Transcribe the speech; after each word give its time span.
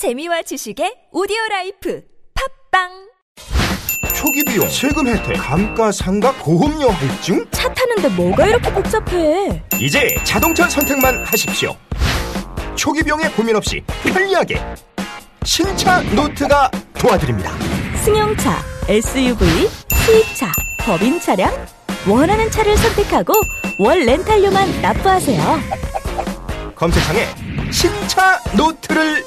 재미와 0.00 0.40
지식의 0.40 1.08
오디오 1.12 1.36
라이프 1.50 2.00
팟빵 2.72 2.88
초기 4.16 4.42
비용, 4.46 4.66
세금 4.66 5.06
혜택, 5.06 5.34
감가상각, 5.36 6.38
보험료 6.38 6.88
할증? 6.88 7.46
차 7.50 7.70
타는데 7.74 8.08
뭐가 8.08 8.46
이렇게 8.46 8.72
복잡해 8.72 9.62
이제 9.78 10.16
자동차 10.24 10.66
선택만 10.70 11.22
하십시오. 11.26 11.76
초기 12.76 13.02
비용에 13.02 13.28
고민 13.36 13.56
없이 13.56 13.82
편리하게 14.04 14.58
신차 15.44 16.00
노트가 16.14 16.70
도와드립니다. 16.98 17.52
승용차, 18.02 18.56
SUV, 18.88 19.68
수입차, 20.06 20.50
법인 20.78 21.20
차량 21.20 21.52
원하는 22.08 22.50
차를 22.50 22.74
선택하고 22.78 23.34
월 23.78 23.98
렌탈료만 24.06 24.80
납부하세요 24.80 25.60
검색창에 26.74 27.26
신차 27.70 28.40
노트를 28.56 29.26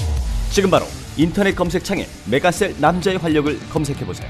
지금 0.51 0.69
바로 0.69 0.85
인터넷 1.15 1.55
검색창에 1.55 2.05
메가셀 2.25 2.75
남자의 2.79 3.17
활력을 3.17 3.57
검색해 3.69 4.05
보세요. 4.05 4.29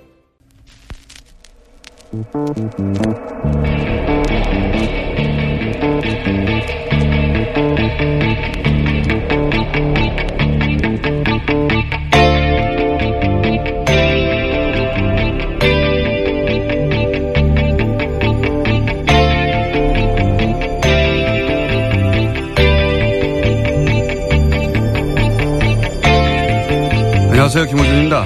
안녕하세요. 27.29 27.67
김호준입니다. 27.67 28.25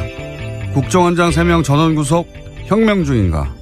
국정원장 0.73 1.29
3명 1.29 1.63
전원 1.63 1.93
구속 1.93 2.27
혁명 2.65 3.03
중인가? 3.03 3.53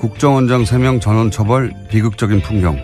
국정원장 0.00 0.64
3명 0.64 0.98
전원 0.98 1.30
처벌 1.30 1.74
비극적인 1.90 2.40
풍경. 2.40 2.78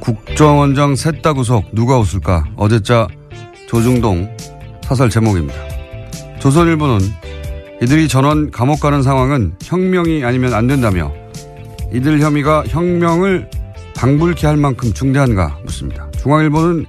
국정원장 0.00 0.94
셋다 0.94 1.32
구속 1.32 1.74
누가 1.74 1.98
웃을까? 1.98 2.44
어제자 2.56 3.08
조중동 3.68 4.36
사설 4.82 5.08
제목입니다. 5.08 5.58
조선일보는 6.38 6.98
이들이 7.82 8.06
전원 8.06 8.50
감옥 8.50 8.80
가는 8.80 9.02
상황은 9.02 9.54
혁명이 9.62 10.22
아니면 10.22 10.52
안 10.52 10.66
된다며 10.66 11.10
이들 11.90 12.20
혐의가 12.20 12.64
혁명을 12.68 13.48
방불케 13.96 14.46
할 14.46 14.58
만큼 14.58 14.92
중대한가 14.92 15.56
묻습니다. 15.64 16.10
중앙일보는 16.18 16.84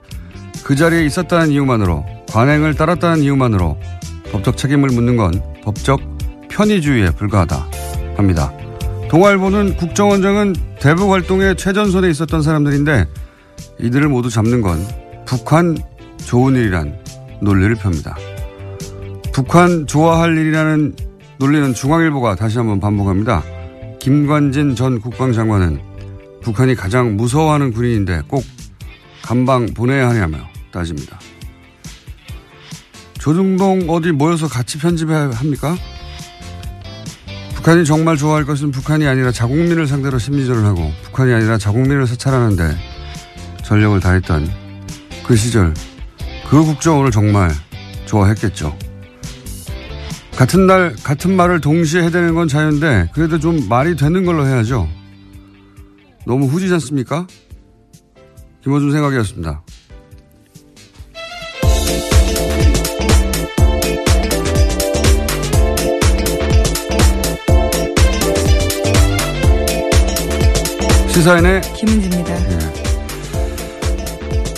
그 0.66 0.75
자리에 0.75 1.06
있었다는 1.06 1.52
이유만으로 1.52 2.06
관행을 2.30 2.74
따랐다는 2.74 3.24
이유만으로 3.24 3.78
법적 4.34 4.58
책임을 4.58 4.90
묻는 4.90 5.16
건 5.16 5.42
법적 5.63 6.02
편의주의에 6.50 7.12
불과하다 7.12 7.66
합니다. 8.18 8.52
동아일보는 9.11 9.75
국정원장은 9.75 10.55
대북 10.79 11.11
활동에 11.11 11.53
최전선에 11.55 12.09
있었던 12.11 12.41
사람들인데 12.41 13.05
이들을 13.81 14.07
모두 14.07 14.29
잡는 14.29 14.61
건 14.61 14.79
북한 15.25 15.77
좋은 16.25 16.55
일이란 16.55 16.97
논리를 17.41 17.75
펴니다. 17.75 18.16
북한 19.33 19.85
좋아할 19.85 20.38
일이라는 20.38 20.95
논리는 21.39 21.73
중앙일보가 21.73 22.35
다시 22.35 22.57
한번 22.57 22.79
반복합니다. 22.79 23.44
김관진 24.00 24.75
전 24.75 25.01
국방장관은 25.01 25.81
북한이 26.41 26.75
가장 26.75 27.17
무서워하는 27.17 27.73
군인인데 27.73 28.21
꼭 28.29 28.45
감방 29.21 29.66
보내야 29.73 30.07
하냐며 30.07 30.38
따집니다. 30.71 31.19
조중동 33.19 33.89
어디 33.89 34.13
모여서 34.13 34.47
같이 34.47 34.77
편집해야 34.77 35.31
합니까? 35.31 35.75
북한이 37.61 37.85
정말 37.85 38.17
좋아할 38.17 38.44
것은 38.44 38.72
북한이 38.72 39.05
아니라 39.05 39.31
자국민을 39.31 39.85
상대로 39.85 40.17
심리전을 40.17 40.66
하고 40.66 40.91
북한이 41.03 41.31
아니라 41.31 41.59
자국민을 41.59 42.07
사찰하는데 42.07 42.75
전력을 43.63 43.99
다했던 43.99 44.49
그 45.23 45.35
시절 45.35 45.71
그 46.50 46.63
국정원을 46.63 47.11
정말 47.11 47.51
좋아했겠죠. 48.07 48.75
같은 50.35 50.66
날 50.66 50.95
같은 51.03 51.35
말을 51.35 51.61
동시에 51.61 52.01
해대는 52.01 52.33
건 52.33 52.47
자유인데 52.47 53.09
그래도 53.13 53.38
좀 53.38 53.69
말이 53.69 53.95
되는 53.95 54.25
걸로 54.25 54.47
해야죠. 54.47 54.89
너무 56.25 56.47
후지지 56.47 56.73
않습니까? 56.73 57.27
김호준 58.63 58.91
생각이었습니다. 58.91 59.61
시사인의 71.11 71.61
김은지입니다. 71.75 72.35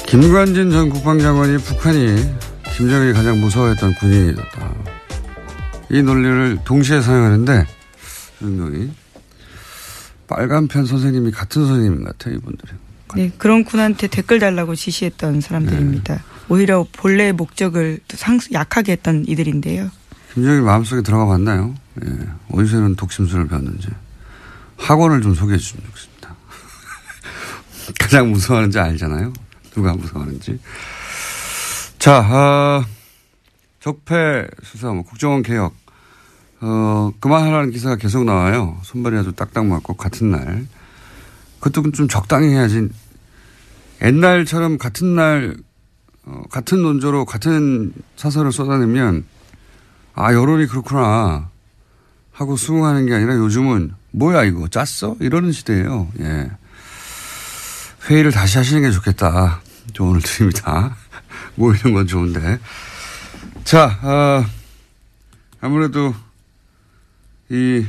김관진 0.06 0.70
전 0.70 0.90
국방장관이 0.90 1.58
북한이 1.58 2.16
김정일이 2.76 3.14
가장 3.14 3.42
무서워했던 3.42 3.96
군인이었다. 3.96 4.74
이 5.90 6.04
논리를 6.04 6.60
동시에 6.64 7.02
사용하는데 7.02 7.66
윤동이 8.44 8.92
빨간 10.28 10.68
편 10.68 10.86
선생님이 10.86 11.32
같은 11.32 11.66
선생님 11.66 12.04
같아요 12.04 12.36
이분들이. 12.36 12.72
네, 13.16 13.32
그런 13.38 13.64
군한테 13.64 14.08
댓글 14.08 14.40
달라고 14.40 14.76
지시했던 14.76 15.42
사람들입니다. 15.42 16.14
네. 16.14 16.22
오히려 16.50 16.86
본래의 16.94 17.34
목적을 17.34 18.00
상, 18.14 18.40
약하게 18.52 18.94
했던 18.94 19.26
이들인데요. 19.28 19.90
김정일 20.34 20.62
마음속에 20.62 21.02
들어가 21.02 21.26
봤나요? 21.26 21.74
예. 22.06 22.10
어디서는 22.52 22.96
독심술을 22.96 23.48
배웠는지. 23.48 23.88
학원을 24.78 25.22
좀 25.22 25.34
소개해 25.36 25.58
주시면 25.58 25.86
좋겠습니다. 25.86 26.13
가장 28.00 28.32
무서워하는지 28.32 28.80
알잖아요. 28.80 29.34
누가 29.72 29.94
무서워하는지. 29.94 30.60
자, 32.00 32.20
어, 32.20 32.86
적폐 33.80 34.48
수사, 34.64 34.92
뭐 34.92 35.04
국정원 35.04 35.44
개혁. 35.44 35.74
어, 36.62 37.12
그만하라는 37.20 37.72
기사가 37.72 37.98
계속 37.98 38.24
나와요. 38.24 38.78
손발이 38.84 39.18
아주 39.18 39.34
딱딱 39.34 39.66
맞고 39.66 39.96
같은 39.96 40.32
날. 40.32 40.66
그것도 41.60 41.92
좀 41.92 42.08
적당히 42.08 42.50
해야지. 42.50 42.90
옛날처럼 44.02 44.78
같은 44.78 45.16
날 45.16 45.56
어, 46.26 46.44
같은 46.50 46.82
논조로 46.82 47.26
같은 47.26 47.94
사설을 48.16 48.52
쏟아내면 48.52 49.26
아 50.14 50.34
여론이 50.34 50.68
그렇구나 50.68 51.50
하고 52.32 52.56
수긍하는 52.56 53.06
게 53.06 53.14
아니라 53.14 53.36
요즘은 53.36 53.94
뭐야 54.12 54.44
이거 54.44 54.68
짰어 54.68 55.18
이러는 55.20 55.52
시대예요. 55.52 56.10
예. 56.20 56.52
회의를 58.10 58.32
다시 58.32 58.58
하시는 58.58 58.82
게 58.82 58.92
좋겠다. 58.92 59.62
조언을 59.94 60.22
드립니다. 60.22 60.96
모이는 61.56 61.94
건 61.94 62.08
좋은데. 62.08 62.60
자, 63.64 64.00
어, 64.02 64.46
아무래도 65.62 66.14
이 67.50 67.86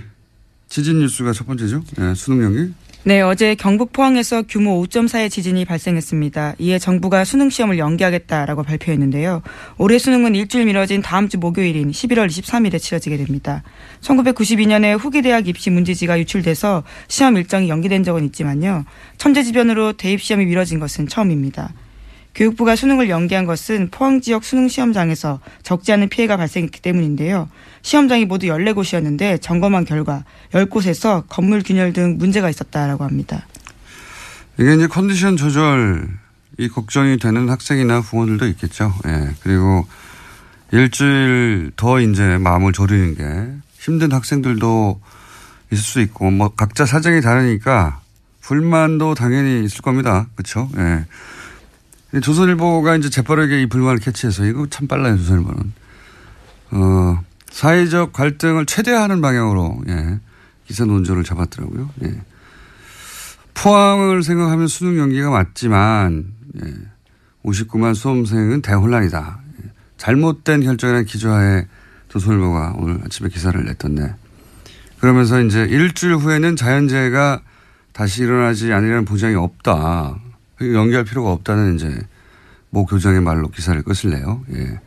지진 0.69 1.01
뉴스가 1.01 1.33
첫 1.33 1.47
번째죠. 1.47 1.83
예, 2.01 2.15
수능 2.15 2.45
연기. 2.45 2.75
네, 3.07 3.21
어제 3.21 3.55
경북 3.55 3.93
포항에서 3.93 4.45
규모 4.49 4.83
5.4의 4.83 5.31
지진이 5.31 5.67
발생했습니다. 5.67 6.55
이에 6.59 6.79
정부가 6.79 7.27
수능 7.27 7.51
시험을 7.51 7.77
연기하겠다라고 7.77 8.63
발표했는데요. 8.63 9.43
올해 9.77 9.99
수능은 9.99 10.35
일주일 10.35 10.65
미뤄진 10.65 11.03
다음 11.03 11.29
주 11.29 11.37
목요일인 11.37 11.91
11월 11.91 12.29
23일에 12.29 12.81
치러지게 12.81 13.19
됩니다. 13.19 13.63
1992년에 14.01 14.99
후기 14.99 15.21
대학 15.21 15.47
입시 15.49 15.69
문제지가 15.69 16.19
유출돼서 16.19 16.83
시험 17.09 17.37
일정이 17.37 17.69
연기된 17.69 18.05
적은 18.05 18.25
있지만요. 18.25 18.87
천재지변으로 19.19 19.93
대입 19.93 20.23
시험이 20.23 20.47
미뤄진 20.47 20.81
것은 20.81 21.07
처음입니다. 21.07 21.75
교육부가 22.35 22.75
수능을 22.75 23.09
연기한 23.09 23.47
것은 23.47 23.89
포항 23.91 24.21
지역 24.21 24.45
수능 24.45 24.69
시험장에서 24.69 25.41
적지 25.63 25.93
않은 25.93 26.09
피해가 26.09 26.37
발생했기 26.37 26.83
때문인데요. 26.83 27.49
시험장이 27.83 28.25
모두 28.25 28.47
14곳이었는데 28.47 29.41
점검한 29.41 29.85
결과 29.85 30.25
10곳에서 30.53 31.25
건물 31.29 31.63
균열 31.63 31.93
등 31.93 32.17
문제가 32.19 32.51
있었다라고 32.51 33.05
합니다. 33.05 33.47
이게 34.59 34.75
이제 34.75 34.87
컨디션 34.87 35.37
조절이 35.37 36.69
걱정이 36.73 37.19
되는 37.19 37.49
학생이나 37.49 38.01
부모들도 38.01 38.47
있겠죠. 38.49 38.93
예. 39.07 39.31
그리고 39.43 39.87
일주일 40.73 41.71
더 41.77 42.01
이제 42.01 42.39
마음을 42.39 42.73
졸이는 42.73 43.15
게 43.15 43.53
힘든 43.79 44.13
학생들도 44.13 45.01
있을 45.73 45.83
수 45.83 46.01
있고 46.01 46.31
뭐 46.31 46.49
각자 46.49 46.85
사정이 46.85 47.21
다르니까 47.21 48.01
불만도 48.41 49.15
당연히 49.15 49.65
있을 49.65 49.83
겁니다. 49.83 50.27
그렇죠? 50.35 50.69
예. 50.79 51.05
조선일보가 52.21 52.97
이제 52.97 53.11
재빠르게 53.11 53.63
이 53.63 53.67
불만을 53.67 53.99
캐치해서 53.99 54.45
이거 54.45 54.67
참 54.69 54.87
빨라요 54.87 55.17
조선일보는. 55.17 55.73
어, 56.73 57.21
사회적 57.51 58.13
갈등을 58.13 58.67
최대화하는 58.67 59.21
방향으로 59.21 59.83
예, 59.89 60.19
기사 60.67 60.85
논조를 60.85 61.25
잡았더라고요. 61.25 61.91
예. 62.05 62.21
포항을 63.55 64.23
생각하면 64.23 64.67
수능 64.67 64.99
연기가 64.99 65.31
맞지만 65.31 66.27
예, 66.65 66.75
59만 67.45 67.95
수험생은 67.95 68.63
대혼란이다. 68.63 69.41
예. 69.63 69.71
잘못된 69.97 70.63
결정이라는 70.63 71.07
기조하에 71.07 71.67
조선일보가 72.09 72.75
오늘 72.79 73.01
아침에 73.05 73.29
기사를 73.29 73.63
냈던데 73.65 74.15
그러면서 74.99 75.41
이제 75.43 75.65
일주일 75.65 76.17
후에는 76.17 76.57
자연재해가 76.57 77.43
다시 77.93 78.23
일어나지 78.23 78.73
않으려는 78.73 79.05
보장이 79.05 79.35
없다. 79.37 80.17
연기할 80.61 81.05
필요가 81.05 81.33
없다는 81.33 81.77
이제 81.77 81.99
모 82.71 82.87
교장의 82.87 83.21
말로 83.21 83.49
기사를 83.49 83.81
끝을내요. 83.83 84.45
예. 84.53 84.81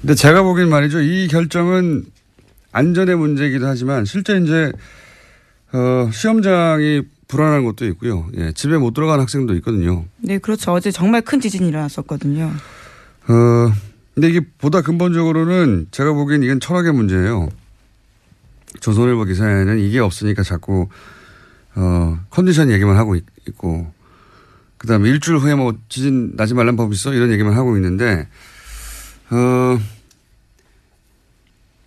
근데 0.00 0.14
제가 0.14 0.42
보기엔 0.42 0.68
말이죠. 0.68 1.00
이 1.00 1.28
결정은 1.28 2.04
안전의 2.72 3.16
문제이기도 3.16 3.66
하지만 3.66 4.04
실제 4.04 4.38
이제 4.38 4.72
어, 5.72 6.10
시험장이 6.12 7.02
불안한 7.26 7.64
것도 7.64 7.86
있고요. 7.88 8.26
예, 8.36 8.52
집에 8.52 8.78
못 8.78 8.94
들어간 8.94 9.20
학생도 9.20 9.54
있거든요. 9.56 10.04
네, 10.18 10.38
그렇죠. 10.38 10.72
어제 10.72 10.90
정말 10.90 11.20
큰 11.20 11.40
지진이 11.40 11.68
일어났었거든요. 11.68 12.50
어, 13.28 13.72
근데 14.14 14.30
이게 14.30 14.40
보다 14.58 14.80
근본적으로는 14.80 15.88
제가 15.90 16.12
보기엔 16.12 16.42
이건 16.42 16.60
철학의 16.60 16.92
문제예요. 16.92 17.50
조선일보 18.80 19.24
기사에는 19.24 19.78
이게 19.78 19.98
없으니까 19.98 20.42
자꾸 20.42 20.88
어, 21.74 22.18
컨디션 22.30 22.70
얘기만 22.70 22.96
하고 22.96 23.14
있, 23.14 23.24
고 23.56 23.86
그 24.78 24.86
다음에 24.86 25.08
일주일 25.10 25.38
후에 25.38 25.54
뭐 25.54 25.74
지진 25.88 26.36
나지 26.36 26.54
말란 26.54 26.76
법 26.76 26.92
있어 26.92 27.12
이런 27.12 27.30
얘기만 27.32 27.52
하고 27.52 27.76
있는데 27.76 28.28
어 29.30 29.78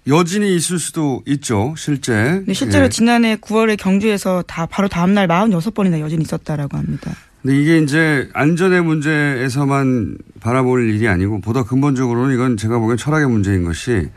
여진이 0.08 0.56
있을 0.56 0.80
수도 0.80 1.24
있죠 1.26 1.74
실제. 1.78 2.44
네, 2.46 2.54
실제로 2.54 2.86
예. 2.86 2.90
지난해 2.90 3.36
9월에 3.38 3.78
경주에서 3.78 4.44
다 4.46 4.66
바로 4.66 4.88
다음 4.88 5.14
날 5.14 5.28
46번이나 5.28 6.00
여진이 6.00 6.24
있었다라고 6.24 6.78
합니다. 6.78 7.12
근데 7.42 7.60
이게 7.60 7.80
이제 7.80 8.30
안전의 8.34 8.84
문제에서만 8.84 10.18
바라볼 10.42 10.90
일이 10.90 11.08
아니고 11.08 11.42
보다 11.42 11.64
근본적으로는 11.64 12.36
이건 12.36 12.58
제가 12.58 12.78
보기엔 12.78 12.98
철학의 12.98 13.28
문제인 13.28 13.64
것이 13.64 14.10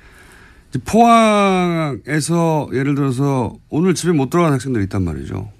포항에서 0.85 2.69
예를 2.73 2.95
들어서 2.95 3.55
오늘 3.69 3.95
집에 3.95 4.13
못 4.13 4.31
들어간 4.31 4.53
학생들이 4.53 4.85
있단 4.85 5.03
말이죠. 5.05 5.51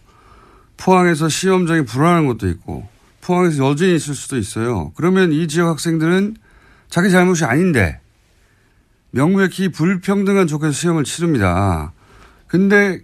포항에서 0.77 1.29
시험장이 1.29 1.85
불안한 1.85 2.27
것도 2.27 2.49
있고 2.49 2.87
포항에서 3.25 3.71
여진이 3.71 3.95
있을 3.97 4.15
수도 4.15 4.37
있어요. 4.37 4.93
그러면 4.97 5.33
이 5.33 5.49
지역 5.49 5.69
학생들은 5.69 6.37
자기 6.91 7.11
잘못이 7.11 7.45
아닌데 7.45 8.01
명백히 9.11 9.71
불평등한 9.71 10.47
조건에서 10.47 10.77
시험을 10.77 11.05
치릅니다. 11.05 11.93
근데 12.47 13.01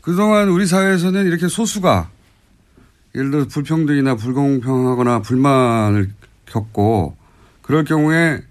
그동안 0.00 0.48
우리 0.48 0.66
사회에서는 0.66 1.26
이렇게 1.26 1.48
소수가 1.48 2.10
예를 3.14 3.30
들어 3.30 3.46
불평등이나 3.46 4.16
불공평하거나 4.16 5.20
불만을 5.22 6.10
겪고 6.46 7.16
그럴 7.62 7.84
경우에 7.84 8.42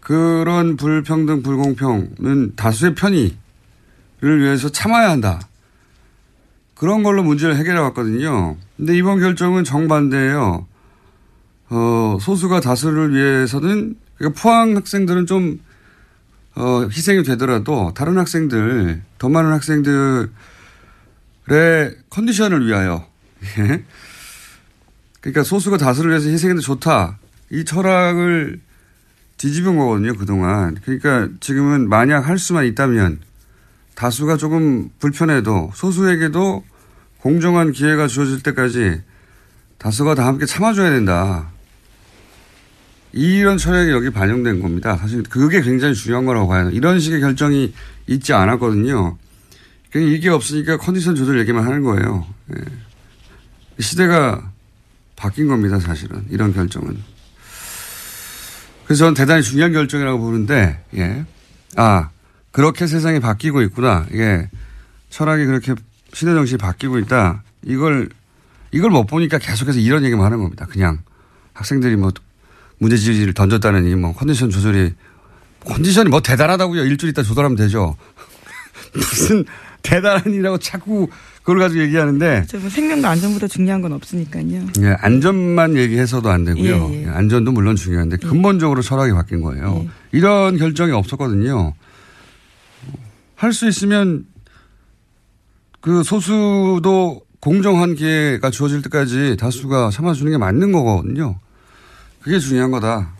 그런 0.00 0.76
불평등 0.76 1.42
불공평은 1.42 2.56
다수의 2.56 2.94
편의를 2.94 3.32
위해서 4.22 4.68
참아야 4.68 5.10
한다. 5.10 5.40
그런 6.78 7.02
걸로 7.02 7.24
문제를 7.24 7.56
해결해 7.56 7.80
왔거든요. 7.80 8.56
근데 8.76 8.96
이번 8.96 9.18
결정은 9.18 9.64
정반대예요. 9.64 10.66
어, 11.70 12.18
소수가 12.20 12.60
다수를 12.60 13.12
위해서는 13.14 13.96
그러니까 14.16 14.40
포항 14.40 14.76
학생들은 14.76 15.26
좀 15.26 15.60
어, 16.54 16.84
희생이 16.84 17.24
되더라도 17.24 17.92
다른 17.94 18.16
학생들 18.16 19.02
더 19.18 19.28
많은 19.28 19.50
학생들의 19.52 20.28
컨디션을 22.10 22.66
위하여 22.66 23.06
예. 23.58 23.84
그러니까 25.20 25.42
소수가 25.42 25.76
다수를 25.76 26.10
위해서 26.10 26.28
희생해도 26.28 26.60
좋다 26.60 27.18
이 27.50 27.64
철학을 27.64 28.60
뒤집은 29.36 29.76
거거든요 29.76 30.14
그동안 30.14 30.76
그러니까 30.84 31.28
지금은 31.40 31.88
만약 31.88 32.26
할 32.26 32.38
수만 32.38 32.64
있다면 32.66 33.20
다수가 33.94 34.36
조금 34.36 34.90
불편해도 35.00 35.72
소수에게도 35.74 36.64
공정한 37.20 37.72
기회가 37.72 38.06
주어질 38.06 38.42
때까지 38.42 39.02
다수가 39.78 40.14
다 40.14 40.26
함께 40.26 40.46
참아줘야 40.46 40.90
된다. 40.90 41.50
이런 43.12 43.56
철학이 43.56 43.90
여기 43.90 44.10
반영된 44.10 44.60
겁니다. 44.60 44.96
사실 44.96 45.22
그게 45.22 45.62
굉장히 45.62 45.94
중요한 45.94 46.24
거라고 46.24 46.48
봐요. 46.48 46.70
이런 46.70 47.00
식의 47.00 47.20
결정이 47.20 47.72
있지 48.06 48.32
않았거든요. 48.32 49.16
그러니까 49.90 50.16
이게 50.16 50.28
없으니까 50.28 50.76
컨디션 50.76 51.14
조절 51.14 51.38
얘기만 51.40 51.64
하는 51.64 51.82
거예요. 51.82 52.26
예. 52.54 53.82
시대가 53.82 54.52
바뀐 55.16 55.48
겁니다, 55.48 55.78
사실은. 55.80 56.24
이런 56.30 56.52
결정은. 56.52 56.96
그래서 58.84 59.00
저는 59.00 59.14
대단히 59.14 59.42
중요한 59.42 59.72
결정이라고 59.72 60.18
보는데, 60.18 60.82
예. 60.94 61.24
아, 61.76 62.10
그렇게 62.52 62.86
세상이 62.86 63.20
바뀌고 63.20 63.62
있구나. 63.62 64.06
이게 64.12 64.48
철학이 65.10 65.44
그렇게 65.46 65.74
시대 66.12 66.32
정신이 66.34 66.58
바뀌고 66.58 66.98
있다. 67.00 67.42
이걸 67.64 68.08
이걸 68.72 68.90
못 68.90 69.06
보니까 69.06 69.38
계속해서 69.38 69.78
이런 69.78 70.04
얘기만 70.04 70.24
하는 70.24 70.38
겁니다. 70.38 70.66
그냥 70.66 70.98
학생들이 71.54 71.96
뭐 71.96 72.10
문제지를 72.78 73.34
던졌다느니 73.34 73.94
뭐 73.96 74.12
컨디션 74.14 74.50
조절이 74.50 74.92
컨디션이 75.64 76.10
뭐 76.10 76.20
대단하다고요. 76.20 76.84
일주일 76.84 77.10
있다 77.10 77.22
조절하면 77.22 77.56
되죠. 77.56 77.96
무슨 78.94 79.44
대단한이라고 79.82 80.58
자꾸 80.58 81.08
그걸 81.42 81.58
가지고 81.60 81.82
얘기하는데. 81.82 82.44
뭐 82.58 82.68
생명과 82.70 83.08
안전보다 83.10 83.46
중요한 83.48 83.80
건 83.80 83.92
없으니까요. 83.92 84.66
예, 84.80 84.96
안전만 85.00 85.76
얘기해서도 85.76 86.28
안 86.30 86.44
되고요. 86.44 86.90
예, 86.92 87.04
예. 87.04 87.08
안전도 87.08 87.52
물론 87.52 87.74
중요한데 87.76 88.18
예. 88.22 88.28
근본적으로 88.28 88.82
철학이 88.82 89.12
바뀐 89.12 89.40
거예요. 89.40 89.82
예. 89.84 89.88
이런 90.12 90.58
결정이 90.58 90.92
없었거든요. 90.92 91.74
할 93.34 93.52
수 93.52 93.68
있으면 93.68 94.24
그 95.80 96.02
소수도 96.02 97.22
공정한 97.40 97.94
기회가 97.94 98.50
주어질 98.50 98.82
때까지 98.82 99.36
다수가 99.38 99.90
참아주는 99.90 100.32
게 100.32 100.38
맞는 100.38 100.72
거거든요. 100.72 101.38
그게 102.20 102.38
중요한 102.38 102.70
거다. 102.70 103.12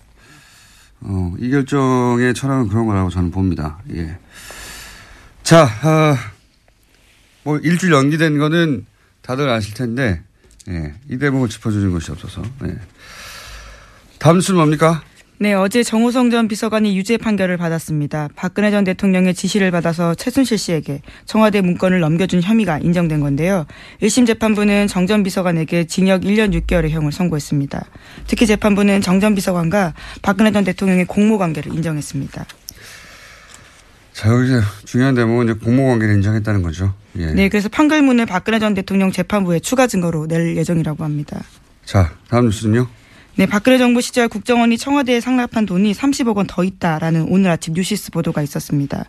어, 1.00 1.34
이 1.38 1.50
결정의 1.50 2.34
철학은 2.34 2.68
그런 2.68 2.86
거라고 2.86 3.10
저는 3.10 3.30
봅니다. 3.30 3.78
예. 3.94 4.18
자, 5.44 5.64
어, 5.64 6.16
뭐 7.44 7.58
일주일 7.58 7.92
연기된 7.92 8.38
거는 8.38 8.84
다들 9.22 9.48
아실 9.48 9.74
텐데, 9.74 10.22
예, 10.68 10.94
이 11.08 11.16
대목을 11.16 11.48
짚어주는 11.48 11.92
것이 11.92 12.10
없어서. 12.10 12.42
예. 12.64 12.76
다음 14.18 14.36
뉴스는 14.36 14.58
뭡니까? 14.58 15.02
네, 15.40 15.54
어제 15.54 15.84
정호성 15.84 16.30
전 16.30 16.48
비서관이 16.48 16.96
유죄 16.98 17.16
판결을 17.16 17.56
받았습니다. 17.58 18.28
박근혜 18.34 18.72
전 18.72 18.82
대통령의 18.82 19.34
지시를 19.34 19.70
받아서 19.70 20.16
최순실 20.16 20.58
씨에게 20.58 21.00
청와대 21.26 21.60
문건을 21.60 22.00
넘겨준 22.00 22.42
혐의가 22.42 22.78
인정된 22.80 23.20
건데요. 23.20 23.64
1심 24.02 24.26
재판부는 24.26 24.88
정 24.88 25.06
전 25.06 25.22
비서관에게 25.22 25.84
징역 25.86 26.22
1년 26.22 26.52
6개월의 26.60 26.90
형을 26.90 27.12
선고했습니다. 27.12 27.84
특히 28.26 28.46
재판부는 28.46 29.00
정 29.00 29.20
전 29.20 29.34
비서관과 29.36 29.94
박근혜 30.22 30.50
전 30.50 30.64
대통령의 30.64 31.04
공모 31.06 31.38
관계를 31.38 31.72
인정했습니다. 31.72 32.44
자, 34.12 34.28
여기 34.32 34.46
이제 34.48 34.60
중요한 34.84 35.14
대목은 35.14 35.44
이제 35.46 35.54
공모 35.54 35.86
관계를 35.86 36.14
인정했다는 36.16 36.62
거죠. 36.62 36.94
예. 37.16 37.26
네, 37.26 37.48
그래서 37.48 37.68
판결문을 37.68 38.26
박근혜 38.26 38.58
전 38.58 38.74
대통령 38.74 39.12
재판부에 39.12 39.60
추가 39.60 39.86
증거로 39.86 40.26
낼 40.26 40.56
예정이라고 40.56 41.04
합니다. 41.04 41.40
자, 41.84 42.12
다음 42.28 42.46
뉴스는요? 42.46 42.88
네, 43.38 43.46
박근혜 43.46 43.78
정부 43.78 44.00
시절 44.00 44.26
국정원이 44.26 44.76
청와대에 44.76 45.20
상납한 45.20 45.64
돈이 45.64 45.92
30억 45.92 46.34
원 46.34 46.48
더 46.48 46.64
있다라는 46.64 47.26
오늘 47.28 47.52
아침 47.52 47.72
뉴시스 47.72 48.10
보도가 48.10 48.42
있었습니다. 48.42 49.04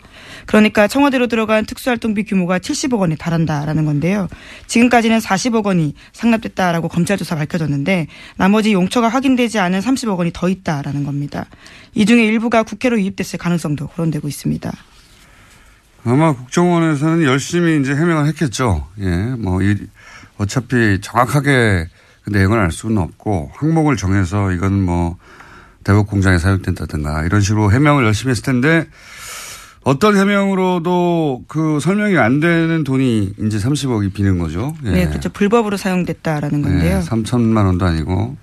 그러니까 0.46 0.86
청와대로 0.86 1.26
들어간 1.26 1.66
특수활동비 1.66 2.22
규모가 2.22 2.60
70억 2.60 3.00
원에 3.00 3.16
달한다라는 3.16 3.84
건데요. 3.86 4.28
지금까지는 4.68 5.18
40억 5.18 5.66
원이 5.66 5.94
상납됐다라고 6.12 6.86
검찰 6.86 7.18
조사 7.18 7.34
밝혀졌는데 7.34 8.06
나머지 8.36 8.72
용처가 8.72 9.08
확인되지 9.08 9.58
않은 9.58 9.80
30억 9.80 10.16
원이 10.18 10.30
더 10.32 10.48
있다라는 10.48 11.02
겁니다. 11.02 11.46
이 11.94 12.06
중에 12.06 12.24
일부가 12.24 12.62
국회로 12.62 13.00
유입됐을 13.00 13.36
가능성도 13.36 13.88
거론되고 13.88 14.28
있습니다. 14.28 14.70
아마 16.04 16.34
국정원에서는 16.36 17.24
열심히 17.24 17.80
이제 17.80 17.96
해명을 17.96 18.28
했겠죠. 18.28 18.86
예, 19.00 19.08
뭐, 19.38 19.60
이, 19.60 19.74
어차피 20.38 21.00
정확하게 21.00 21.88
그 22.24 22.30
내용을 22.30 22.58
알 22.58 22.70
수는 22.70 22.98
없고 22.98 23.52
항목을 23.54 23.96
정해서 23.96 24.52
이건 24.52 24.82
뭐 24.82 25.16
대북 25.84 26.06
공장에 26.06 26.38
사용된다든가 26.38 27.24
이런 27.24 27.40
식으로 27.40 27.72
해명을 27.72 28.04
열심히 28.04 28.30
했을 28.30 28.42
텐데 28.42 28.86
어떤 29.82 30.16
해명으로도 30.16 31.44
그 31.48 31.80
설명이 31.80 32.18
안 32.18 32.40
되는 32.40 32.84
돈이 32.84 33.34
이제 33.40 33.58
30억이 33.58 34.12
비는 34.12 34.38
거죠. 34.38 34.74
예. 34.84 34.90
네, 34.90 35.08
그렇죠. 35.08 35.30
불법으로 35.30 35.78
사용됐다라는 35.78 36.62
건데요. 36.62 37.00
네, 37.00 37.04
3천만 37.04 37.64
원도 37.64 37.86
아니고 37.86 38.36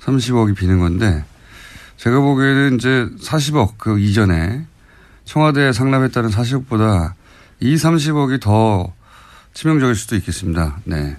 30억이 0.00 0.56
비는 0.56 0.78
건데 0.78 1.24
제가 1.98 2.20
보기에는 2.20 2.76
이제 2.76 3.06
40억 3.20 3.74
그 3.76 4.00
이전에 4.00 4.64
청와대에 5.24 5.72
상납했다는 5.72 6.30
40억보다 6.30 7.12
이 7.60 7.76
30억이 7.76 8.40
더 8.40 8.92
치명적일 9.52 9.94
수도 9.94 10.16
있겠습니다. 10.16 10.78
네. 10.84 11.16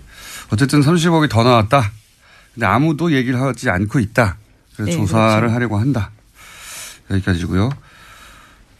어쨌든 0.53 0.81
30억이 0.81 1.29
더 1.31 1.43
나왔다. 1.43 1.91
근데 2.53 2.67
아무도 2.67 3.11
얘기를 3.11 3.41
하지 3.41 3.71
않고 3.71 3.97
있다. 3.99 4.37
그래서 4.75 4.91
네, 4.91 4.97
조사를 4.97 5.39
그렇죠. 5.41 5.55
하려고 5.55 5.77
한다. 5.79 6.11
여기까지고요. 7.09 7.71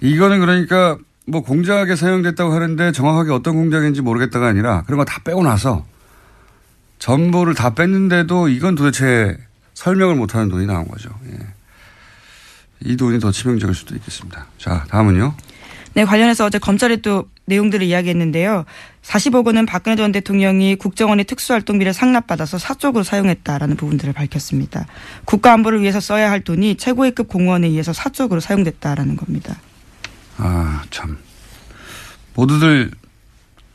이거는 0.02 0.40
그러니까 0.40 0.98
뭐 1.26 1.42
공작에 1.42 1.96
사용됐다고 1.96 2.54
하는데 2.54 2.92
정확하게 2.92 3.32
어떤 3.32 3.56
공작인지 3.56 4.02
모르겠다가 4.02 4.48
아니라 4.48 4.84
그런 4.84 5.00
거 5.00 5.06
다 5.06 5.20
빼고 5.24 5.42
나서 5.44 5.84
전부를 7.00 7.56
다 7.56 7.74
뺐는데도 7.74 8.50
이건 8.50 8.76
도대체 8.76 9.36
설명을 9.74 10.16
못하는 10.16 10.50
돈이 10.50 10.68
나온 10.68 10.88
거죠. 10.88 11.10
예. 11.32 11.40
이 12.82 12.96
돈이 12.98 13.20
더 13.20 13.32
치명적일 13.32 13.74
수도 13.74 13.96
있겠습니다. 13.96 14.46
자, 14.60 14.86
다음은요. 14.90 15.34
네, 15.96 16.06
관련해서 16.06 16.46
어제 16.46 16.58
검찰이 16.58 17.02
또 17.02 17.30
내용들을 17.46 17.86
이야기했는데요. 17.86 18.66
40억 19.04 19.46
원은 19.46 19.66
박근혜 19.66 19.96
전 19.96 20.12
대통령이 20.12 20.76
국정원의 20.76 21.26
특수활동비를 21.26 21.94
상납받아서 21.94 22.58
사적으로 22.58 23.04
사용했다라는 23.04 23.76
부분들을 23.76 24.14
밝혔습니다. 24.14 24.88
국가안보를 25.26 25.82
위해서 25.82 26.00
써야 26.00 26.32
할 26.32 26.42
돈이 26.42 26.78
최고위급 26.78 27.28
공무원에 27.28 27.68
의해서 27.68 27.94
사적으로 27.94 28.40
사용됐다라는 28.40 29.18
겁니다. 29.18 29.58
아, 30.38 30.84
참. 30.90 31.18
모두들 32.34 32.92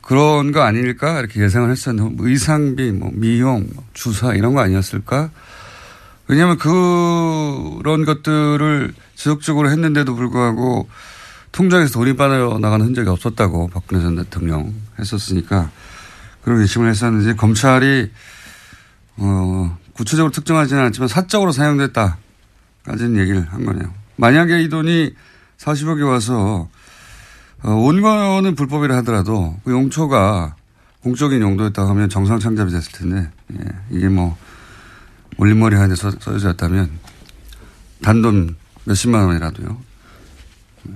그런 0.01 0.51
거 0.51 0.61
아닐까? 0.61 1.19
이렇게 1.19 1.41
예상을 1.41 1.69
했었는데, 1.69 2.15
뭐 2.15 2.27
의상비, 2.27 2.91
뭐 2.91 3.11
미용, 3.13 3.67
뭐 3.73 3.83
주사 3.93 4.33
이런 4.33 4.55
거 4.55 4.61
아니었을까? 4.61 5.29
왜냐하면 6.27 6.57
그런 6.57 8.05
것들을 8.05 8.93
지속적으로 9.15 9.69
했는데도 9.69 10.15
불구하고 10.15 10.89
통장에서 11.51 11.91
돈이 11.93 12.15
빠져나가는 12.15 12.85
흔적이 12.85 13.09
없었다고 13.09 13.69
박근혜 13.69 14.01
전 14.01 14.15
대통령 14.15 14.73
했었으니까 14.99 15.71
그런 16.41 16.61
의심을 16.61 16.89
했었는지 16.89 17.35
검찰이 17.35 18.11
어, 19.17 19.77
구체적으로 19.93 20.31
특정하지는 20.31 20.81
않지만 20.83 21.07
사적으로 21.07 21.51
사용됐다까지는 21.51 23.17
얘기를 23.17 23.41
한 23.51 23.65
거네요. 23.65 23.93
만약에 24.15 24.61
이 24.61 24.69
돈이 24.69 25.13
40억이 25.57 26.07
와서 26.07 26.69
어, 27.61 27.71
온 27.71 28.01
거는 28.01 28.55
불법이라 28.55 28.95
하더라도 28.97 29.57
그 29.63 29.71
용처가 29.71 30.55
공적인 31.01 31.41
용도였다고 31.41 31.89
하면 31.89 32.09
정상 32.09 32.39
창잡이 32.39 32.71
됐을 32.71 32.91
텐데 32.91 33.29
예, 33.53 33.65
이게 33.89 34.07
뭐 34.07 34.37
올림머리 35.37 35.75
하는데 35.75 35.95
써, 35.95 36.11
써졌다면 36.11 36.89
단돈 38.01 38.55
몇십만 38.85 39.25
원이라도요. 39.25 39.77
예, 40.87 40.93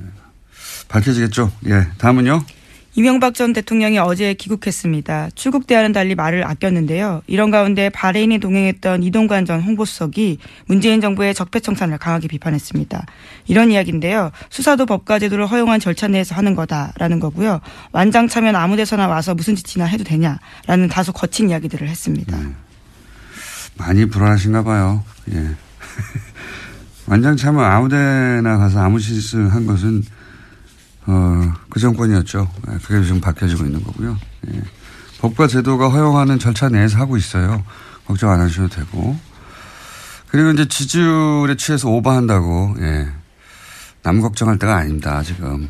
밝혀지겠죠. 0.93 1.51
예, 1.67 1.88
다음은요. 1.97 2.43
이명박 2.95 3.33
전 3.33 3.53
대통령이 3.53 3.97
어제 3.97 4.35
귀국했습니다. 4.35 5.29
출국 5.33 5.65
때와는 5.65 5.93
달리 5.93 6.13
말을 6.13 6.45
아꼈는데요. 6.45 7.23
이런 7.25 7.50
가운데 7.50 7.89
바레인에 7.89 8.38
동행했던 8.38 9.01
이동관 9.01 9.45
전 9.45 9.62
홍보수석이 9.62 10.38
문재인 10.67 11.01
정부의 11.01 11.33
적폐청산을 11.33 11.97
강하게 11.97 12.27
비판했습니다. 12.27 13.03
이런 13.47 13.71
이야기인데요. 13.71 14.29
수사도 14.51 14.85
법과 14.85 15.17
제도를 15.17 15.47
허용한 15.47 15.79
절차 15.79 16.07
내에서 16.07 16.35
하는 16.35 16.53
거다라는 16.53 17.19
거고요. 17.19 17.62
완장 17.91 18.27
차면 18.27 18.55
아무 18.55 18.75
데서나 18.75 19.07
와서 19.07 19.33
무슨 19.33 19.55
짓이나 19.55 19.85
해도 19.85 20.03
되냐라는 20.03 20.89
다소 20.91 21.12
거친 21.13 21.50
이야기들을 21.50 21.89
했습니다. 21.89 22.38
많이 23.75 24.05
불안하신가 24.05 24.63
봐요. 24.63 25.03
예. 25.33 25.50
완장 27.07 27.35
차면 27.35 27.65
아무 27.65 27.89
데나 27.89 28.59
가서 28.59 28.81
아무 28.81 29.00
짓을 29.00 29.51
한 29.51 29.65
것은 29.65 30.03
어, 31.05 31.53
그 31.69 31.79
정권이었죠. 31.79 32.50
예, 32.69 32.77
그게 32.86 33.03
지금 33.03 33.19
밝혀지고 33.19 33.65
있는 33.65 33.83
거고요. 33.83 34.17
예. 34.53 34.62
법과 35.19 35.48
제도가 35.48 35.89
허용하는 35.89 36.39
절차 36.39 36.69
내에서 36.69 36.98
하고 36.98 37.17
있어요. 37.17 37.63
걱정 38.05 38.29
안 38.29 38.39
하셔도 38.41 38.69
되고. 38.69 39.17
그리고 40.29 40.51
이제 40.51 40.67
지지율에 40.67 41.55
취해서 41.55 41.89
오버한다고, 41.89 42.75
예. 42.79 43.10
남 44.01 44.22
걱정할 44.22 44.60
때가 44.60 44.77
아닙니다, 44.77 45.24
지금. 45.24 45.69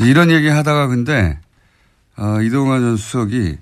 이런 0.00 0.30
얘기 0.30 0.48
하다가 0.48 0.88
근데, 0.88 1.38
어, 2.16 2.40
이동관 2.42 2.80
전 2.80 2.96
수석이 2.96 3.58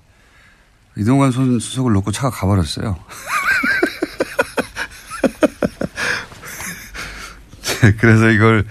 이동관 0.97 1.31
전 1.31 1.59
수석을 1.59 1.93
놓고 1.93 2.13
차가 2.13 2.31
가버렸어요. 2.31 2.97
네, 7.83 7.95
그래서 7.99 8.31
이걸 8.31 8.65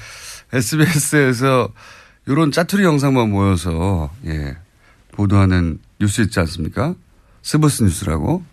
SBS에서 0.55 1.69
이런 2.27 2.51
짜투리 2.51 2.83
영상만 2.83 3.29
모여서 3.29 4.09
예, 4.25 4.55
보도하는 5.11 5.79
뉴스 5.99 6.21
있지 6.21 6.39
않습니까? 6.39 6.95
스브스 7.41 7.83
뉴스라고. 7.83 8.43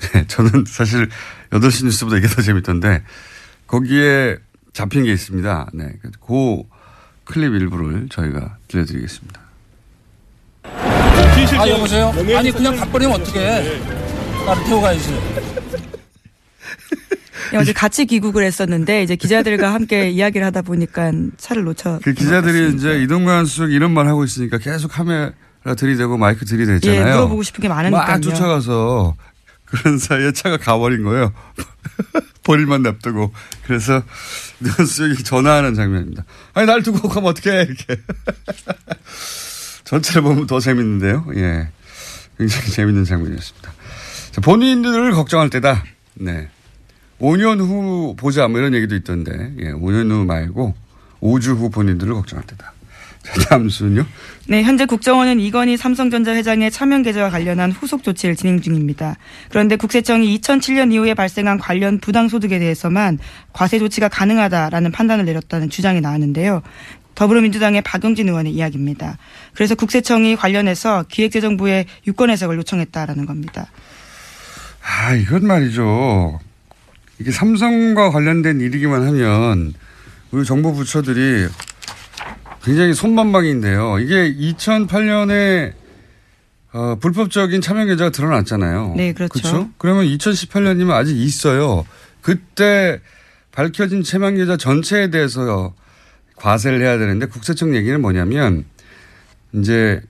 예, 0.16 0.26
저는 0.26 0.64
사실 0.66 1.08
8시 1.50 1.84
뉴스보다 1.84 2.16
이게 2.16 2.26
더 2.26 2.40
재밌던데 2.40 3.02
거기에 3.66 4.38
잡힌 4.72 5.04
게 5.04 5.12
있습니다. 5.12 5.70
네. 5.74 5.92
그 6.26 6.62
클립 7.24 7.54
일부를 7.54 8.08
저희가 8.10 8.56
들려드리겠습니다. 8.68 9.40
아 10.64 11.68
여보세요? 11.68 12.12
아니 12.36 12.50
그냥 12.50 12.76
가버리면 12.76 13.20
어떡해 13.20 13.80
나를 14.46 14.64
태워 14.64 14.80
가야지 14.80 15.12
예, 15.12 15.49
어제 17.54 17.72
같이 17.72 18.06
귀국을 18.06 18.44
했었는데 18.44 19.02
이제 19.02 19.16
기자들과 19.16 19.72
함께 19.74 20.10
이야기를 20.10 20.46
하다 20.46 20.62
보니까 20.62 21.12
차를 21.36 21.64
놓쳐. 21.64 22.00
그 22.02 22.12
기자들이 22.12 22.74
이제 22.74 23.02
이동관 23.02 23.46
수석이 23.46 23.74
이런 23.74 23.92
말 23.92 24.06
하고 24.08 24.24
있으니까 24.24 24.58
계속 24.58 24.88
카메라 24.88 25.32
들이대고 25.76 26.16
마이크 26.18 26.44
들이댔잖아요. 26.44 27.00
예, 27.00 27.04
물어보고 27.04 27.42
싶은 27.42 27.62
게 27.62 27.68
많으니까요. 27.68 28.06
막 28.06 28.22
쫓아가서 28.22 29.16
그런 29.64 29.98
사이에 29.98 30.32
차가 30.32 30.56
가버린 30.56 31.02
거예요. 31.04 31.32
버릴만 32.42 32.82
냅두고. 32.82 33.32
그래서 33.64 34.02
이동관 34.58 34.86
수석이 34.86 35.22
전화하는 35.22 35.74
장면입니다. 35.74 36.24
아니, 36.54 36.66
날 36.66 36.82
두고 36.82 37.08
가면 37.08 37.30
어떡해. 37.30 37.62
이렇게. 37.62 38.00
전체를 39.84 40.22
보면 40.22 40.46
더 40.46 40.60
재밌는데요. 40.60 41.26
예. 41.36 41.68
굉장히 42.38 42.70
재밌는 42.70 43.04
장면이었습니다. 43.04 43.72
자, 44.32 44.40
본인들을 44.40 45.12
걱정할 45.12 45.50
때다. 45.50 45.84
네. 46.14 46.48
5년 47.20 47.60
후 47.60 48.14
보자 48.16 48.48
뭐 48.48 48.58
이런 48.58 48.74
얘기도 48.74 48.94
있던데 48.96 49.52
예, 49.60 49.72
5년 49.72 50.10
후 50.10 50.24
말고 50.24 50.74
5주 51.20 51.56
후 51.56 51.70
본인들을 51.70 52.12
걱정할 52.14 52.46
때다. 52.46 52.72
순요. 53.68 54.06
네, 54.48 54.62
현재 54.62 54.86
국정원은 54.86 55.40
이건희 55.40 55.76
삼성전자 55.76 56.34
회장의 56.34 56.70
차명 56.70 57.02
계좌와 57.02 57.28
관련한 57.28 57.70
후속 57.70 58.02
조치를 58.02 58.34
진행 58.34 58.60
중입니다. 58.62 59.16
그런데 59.50 59.76
국세청이 59.76 60.40
2007년 60.40 60.92
이후에 60.92 61.12
발생한 61.12 61.58
관련 61.58 61.98
부당 61.98 62.28
소득에 62.28 62.58
대해서만 62.58 63.18
과세 63.52 63.78
조치가 63.78 64.08
가능하다라는 64.08 64.90
판단을 64.90 65.26
내렸다는 65.26 65.68
주장이 65.68 66.00
나왔는데요. 66.00 66.62
더불어민주당의 67.14 67.82
박용진 67.82 68.28
의원의 68.28 68.52
이야기입니다. 68.52 69.18
그래서 69.54 69.74
국세청이 69.74 70.36
관련해서 70.36 71.04
기획재정부에 71.08 71.84
유권 72.06 72.30
해석을 72.30 72.56
요청했다라는 72.56 73.26
겁니다. 73.26 73.66
아, 74.82 75.14
이건 75.14 75.46
말이죠. 75.46 76.40
이게 77.20 77.30
삼성과 77.30 78.10
관련된 78.10 78.60
일이기만 78.60 79.06
하면 79.06 79.74
우리 80.30 80.44
정부 80.44 80.72
부처들이 80.72 81.48
굉장히 82.64 82.94
손만방인데요. 82.94 83.98
이게 83.98 84.34
2008년에 84.34 85.72
어, 86.72 86.96
불법적인 87.00 87.60
참여 87.60 87.84
계좌가 87.86 88.10
드러났잖아요. 88.10 88.94
네, 88.96 89.12
그렇죠. 89.12 89.32
그렇죠? 89.32 89.70
그러면 89.76 90.06
2018년이면 90.06 90.92
아직 90.92 91.16
있어요. 91.16 91.84
그때 92.22 93.00
밝혀진 93.52 94.02
채만 94.02 94.36
계좌 94.36 94.56
전체에 94.56 95.10
대해서 95.10 95.74
과세를 96.36 96.80
해야 96.80 96.96
되는데 96.96 97.26
국세청 97.26 97.74
얘기는 97.74 98.00
뭐냐면 98.00 98.64
이제 99.52 100.00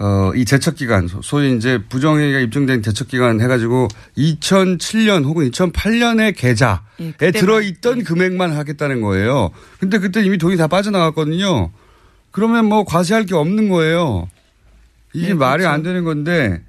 어, 0.00 0.32
이 0.34 0.44
제척기간, 0.44 1.08
소위 1.22 1.56
이제 1.56 1.78
부정행위가 1.88 2.38
입증된 2.38 2.82
제척기간 2.82 3.40
해가지고 3.40 3.88
2007년 4.16 5.24
혹은 5.24 5.50
2008년의 5.50 6.36
계좌에 6.36 6.78
예. 7.20 7.30
들어있던 7.32 8.04
금액만 8.04 8.52
하겠다는 8.52 9.00
거예요. 9.00 9.50
근데 9.80 9.98
그때 9.98 10.22
이미 10.22 10.38
돈이 10.38 10.56
다 10.56 10.68
빠져나갔거든요. 10.68 11.70
그러면 12.30 12.66
뭐 12.66 12.84
과세할 12.84 13.26
게 13.26 13.34
없는 13.34 13.68
거예요. 13.68 14.28
이게 15.12 15.28
네, 15.28 15.34
말이 15.34 15.62
그렇죠. 15.62 15.74
안 15.74 15.82
되는 15.82 16.04
건데 16.04 16.62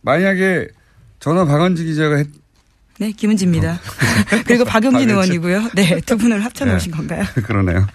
만약에 0.00 0.68
전화 1.20 1.44
박원지 1.44 1.84
기자가 1.84 2.16
했, 2.16 2.26
네, 2.98 3.10
김은지입니다. 3.12 3.80
그리고 4.46 4.64
박용진. 4.66 5.10
의원이고요. 5.10 5.70
네, 5.74 6.00
두 6.06 6.16
분을 6.16 6.44
합쳐 6.44 6.64
놓으신 6.64 6.92
네. 6.92 6.96
건가요? 6.96 7.24
그러네요. 7.44 7.86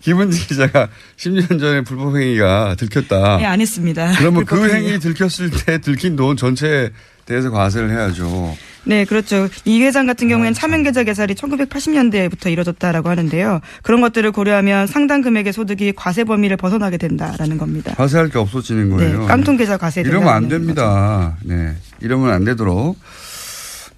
김은지 0.00 0.46
기자가 0.46 0.88
10년 1.16 1.58
전에 1.58 1.80
불법 1.82 2.16
행위가 2.16 2.76
들켰다. 2.78 3.38
네, 3.38 3.44
안 3.46 3.60
했습니다. 3.60 4.12
그러면 4.18 4.44
그 4.44 4.56
행위 4.68 4.74
행위요. 4.74 4.98
들켰을 4.98 5.50
때 5.50 5.78
들킨 5.78 6.16
돈 6.16 6.36
전체에 6.36 6.90
대해서 7.26 7.50
과세를 7.50 7.90
해야죠. 7.90 8.56
네, 8.84 9.04
그렇죠. 9.04 9.48
이 9.64 9.80
회장 9.82 10.06
같은 10.06 10.26
아, 10.26 10.30
경우에는 10.30 10.54
차명계좌 10.54 11.04
개설이 11.04 11.34
1980년대부터 11.34 12.50
이뤄졌다라고 12.50 13.08
하는데요. 13.08 13.60
그런 13.82 14.00
것들을 14.00 14.32
고려하면 14.32 14.88
상당 14.88 15.22
금액의 15.22 15.52
소득이 15.52 15.92
과세 15.94 16.24
범위를 16.24 16.56
벗어나게 16.56 16.96
된다라는 16.96 17.58
겁니다. 17.58 17.94
과세할 17.96 18.28
게 18.30 18.38
없어지는 18.38 18.90
거예요. 18.90 19.20
네, 19.20 19.26
깡통 19.26 19.56
계좌 19.56 19.76
과세 19.76 20.00
이러면 20.00 20.28
안 20.28 20.48
됩니다. 20.48 21.36
네. 21.42 21.76
이러면 22.00 22.30
안 22.32 22.44
되도록 22.44 22.98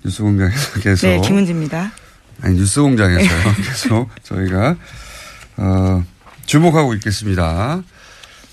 뉴스공장에서 0.04 0.80
계속. 0.80 1.06
네, 1.06 1.20
김은지입니다. 1.20 1.92
아니, 2.42 2.56
뉴스공장에서요. 2.56 3.54
계속 3.56 4.08
저희가, 4.22 4.76
어, 5.56 6.04
주목하고 6.46 6.94
있겠습니다. 6.94 7.82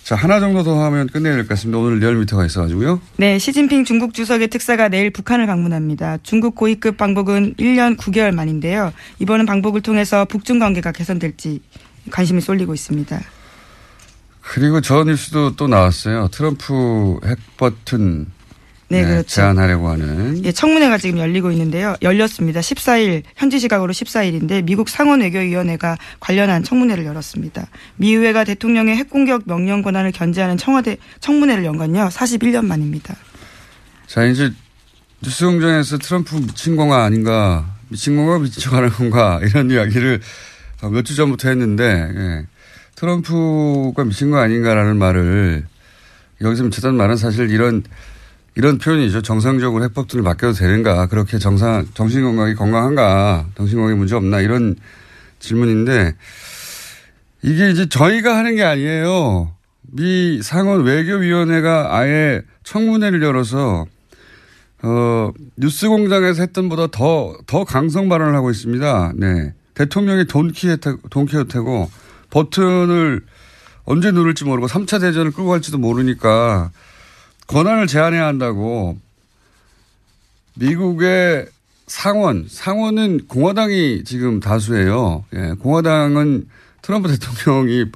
자, 0.03 0.15
하나 0.15 0.39
정도 0.39 0.63
더 0.63 0.83
하면 0.85 1.07
끝내야 1.07 1.33
될 1.35 1.43
것 1.43 1.49
같습니다. 1.49 1.77
오늘 1.77 1.99
리얼미터가 1.99 2.45
있어가지고요. 2.45 3.01
네, 3.17 3.37
시진핑 3.37 3.85
중국 3.85 4.13
주석의 4.13 4.47
특사가 4.47 4.89
내일 4.89 5.11
북한을 5.11 5.45
방문합니다. 5.45 6.17
중국 6.23 6.55
고위급 6.55 6.97
방북은 6.97 7.55
1년 7.55 7.97
9개월 7.97 8.33
만인데요. 8.33 8.93
이번은 9.19 9.45
방북을 9.45 9.81
통해서 9.81 10.25
북중 10.25 10.57
관계가 10.59 10.91
개선될지 10.91 11.61
관심이 12.09 12.41
쏠리고 12.41 12.73
있습니다. 12.73 13.21
그리고 14.41 14.81
저 14.81 15.03
뉴스도 15.03 15.55
또 15.55 15.67
나왔어요. 15.67 16.29
트럼프 16.29 17.19
핵 17.25 17.37
버튼 17.57 18.25
네, 18.91 19.03
그렇죠. 19.05 19.27
제한하려고 19.27 19.89
하는. 19.89 20.43
예, 20.43 20.51
청문회가 20.51 20.97
지금 20.97 21.19
열리고 21.19 21.51
있는데요. 21.51 21.95
열렸습니다. 22.01 22.59
14일, 22.59 23.23
현지 23.35 23.59
시각으로 23.59 23.93
14일인데 23.93 24.63
미국 24.63 24.89
상원 24.89 25.21
외교위원회가 25.21 25.97
관련한 26.19 26.63
청문회를 26.63 27.05
열었습니다. 27.05 27.67
미 27.95 28.13
의회가 28.13 28.43
대통령의 28.43 28.95
핵공격 28.97 29.43
명령 29.45 29.81
권한을 29.81 30.11
견제하는 30.11 30.57
청와대 30.57 30.97
청문회를 31.19 31.65
연 31.65 31.77
건요. 31.77 32.09
41년 32.11 32.65
만입니다. 32.65 33.15
자, 34.07 34.25
이제 34.25 34.51
뉴스 35.23 35.45
공장에서 35.45 35.97
트럼프 35.97 36.35
미친 36.35 36.75
건가 36.75 37.03
아닌가, 37.03 37.75
미친 37.89 38.15
건가 38.15 38.39
미친 38.39 38.61
척 38.61 38.73
하는 38.73 38.89
건가, 38.89 39.39
이런 39.43 39.69
이야기를 39.71 40.19
몇 40.91 41.03
주 41.03 41.15
전부터 41.15 41.49
했는데, 41.49 41.83
예. 42.15 42.45
트럼프가 42.95 44.03
미친 44.03 44.31
거 44.31 44.37
아닌가라는 44.39 44.97
말을 44.97 45.65
여기서 46.41 46.63
미쳤다는 46.63 46.95
말은 46.97 47.17
사실 47.17 47.49
이런 47.49 47.83
이런 48.55 48.77
표현이죠. 48.77 49.21
정상적으로 49.21 49.83
핵폭탄을 49.85 50.23
맡겨도 50.23 50.53
되는가, 50.53 51.07
그렇게 51.07 51.37
정상 51.37 51.85
정신 51.93 52.23
건강이 52.23 52.55
건강한가, 52.55 53.47
정신 53.55 53.77
건강에 53.77 53.97
문제 53.97 54.15
없나 54.15 54.41
이런 54.41 54.75
질문인데 55.39 56.15
이게 57.43 57.71
이제 57.71 57.87
저희가 57.87 58.37
하는 58.37 58.55
게 58.55 58.63
아니에요. 58.63 59.53
미 59.93 60.41
상원 60.41 60.83
외교위원회가 60.83 61.97
아예 61.97 62.41
청문회를 62.63 63.21
열어서 63.23 63.85
어, 64.83 65.31
뉴스 65.57 65.87
공장에서 65.87 66.41
했던 66.41 66.69
보다 66.69 66.87
더, 66.87 67.37
더 67.45 67.63
강성 67.63 68.09
발언을 68.09 68.33
하고 68.33 68.49
있습니다. 68.49 69.13
네. 69.15 69.53
대통령이 69.75 70.25
돈키호테, 70.25 70.95
돈키호테고 71.09 71.91
버튼을 72.29 73.21
언제 73.83 74.11
누를지 74.11 74.45
모르고 74.45 74.67
3차 74.67 74.99
대전을 75.01 75.31
끌고 75.31 75.49
갈지도 75.49 75.77
모르니까 75.77 76.71
권한을 77.51 77.85
제한해야 77.85 78.25
한다고 78.25 78.97
미국의 80.55 81.47
상원, 81.85 82.47
상원은 82.49 83.27
공화당이 83.27 84.05
지금 84.05 84.39
다수예요. 84.39 85.25
예, 85.33 85.53
공화당은 85.59 86.47
트럼프 86.81 87.09
대통령이 87.09 87.87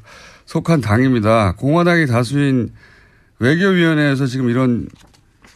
속한 0.45 0.81
당입니다. 0.81 1.53
공화당이 1.53 2.05
다수인 2.05 2.73
외교위원회에서 3.39 4.25
지금 4.27 4.49
이런 4.49 4.89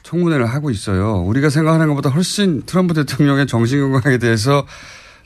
청문회를 0.03 0.45
하고 0.45 0.71
있어요. 0.71 1.21
우리가 1.23 1.49
생각하는 1.49 1.89
것보다 1.89 2.09
훨씬 2.09 2.63
트럼프 2.65 2.93
대통령의 2.93 3.47
정신건강에 3.47 4.17
대해서 4.17 4.65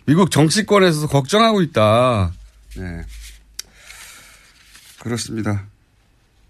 미국 0.06 0.32
정치권에서도 0.32 1.08
걱정하고 1.08 1.62
있다. 1.62 2.32
네. 2.78 3.06
그렇습니다. 5.00 5.64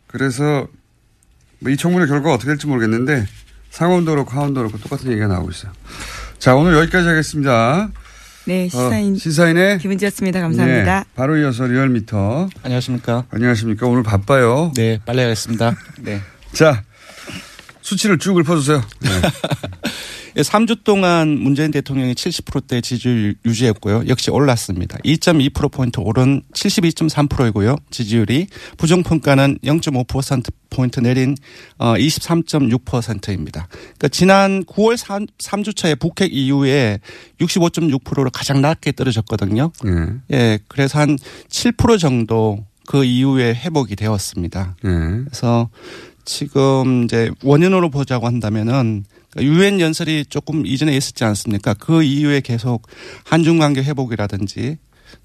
그래서 0.08 0.44
뭐 0.44 0.83
이 1.68 1.78
청문회 1.78 2.08
결과가 2.08 2.34
어떻게 2.36 2.48
될지 2.48 2.68
모르겠는데 2.68 3.26
상원도 3.70 4.12
그렇고 4.12 4.32
하원도 4.32 4.62
그렇고 4.62 4.78
똑같은 4.78 5.10
얘기가 5.12 5.28
나오고 5.28 5.52
있어요. 5.52 5.72
자, 6.40 6.56
오늘 6.56 6.76
여기까지 6.78 7.08
하겠습니다. 7.08 7.90
네, 8.46 8.68
시사인 8.68 9.14
어, 9.14 9.18
시사인의 9.18 9.80
김은지였습니다. 9.80 10.42
감사합니다. 10.42 11.00
네, 11.00 11.06
바로 11.16 11.38
이어서 11.38 11.66
리얼미터. 11.66 12.50
안녕하십니까. 12.64 13.26
안녕하십니까. 13.30 13.88
오늘 13.88 14.04
바빠요. 14.04 14.72
네, 14.76 15.00
빨리 15.06 15.22
하겠습니다. 15.22 15.76
네. 16.02 16.22
자, 16.52 16.84
수치를 17.82 18.18
쭉 18.18 18.38
읊어주세요. 18.40 18.82
네. 19.00 19.10
3주 20.36 20.72
예, 20.72 20.84
동안 20.84 21.38
문재인 21.40 21.72
대통령이 21.72 22.14
70%대 22.14 22.82
지지율 22.82 23.36
유지했고요. 23.46 24.04
역시 24.08 24.32
올랐습니다. 24.32 24.98
2.2%포인트 25.00 26.00
오른 26.00 26.42
72.3%이고요. 26.54 27.76
지지율이 27.92 28.48
부정평가는 28.78 29.60
0.5%포인트 29.64 31.00
내린 31.00 31.36
23.6%입니다. 31.78 33.68
그러니까 33.70 34.08
지난 34.10 34.64
9월 34.66 34.98
3, 34.98 35.28
3주차에 35.38 36.00
북핵 36.00 36.34
이후에 36.34 37.00
65.6%로 37.40 38.30
가장 38.32 38.62
낮게 38.62 38.94
떨어졌거든요. 38.94 39.72
네. 39.84 39.92
예, 40.32 40.60
그래서 40.68 41.00
한 41.00 41.18
7% 41.50 42.00
정도 42.00 42.66
그 42.88 43.04
이후에 43.04 43.54
회복이 43.54 43.96
되었습니다. 43.96 44.76
네. 44.84 44.90
그래서 45.26 45.70
지금 46.26 47.04
이제 47.04 47.32
원인으로 47.44 47.90
보자고 47.90 48.28
한다면은 48.28 49.06
유엔 49.40 49.80
연설이 49.80 50.26
조금 50.30 50.66
이전에 50.66 50.96
있었지 50.96 51.24
않습니까? 51.24 51.74
그 51.74 52.04
이후에 52.04 52.42
계속 52.42 52.88
한중 53.26 53.58
관계 53.58 53.84
회복이라든지 53.84 54.78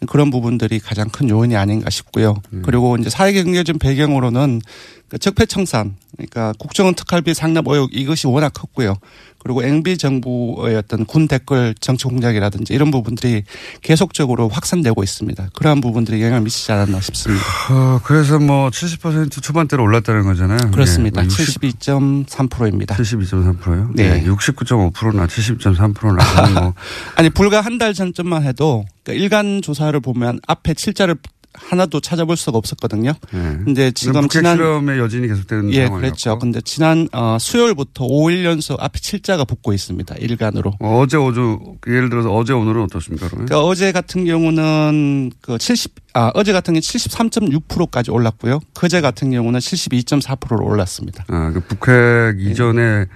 그런 0.06 0.30
부분들이 0.30 0.78
가장 0.78 1.08
큰 1.08 1.28
요인이 1.28 1.56
아닌가 1.56 1.90
싶고요. 1.90 2.36
그리고 2.62 2.96
이제 2.96 3.10
사회 3.10 3.32
경제적 3.32 3.78
배경으로는 3.78 4.60
그 5.08 5.18
적폐청산, 5.18 5.96
그러니까 6.16 6.52
국정원 6.58 6.94
특활비 6.94 7.32
상납 7.34 7.66
의혹 7.68 7.90
이것이 7.94 8.26
워낙 8.26 8.50
컸고요. 8.52 8.96
그리고 9.40 9.62
MB 9.62 9.96
정부의 9.98 10.76
어떤 10.76 11.06
군 11.06 11.28
댓글 11.28 11.74
정치 11.80 12.04
공작이라든지 12.04 12.74
이런 12.74 12.90
부분들이 12.90 13.44
계속적으로 13.82 14.48
확산되고 14.48 15.02
있습니다. 15.02 15.50
그러한 15.54 15.80
부분들이 15.80 16.20
영향을 16.20 16.42
미치지 16.42 16.72
않았나 16.72 17.00
싶습니다. 17.00 17.44
어, 17.70 18.00
그래서 18.04 18.38
뭐 18.40 18.68
70% 18.68 19.40
초반대로 19.40 19.84
올랐다는 19.84 20.24
거잖아요. 20.24 20.72
그렇습니다. 20.72 21.22
네, 21.22 21.28
60, 21.28 21.60
72.3%입니다. 21.62 22.96
72.3%요? 22.96 23.90
네. 23.94 24.24
69.5%나 24.24 25.26
70.3%나. 25.26 26.60
뭐. 26.60 26.74
아니 27.14 27.30
불과 27.30 27.60
한 27.62 27.78
달 27.78 27.94
전쯤만 27.94 28.42
해도 28.42 28.84
그러니까 29.04 29.22
일간 29.22 29.62
조사를 29.62 29.98
보면 30.00 30.40
앞에 30.48 30.72
7자를 30.72 31.16
하나도 31.54 32.00
찾아볼 32.00 32.36
수가 32.36 32.58
없었거든요. 32.58 33.12
네. 33.32 33.58
근데 33.64 33.90
지금 33.90 34.28
지난 34.28 34.56
실험의 34.56 34.98
여진이 34.98 35.28
계속되는 35.28 35.72
예, 35.72 35.86
상황이었고. 35.86 36.00
그렇죠. 36.00 36.38
근데 36.38 36.60
지난 36.60 37.08
어, 37.12 37.36
수요일부터 37.40 38.06
5일 38.06 38.44
연속 38.44 38.82
앞에 38.82 38.98
7자가 38.98 39.46
붙고 39.46 39.72
있습니다. 39.72 40.14
일간으로. 40.16 40.74
어, 40.80 41.00
어제 41.00 41.16
오주 41.16 41.58
예를 41.86 42.10
들어서 42.10 42.32
어제 42.32 42.52
오늘은 42.52 42.82
어떻습니까? 42.84 43.28
그러면? 43.28 43.46
그러니까 43.46 43.66
어제 43.66 43.92
같은 43.92 44.24
경우는 44.24 45.32
그 45.40 45.58
70, 45.58 45.94
아, 46.14 46.30
어제 46.34 46.52
같은 46.52 46.74
경우 46.74 46.80
73.6%까지 46.80 48.10
올랐고요. 48.10 48.60
그제 48.74 49.00
같은 49.00 49.30
경우는 49.30 49.58
72.4%로 49.60 50.64
올랐습니다. 50.64 51.24
아, 51.28 51.50
그 51.52 51.60
북핵 51.60 52.40
이전의 52.40 53.06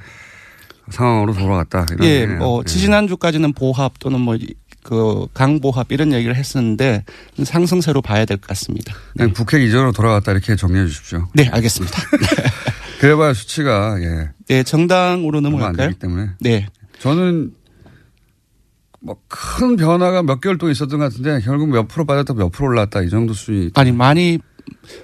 상황으로 0.90 1.32
돌아갔다. 1.32 1.86
예. 2.02 2.26
뭐, 2.26 2.64
지지난주까지는 2.64 3.52
보합 3.52 3.98
또는 3.98 4.20
뭐, 4.20 4.36
그 4.82 5.26
강보합 5.34 5.92
이런 5.92 6.12
얘기를 6.12 6.34
했었는데 6.34 7.04
상승세로 7.44 8.02
봐야 8.02 8.24
될 8.24 8.36
것 8.38 8.48
같습니다. 8.48 8.94
그냥 9.16 9.32
북핵 9.32 9.62
이전으로 9.62 9.92
돌아갔다 9.92 10.32
이렇게 10.32 10.56
정리해 10.56 10.86
주십시오. 10.86 11.28
네, 11.34 11.48
알겠습니다. 11.48 11.96
그래봐야 13.00 13.32
수치가 13.34 13.96
예. 14.00 14.30
네, 14.48 14.62
정당으로 14.62 15.38
안 15.38 15.42
넘어갈까요? 15.44 15.88
되기 15.88 15.98
때문에. 15.98 16.30
네. 16.40 16.66
저는 17.00 17.52
뭐 19.00 19.16
큰 19.28 19.76
변화가 19.76 20.22
몇 20.22 20.40
개월 20.40 20.58
동안 20.58 20.72
있었던 20.72 20.98
것 20.98 21.04
같은데 21.10 21.40
결국 21.44 21.68
몇 21.70 21.88
프로 21.88 22.04
빠졌다 22.04 22.34
몇 22.34 22.50
프로 22.50 22.68
올랐다 22.68 23.02
이 23.02 23.10
정도 23.10 23.34
수준이 23.34 23.70
아니, 23.74 23.90
많이, 23.92 24.38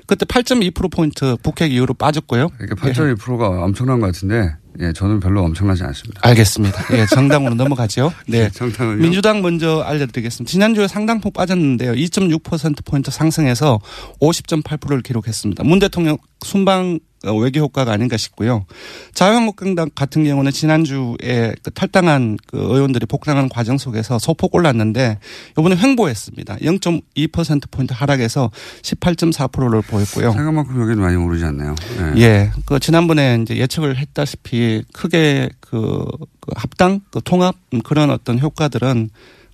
그때 0.06 0.24
8.2%포인트 0.24 1.36
북핵 1.42 1.72
이후로 1.72 1.94
빠졌고요. 1.94 2.48
그러니까 2.50 2.76
8.2%가 2.76 3.64
엄청난 3.64 3.98
것 4.00 4.06
같은데 4.06 4.54
예, 4.80 4.92
저는 4.92 5.20
별로 5.20 5.42
엄청나지 5.44 5.82
않습니다. 5.84 6.20
알겠습니다. 6.24 6.84
예, 6.92 7.06
정당으로 7.06 7.54
넘어가죠. 7.54 8.12
네. 8.28 8.50
정당은요? 8.50 9.02
민주당 9.02 9.42
먼저 9.42 9.80
알려드리겠습니다. 9.80 10.50
지난주에 10.50 10.86
상당폭 10.86 11.32
빠졌는데요. 11.32 11.92
2.6%포인트 11.92 13.10
상승해서 13.10 13.80
50.8%를 14.20 15.02
기록했습니다. 15.02 15.64
문 15.64 15.78
대통령 15.78 16.18
순방 16.44 17.00
어, 17.26 17.34
외교 17.34 17.60
효과가 17.60 17.90
아닌가 17.90 18.16
싶고요. 18.16 18.64
자유한국당 19.12 19.90
같은 19.94 20.22
경우는 20.22 20.52
지난주에 20.52 21.52
그 21.62 21.70
탈당한 21.72 22.36
그 22.46 22.58
의원들이 22.58 23.06
복당하는 23.06 23.48
과정 23.48 23.76
속에서 23.76 24.20
소폭 24.20 24.54
올랐는데 24.54 25.18
이번에 25.58 25.76
횡보했습니다. 25.76 26.58
0.2%포인트 26.58 27.92
하락해서 27.92 28.50
18.4%를 28.82 29.82
보였고요. 29.82 30.32
생각만큼 30.32 30.80
여기는 30.80 31.00
많이 31.00 31.16
오르지 31.16 31.44
않네요. 31.46 31.74
예. 32.16 32.20
예. 32.20 32.50
그 32.64 32.78
지난번에 32.78 33.40
이제 33.42 33.56
예측을 33.56 33.96
했다시피 33.96 34.57
크게 34.92 35.50
그, 35.60 36.04
그 36.40 36.52
합당, 36.56 37.00
그 37.10 37.20
통합 37.24 37.54
음, 37.74 37.80
그런 37.82 38.10
어떤 38.10 38.38
효과들은 38.38 39.10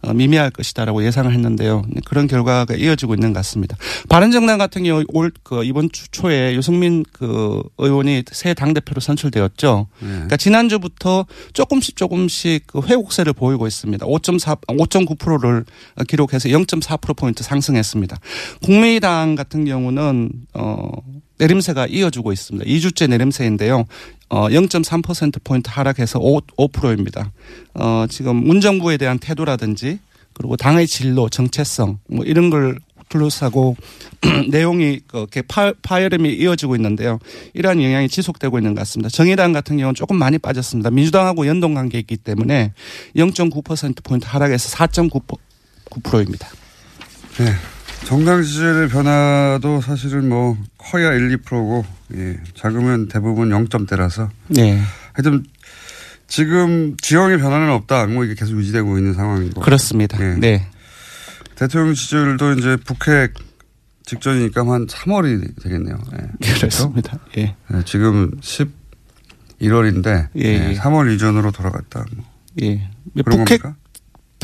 어, 0.06 0.12
미미할 0.12 0.50
것이다라고 0.50 1.02
예상을 1.06 1.32
했는데요. 1.32 1.82
그런 2.04 2.26
결과가 2.26 2.74
이어지고 2.74 3.14
있는 3.14 3.32
것 3.32 3.38
같습니다. 3.38 3.76
바른정당 4.10 4.58
같은 4.58 4.84
경우 4.84 5.02
올 5.08 5.30
그 5.42 5.64
이번 5.64 5.90
주 5.90 6.10
초에 6.10 6.54
유승민 6.54 7.04
그 7.12 7.62
의원이 7.78 8.24
새 8.32 8.52
당 8.52 8.74
대표로 8.74 9.00
선출되었죠. 9.00 9.86
예. 10.02 10.06
그러니까 10.06 10.36
지난주부터 10.36 11.24
조금씩 11.54 11.96
조금씩 11.96 12.66
그 12.66 12.80
회복세를 12.82 13.32
보이고 13.32 13.66
있습니다. 13.66 14.04
5.4, 14.06 14.60
5.9%를 14.66 15.64
기록해서 16.06 16.50
0.4% 16.50 17.16
포인트 17.16 17.42
상승했습니다. 17.42 18.18
국민의당 18.62 19.36
같은 19.36 19.64
경우는 19.64 20.30
어 20.52 20.90
내림세가 21.38 21.86
이어지고 21.88 22.32
있습니다. 22.32 22.64
2주째 22.68 23.08
내림세인데요. 23.08 23.86
어 24.28 24.48
0.3% 24.48 25.42
포인트 25.44 25.70
하락해서 25.70 26.18
5, 26.18 26.40
5%입니다. 26.56 27.32
어 27.74 28.06
지금 28.08 28.36
문정부에 28.36 28.96
대한 28.96 29.18
태도라든지 29.18 29.98
그리고 30.32 30.56
당의 30.56 30.86
진로, 30.86 31.28
정체성 31.28 31.98
뭐 32.08 32.24
이런 32.24 32.50
걸 32.50 32.78
둘러싸고 33.08 33.76
내용이 34.50 35.00
그렇게 35.06 35.42
파, 35.42 35.72
파열음이 35.82 36.34
이어지고 36.34 36.74
있는데요. 36.76 37.18
이러한 37.52 37.82
영향이 37.82 38.08
지속되고 38.08 38.58
있는 38.58 38.74
것 38.74 38.80
같습니다. 38.80 39.08
정의당 39.08 39.52
같은 39.52 39.76
경우는 39.76 39.94
조금 39.94 40.16
많이 40.16 40.38
빠졌습니다. 40.38 40.90
민주당하고 40.90 41.46
연동 41.46 41.74
관계 41.74 41.98
있기 41.98 42.16
때문에 42.16 42.72
0.9%포인트 43.14 44.26
하락해서 44.26 44.76
4.9%입니다. 44.76 46.48
네. 47.38 47.73
정당 48.04 48.42
지지율의 48.42 48.88
변화도 48.88 49.80
사실은 49.80 50.28
뭐 50.28 50.56
커야 50.78 51.12
1, 51.14 51.38
2%고 51.38 51.84
예. 52.14 52.38
작으면 52.54 53.08
대부분 53.08 53.48
0점대라서 53.48 54.28
네. 54.48 54.80
하여튼 55.14 55.44
지금 56.26 56.96
지형의 57.00 57.38
변화는 57.38 57.70
없다. 57.70 58.06
뭐 58.06 58.24
이게 58.24 58.34
계속 58.34 58.56
유지되고 58.58 58.98
있는 58.98 59.14
상황이고. 59.14 59.60
그렇습니다. 59.60 60.18
예. 60.22 60.34
네. 60.34 60.66
대통령 61.54 61.94
지지율도 61.94 62.52
이제 62.52 62.76
북핵 62.76 63.34
직전이니까 64.04 64.60
한 64.62 64.86
3월이 64.86 65.62
되겠네요. 65.62 65.96
예. 66.12 66.52
그렇습니다. 66.58 67.18
예. 67.38 67.56
예, 67.72 67.82
지금 67.86 68.32
11월인데 69.60 70.28
예, 70.36 70.70
예. 70.70 70.74
3월 70.74 71.14
이전으로 71.14 71.52
돌아갔다. 71.52 72.04
뭐. 72.14 72.24
예. 72.62 72.90
그런 73.24 73.38
북핵 73.38 73.62
겁니까? 73.62 73.76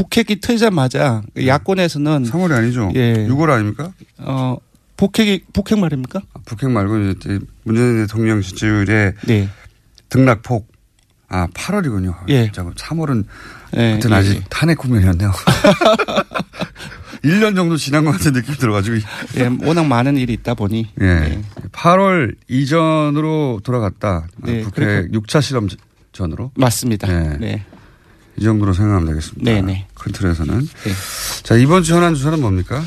북핵이 0.00 0.40
터지자마자 0.40 1.20
야권에서는 1.44 2.22
3월이 2.24 2.52
아니죠. 2.52 2.90
예. 2.94 3.26
6월 3.28 3.50
아닙니까? 3.50 3.92
어 4.18 4.56
북핵이 4.96 5.42
북핵 5.52 5.78
말입니까? 5.78 6.22
북핵 6.46 6.70
말고 6.70 6.98
이제 7.10 7.38
문재인 7.64 8.06
대통령 8.06 8.40
지지율의 8.40 9.14
네. 9.26 9.48
등락폭 10.08 10.68
아 11.28 11.46
8월이군요. 11.48 12.14
예. 12.28 12.44
진짜 12.44 12.64
3월은 12.64 13.24
예, 13.76 13.90
하여튼 13.92 14.10
예, 14.10 14.14
아직 14.14 14.36
예. 14.36 14.42
탄핵 14.48 14.78
국면이었네요. 14.78 15.30
1년 17.22 17.54
정도 17.56 17.76
지난 17.76 18.04
것 18.04 18.12
같은 18.12 18.32
느낌이 18.32 18.56
들어가지고. 18.56 18.96
예, 19.36 19.50
워낙 19.66 19.84
많은 19.86 20.16
일이 20.16 20.32
있다 20.32 20.54
보니 20.54 20.88
예. 21.02 21.06
예. 21.06 21.42
8월 21.72 22.34
이전으로 22.48 23.60
돌아갔다. 23.62 24.26
네, 24.38 24.62
북핵 24.62 25.08
그렇게- 25.08 25.08
6차 25.18 25.42
실험 25.42 25.68
전으로. 26.12 26.50
맞습니다. 26.56 27.06
네. 27.06 27.36
네. 27.38 27.64
이 28.38 28.42
정도로 28.42 28.72
생각하면 28.72 29.08
되겠습니다. 29.08 29.50
네, 29.50 29.60
네. 29.60 29.86
큰 29.94 30.12
틀에서는. 30.12 30.60
네. 30.60 30.92
자, 31.42 31.56
이번 31.56 31.82
주 31.82 31.94
현안 31.94 32.14
주사는 32.14 32.40
뭡니까? 32.40 32.82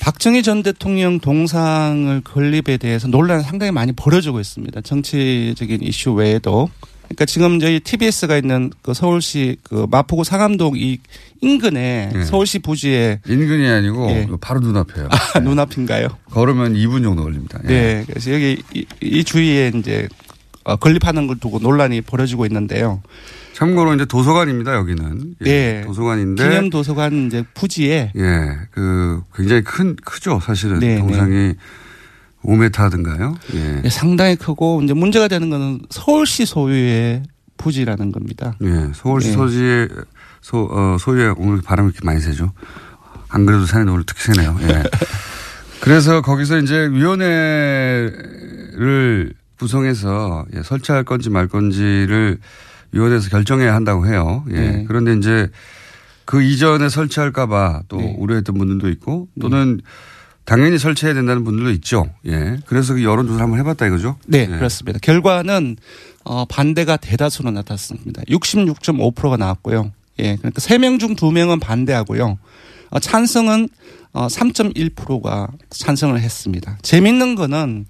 박정희 0.00 0.42
전 0.42 0.62
대통령 0.62 1.20
동상을 1.20 2.20
건립에 2.22 2.78
대해서 2.78 3.06
논란이 3.06 3.42
상당히 3.44 3.70
많이 3.70 3.92
벌어지고 3.92 4.40
있습니다. 4.40 4.80
정치적인 4.80 5.82
이슈 5.82 6.12
외에도. 6.12 6.70
그러니까 7.02 7.24
지금 7.26 7.58
저희 7.58 7.80
TBS가 7.80 8.36
있는 8.36 8.70
그 8.82 8.94
서울시 8.94 9.56
그 9.64 9.86
마포구 9.90 10.22
상암동 10.24 10.74
이 10.76 10.98
인근에 11.40 12.10
네. 12.14 12.24
서울시 12.24 12.60
부지에 12.60 13.20
인근이 13.26 13.66
아니고 13.66 14.10
예. 14.10 14.28
바로 14.40 14.60
눈앞이에요. 14.60 15.08
아, 15.10 15.40
눈앞인가요? 15.40 16.08
걸으면 16.30 16.74
2분 16.74 17.02
정도 17.02 17.24
걸립니다. 17.24 17.58
예. 17.64 17.68
네. 17.68 18.04
그래서 18.06 18.32
여기 18.32 18.62
이, 18.72 18.86
이 19.02 19.24
주위에 19.24 19.72
이제 19.74 20.08
어, 20.62 20.76
건립하는 20.76 21.26
걸 21.26 21.38
두고 21.38 21.58
논란이 21.58 22.02
벌어지고 22.02 22.46
있는데요. 22.46 23.02
참고로 23.60 23.94
이제 23.94 24.06
도서관입니다, 24.06 24.74
여기는. 24.74 25.34
예. 25.44 25.44
네. 25.44 25.82
도서관인데. 25.84 26.48
기념 26.48 26.70
도서관 26.70 27.26
이제 27.26 27.44
부지에 27.52 28.10
예. 28.16 28.58
그 28.70 29.22
굉장히 29.34 29.62
큰, 29.62 29.96
크죠, 30.02 30.40
사실은. 30.42 30.78
네, 30.78 30.98
동상이 30.98 31.52
5m든가요? 32.42 33.36
예. 33.54 33.82
예, 33.84 33.88
상당히 33.90 34.36
크고 34.36 34.80
이제 34.82 34.94
문제가 34.94 35.28
되는 35.28 35.50
거는 35.50 35.82
서울시 35.90 36.46
소유의 36.46 37.24
부지라는 37.58 38.12
겁니다. 38.12 38.56
예. 38.62 38.92
서울시 38.94 39.28
네. 39.28 39.34
소지의 39.34 39.88
소, 40.40 40.66
어, 40.72 40.96
소유에 40.98 41.34
오늘 41.36 41.60
바람이 41.60 41.90
이렇게 41.90 42.02
많이 42.02 42.18
세죠. 42.18 42.52
안 43.28 43.44
그래도 43.44 43.66
산에 43.66 43.90
오늘 43.90 44.04
특히 44.06 44.22
세네요. 44.22 44.56
예. 44.62 44.84
그래서 45.80 46.22
거기서 46.22 46.60
이제 46.60 46.88
위원회를 46.90 48.14
구성해서 49.58 50.46
예, 50.56 50.62
설치할 50.62 51.04
건지 51.04 51.28
말 51.28 51.46
건지를 51.46 52.38
위원회에서 52.92 53.28
결정해야 53.30 53.74
한다고 53.74 54.06
해요. 54.06 54.44
예. 54.50 54.54
네. 54.54 54.84
그런데 54.86 55.14
이제 55.14 55.48
그 56.24 56.42
이전에 56.42 56.88
설치할까봐 56.88 57.82
또 57.88 57.96
네. 57.96 58.14
우려했던 58.18 58.56
분들도 58.56 58.88
있고 58.90 59.28
또는 59.40 59.80
당연히 60.44 60.78
설치해야 60.78 61.14
된다는 61.14 61.44
분들도 61.44 61.70
있죠. 61.72 62.06
예. 62.26 62.58
그래서 62.66 62.94
그 62.94 63.04
여론조사를 63.04 63.42
한번 63.42 63.58
해봤다 63.60 63.86
이거죠. 63.86 64.16
네, 64.26 64.40
예. 64.40 64.46
그렇습니다. 64.46 64.98
결과는 65.00 65.76
어, 66.24 66.44
반대가 66.44 66.96
대다수로 66.96 67.50
나타났습니다. 67.50 68.22
66.5%가 68.22 69.36
나왔고요. 69.36 69.92
예, 70.18 70.36
그러니까 70.36 70.60
3명 70.60 71.00
중 71.00 71.14
2명은 71.16 71.60
반대하고요. 71.60 72.38
어, 72.90 72.98
찬성은 72.98 73.68
어, 74.12 74.26
3.1%가 74.26 75.48
찬성을 75.70 76.18
했습니다. 76.18 76.78
재밌는 76.82 77.36
거는 77.36 77.86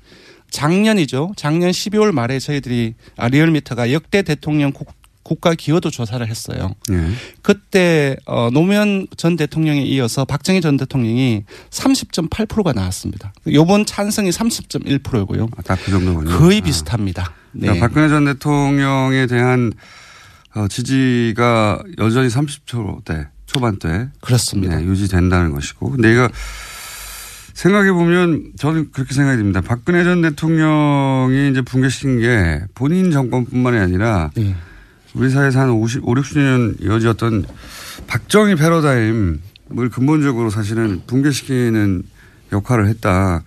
작년이죠. 0.50 1.32
작년 1.36 1.70
12월 1.70 2.12
말에 2.12 2.38
저희들이 2.38 2.94
아, 3.16 3.28
리얼미터가 3.28 3.92
역대 3.92 4.22
대통령 4.22 4.72
국, 4.72 4.92
국가 5.22 5.54
기여도 5.54 5.90
조사를 5.90 6.26
했어요. 6.26 6.74
예. 6.90 7.08
그때 7.42 8.16
어, 8.26 8.50
노무현 8.50 9.06
전 9.16 9.36
대통령에 9.36 9.82
이어서 9.82 10.24
박정희 10.24 10.60
전 10.60 10.76
대통령이 10.76 11.44
30.8%가 11.70 12.72
나왔습니다. 12.72 13.32
요번 13.52 13.86
찬성이 13.86 14.30
30.1%고요. 14.30 15.48
아, 15.56 15.62
딱그 15.62 15.90
정도군요. 15.90 16.36
거의 16.36 16.58
아. 16.58 16.64
비슷합니다. 16.64 17.32
네. 17.52 17.66
그러니까 17.66 17.86
박근혜 17.86 18.08
전 18.08 18.24
대통령에 18.24 19.26
대한 19.26 19.72
어, 20.54 20.66
지지가 20.66 21.82
여전히 21.98 22.28
30초대 22.28 23.28
초반대 23.46 24.08
그렇습니다. 24.20 24.76
네, 24.76 24.84
유지된다는 24.84 25.52
것이고 25.52 25.90
근데 25.90 26.12
이거 26.12 26.28
생각해 27.60 27.92
보면 27.92 28.52
저는 28.56 28.90
그렇게 28.90 29.12
생각이 29.12 29.36
듭니다. 29.36 29.60
박근혜 29.60 30.02
전 30.02 30.22
대통령이 30.22 31.50
이제 31.50 31.60
붕괴시킨 31.60 32.20
게 32.20 32.62
본인 32.74 33.10
정권뿐만이 33.10 33.76
아니라 33.76 34.30
네. 34.34 34.56
우리 35.12 35.28
사회에서 35.28 35.60
한 35.60 35.70
50, 35.70 36.08
5, 36.08 36.14
60년 36.14 36.82
이어졌던 36.82 37.44
박정희 38.06 38.54
패러다임을 38.54 39.90
근본적으로 39.92 40.48
사실은 40.48 41.02
붕괴시키는 41.06 42.02
역할을 42.50 42.88
했다. 42.88 43.42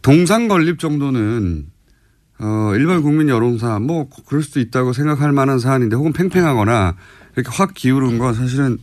동상 0.00 0.46
건립 0.46 0.78
정도는 0.78 1.66
어, 2.38 2.72
일반 2.76 3.02
국민 3.02 3.28
여론사 3.28 3.80
뭐 3.80 4.08
그럴 4.26 4.44
수도 4.44 4.60
있다고 4.60 4.92
생각할 4.92 5.32
만한 5.32 5.58
사안인데 5.58 5.96
혹은 5.96 6.12
팽팽하거나 6.12 6.94
이렇게 7.34 7.50
확 7.52 7.74
기울은 7.74 8.18
건 8.18 8.32
사실은 8.34 8.78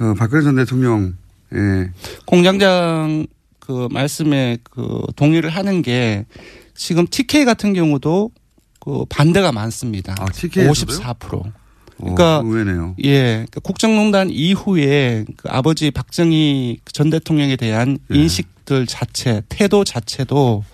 어, 0.00 0.14
박근혜 0.18 0.42
전 0.42 0.56
대통령 0.56 1.14
예. 1.54 1.92
공장장 2.26 3.28
그 3.64 3.86
말씀에 3.92 4.58
그 4.64 5.02
동의를 5.14 5.48
하는 5.48 5.82
게 5.82 6.26
지금 6.74 7.06
TK 7.06 7.44
같은 7.44 7.74
경우도 7.74 8.32
그 8.80 9.04
반대가 9.08 9.52
많습니다. 9.52 10.16
아, 10.18 10.26
TK 10.26 10.64
에서도요? 10.64 10.98
54%. 10.98 11.18
그러니까 11.18 11.52
그러니까 11.96 12.42
의외네요. 12.44 12.96
예, 13.04 13.46
그 13.52 13.60
국정농단 13.60 14.30
이후에 14.30 15.24
그 15.36 15.48
아버지 15.48 15.92
박정희 15.92 16.80
전 16.92 17.10
대통령에 17.10 17.54
대한 17.54 17.98
예. 18.12 18.18
인식들 18.18 18.86
자체, 18.86 19.42
태도 19.48 19.84
자체도 19.84 20.64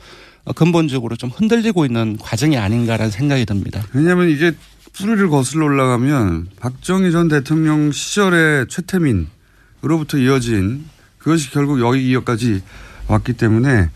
어, 0.44 0.52
근본적으로 0.54 1.16
좀 1.16 1.28
흔들리고 1.28 1.84
있는 1.84 2.16
과정이 2.16 2.56
아닌가라는 2.56 3.10
생각이 3.10 3.44
듭니다. 3.44 3.84
왜냐하면 3.92 4.30
이게 4.30 4.52
뿌리를 4.94 5.28
거슬러 5.28 5.66
올라가면 5.66 6.48
박정희 6.58 7.12
전 7.12 7.28
대통령 7.28 7.92
시절의 7.92 8.68
최태민으로부터 8.70 10.16
이어진 10.16 10.86
그것이 11.28 11.50
결국 11.50 11.80
여기까지 11.80 12.62
왔기 13.06 13.34
때문에 13.34 13.90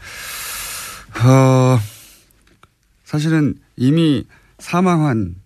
어, 1.25 1.81
사실은 3.05 3.55
이미 3.77 4.25
사망한 4.59 5.37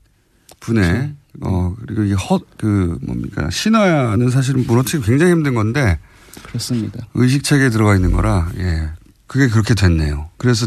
분의 0.58 1.14
어 1.42 1.76
그리고 1.86 2.02
이헛그 2.02 2.98
뭡니까 3.02 3.48
신화는 3.50 4.30
사실은 4.30 4.66
무너뜨리기 4.66 5.06
굉장히 5.06 5.30
힘든 5.32 5.54
건데 5.54 6.00
그렇습니다. 6.42 7.06
의식 7.14 7.44
체계에 7.44 7.70
들어가 7.70 7.94
있는 7.94 8.10
거라 8.10 8.50
예 8.58 8.90
그게 9.28 9.48
그렇게 9.48 9.74
됐네요. 9.74 10.30
그래서 10.38 10.66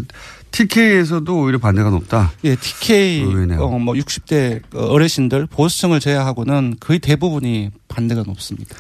TK에서도 0.52 1.38
오히려 1.38 1.60
반대가 1.60 1.90
높다. 1.90 2.32
예, 2.44 2.56
TK. 2.56 3.24
어, 3.60 3.78
뭐 3.80 3.94
60대 3.94 4.62
어르신들 4.74 5.48
보수층을 5.48 6.00
제외하고는 6.00 6.78
거의 6.80 7.00
대부분이 7.00 7.72
반대가 7.88 8.24
높습니다. 8.24 8.76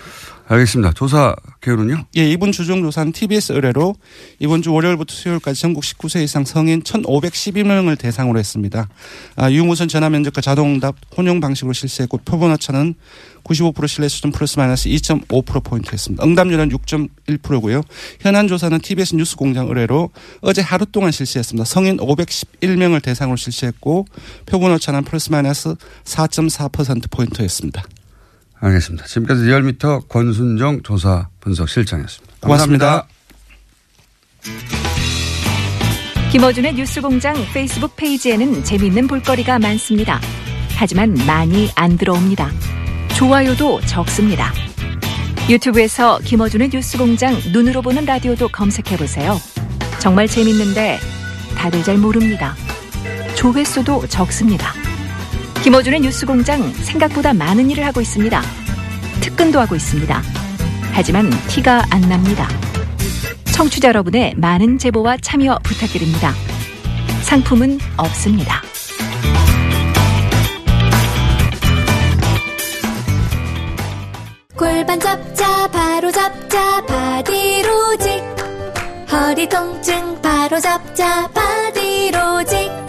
알겠습니다. 0.50 0.94
조사 0.94 1.36
결론은요? 1.62 2.06
예, 2.18 2.28
이번 2.28 2.52
주중 2.52 2.82
조사는 2.82 3.12
TBS 3.12 3.52
의뢰로 3.52 3.96
이번 4.40 4.64
주 4.64 4.74
월요일부터 4.74 5.14
수요일까지 5.14 5.62
전국 5.62 5.84
19세 5.84 6.24
이상 6.24 6.44
성인 6.44 6.82
1,512명을 6.82 8.00
대상으로 8.00 8.40
했습니다. 8.40 8.90
아, 9.36 9.52
유무선 9.52 9.88
전화 9.88 10.10
면접과 10.10 10.42
자동응답 10.42 10.96
혼용 11.16 11.40
방식으로 11.40 11.74
실시했고 11.74 12.18
표본 12.26 12.52
오차는 12.52 12.96
95% 13.44 13.88
신뢰 13.88 14.10
수준 14.10 14.32
플러스 14.32 14.58
마이너스 14.58 14.90
2.5% 14.90 15.64
포인트였습니다. 15.64 16.26
응답률은 16.26 16.70
6.1%고요. 16.70 17.84
현안 18.20 18.48
조사는 18.48 18.80
TBS 18.80 19.16
뉴스 19.16 19.36
공장 19.36 19.68
의뢰로 19.68 20.10
어제 20.42 20.62
하루 20.62 20.88
동안 20.88 21.12
실시했습니다. 21.12 21.64
성인 21.66 21.98
511명을 21.98 23.04
대상으로 23.04 23.38
실시했고 23.38 24.08
표본 24.48 24.72
오차는 24.72 25.04
플러스 25.04 25.30
마이너스 25.32 25.76
4.4% 26.06 27.12
포인트였습니다. 27.12 27.84
알겠습니다. 28.60 29.06
지금까지 29.06 29.44
리얼미터 29.44 30.02
권순정 30.02 30.84
조사 30.84 31.28
분석 31.40 31.70
실장이었습니다. 31.70 32.36
고맙습니다. 32.42 33.08
김어준의 36.32 36.76
뉴스공장 36.76 37.36
페이스북 37.54 37.96
페이지에는 37.96 38.64
재미있는 38.64 39.08
볼거리가 39.08 39.60
많습니다. 39.60 40.20
하지만 40.76 41.14
많이 41.26 41.70
안 41.76 41.98
들어옵니다. 41.98 42.52
좋아요도 43.18 43.82
적습니다. 43.82 44.54
유튜브에서 45.50 46.20
김어준의 46.20 46.70
뉴스공장 46.72 47.36
눈으로 47.52 47.82
보는 47.82 48.06
라디오도 48.06 48.50
검색해보세요. 48.50 49.38
정말 50.00 50.28
재밌는데 50.28 51.00
다들 51.58 51.84
잘 51.84 51.98
모릅니다. 51.98 52.56
조회수도 53.36 54.08
적습니다. 54.08 54.79
김어준의 55.64 56.00
뉴스공장 56.00 56.72
생각보다 56.74 57.34
많은 57.34 57.70
일을 57.70 57.86
하고 57.86 58.00
있습니다. 58.00 58.42
특근도 59.20 59.60
하고 59.60 59.76
있습니다. 59.76 60.22
하지만 60.94 61.30
티가 61.48 61.84
안 61.92 62.02
납니다. 62.02 62.48
청취자 63.54 63.90
여러분의 63.90 64.36
많은 64.38 64.78
제보와 64.78 65.18
참여 65.18 65.60
부탁드립니다. 65.64 66.34
상품은 67.24 67.78
없습니다. 67.98 68.62
골반 74.56 75.00
잡자 75.00 75.68
바로 75.68 76.10
잡자 76.12 76.86
바디로직 76.86 78.24
허리 79.12 79.50
통증 79.50 80.22
바로 80.22 80.60
잡자 80.60 81.28
바디로직 81.30 82.89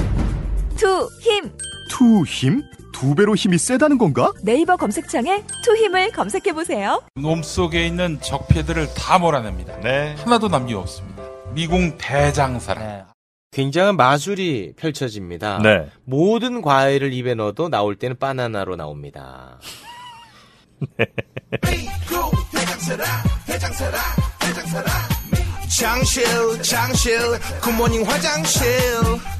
투, 0.76 1.08
힘. 1.20 1.50
투 1.90 2.24
힘? 2.24 2.62
두 2.92 3.14
배로 3.14 3.34
힘이 3.34 3.58
세다는 3.58 3.98
건가? 3.98 4.32
네이버 4.42 4.76
검색창에 4.76 5.42
투 5.64 5.76
힘을 5.76 6.12
검색해 6.12 6.52
보세요. 6.54 7.02
몸속에 7.14 7.86
있는 7.86 8.20
적폐들을 8.20 8.94
다 8.94 9.18
몰아냅니다. 9.18 9.76
하나도 10.16 10.48
남김없습니다. 10.48 11.22
미궁 11.52 11.98
대장사랑. 11.98 13.06
굉장한 13.50 13.96
마술이 13.96 14.74
펼쳐집니다. 14.76 15.58
네. 15.62 15.88
모든 16.04 16.62
과일을 16.62 17.12
입에 17.12 17.34
넣어도 17.34 17.68
나올 17.68 17.96
때는 17.96 18.16
바나나로 18.18 18.76
나옵니다. 18.76 19.58
장실 25.68 26.24
장실 26.62 27.18
good 27.60 27.76
morning 27.76 28.04
화장실 28.04 28.68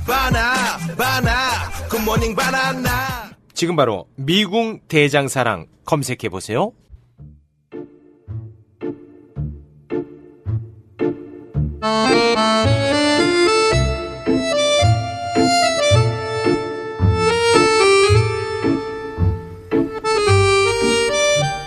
바나 0.07 0.77
바나 0.97 1.71
굿모닝 1.89 2.35
바나나 2.35 3.31
지금 3.55 3.77
바로 3.77 4.07
미궁 4.17 4.81
대장사랑 4.89 5.67
검색해 5.85 6.29
보세요. 6.29 6.73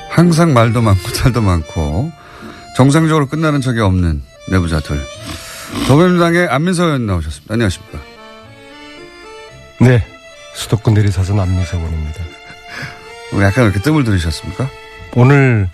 항상 0.09 0.53
말도 0.53 0.81
많고 0.81 1.01
탈도 1.15 1.41
많고 1.41 2.11
정상적으로 2.79 3.27
끝나는 3.27 3.59
적이 3.59 3.81
없는 3.81 4.21
내부자들. 4.51 5.01
더불어민주당의 5.89 6.47
안민석 6.47 6.85
의원 6.85 7.07
나오셨습니다. 7.07 7.53
안녕하십니까. 7.53 7.99
네. 9.81 10.01
수도권 10.55 10.93
내리사선 10.93 11.37
안민석 11.37 11.75
의원입니다. 11.75 12.23
약간 13.43 13.65
이렇게 13.65 13.81
뜸을 13.81 14.05
들이셨습니까? 14.05 14.69
오늘 15.17 15.69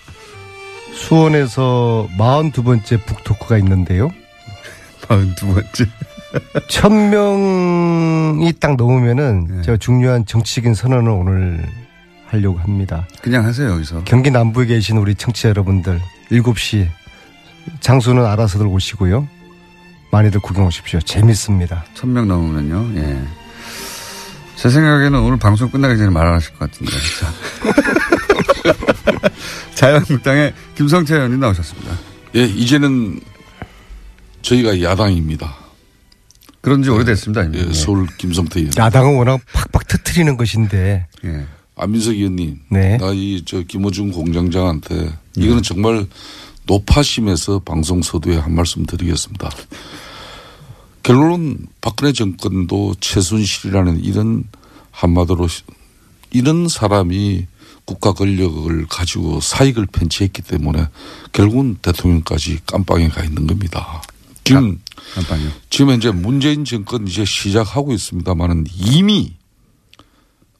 수원에서 0.95 2.09
42번째 2.17 3.05
북토크가 3.05 3.59
있는데요. 3.59 4.09
42번째. 5.07 5.87
천 6.67 7.11
명이 7.11 8.51
딱 8.53 8.77
넘으면은 8.77 9.57
네. 9.57 9.61
제가 9.61 9.77
중요한 9.77 10.25
정치적인 10.25 10.73
선언을 10.73 11.11
오늘 11.11 11.63
하려고 12.25 12.57
합니다. 12.57 13.07
그냥 13.21 13.45
하세요, 13.45 13.69
여기서. 13.69 14.05
경기 14.05 14.31
남부에 14.31 14.65
계신 14.65 14.97
우리 14.97 15.13
청취자 15.13 15.49
여러분들 15.49 16.01
7시 16.31 16.87
장소는 17.79 18.25
알아서들 18.25 18.65
오시고요. 18.67 19.27
많이들 20.11 20.39
구경 20.39 20.65
오십시오. 20.65 20.99
재밌습니다. 21.01 21.85
천 21.93 22.13
명 22.13 22.27
넘으면요. 22.27 22.99
예. 23.01 23.21
제 24.55 24.69
생각에는 24.69 25.19
오늘 25.19 25.37
방송 25.37 25.69
끝나기 25.69 25.97
전에 25.97 26.09
말하실 26.09 26.53
것 26.53 26.71
같은데. 26.71 26.91
자. 27.19 27.33
자유한국당의 29.75 30.53
김성태 30.75 31.15
의원님 31.15 31.39
나오셨습니다. 31.41 31.91
예, 32.35 32.43
이제는 32.45 33.19
저희가 34.41 34.81
야당입니다. 34.81 35.53
그런 36.61 36.81
지 36.81 36.89
오래됐습니다. 36.89 37.43
이미. 37.43 37.57
예, 37.59 37.73
서울 37.73 38.07
김성태 38.17 38.61
의원. 38.61 38.73
야당은 38.77 39.17
워낙 39.17 39.39
팍팍 39.53 39.87
터트리는 39.87 40.37
것인데. 40.37 41.07
예. 41.25 41.45
안민석 41.75 42.13
의원님. 42.13 42.59
네. 42.69 42.97
나이 42.97 43.43
저 43.45 43.61
김호중 43.61 44.11
공장장한테 44.11 45.13
이거는 45.37 45.61
정말 45.61 46.07
노파심에서 46.65 47.59
방송 47.59 48.01
서두에 48.01 48.37
한 48.37 48.55
말씀 48.55 48.85
드리겠습니다. 48.85 49.49
결론은 51.03 51.67
박근혜 51.81 52.13
정권도 52.13 52.95
최순실이라는 52.99 54.03
이런 54.03 54.45
한마디로 54.91 55.47
이런 56.31 56.67
사람이 56.67 57.45
국가 57.85 58.13
권력을 58.13 58.87
가지고 58.87 59.39
사익을 59.39 59.85
편취했기 59.85 60.41
때문에 60.41 60.87
결국은 61.31 61.77
대통령까지 61.81 62.61
깜빵에 62.65 63.09
가 63.09 63.23
있는 63.23 63.45
겁니다. 63.45 64.01
지금 64.43 64.81
깜빵이요. 65.13 65.51
지금 65.69 65.91
현재 65.91 66.09
문재인 66.09 66.65
정권 66.65 67.07
이제 67.07 67.23
시작하고 67.23 67.93
있습니다만은 67.93 68.65
이미 68.75 69.34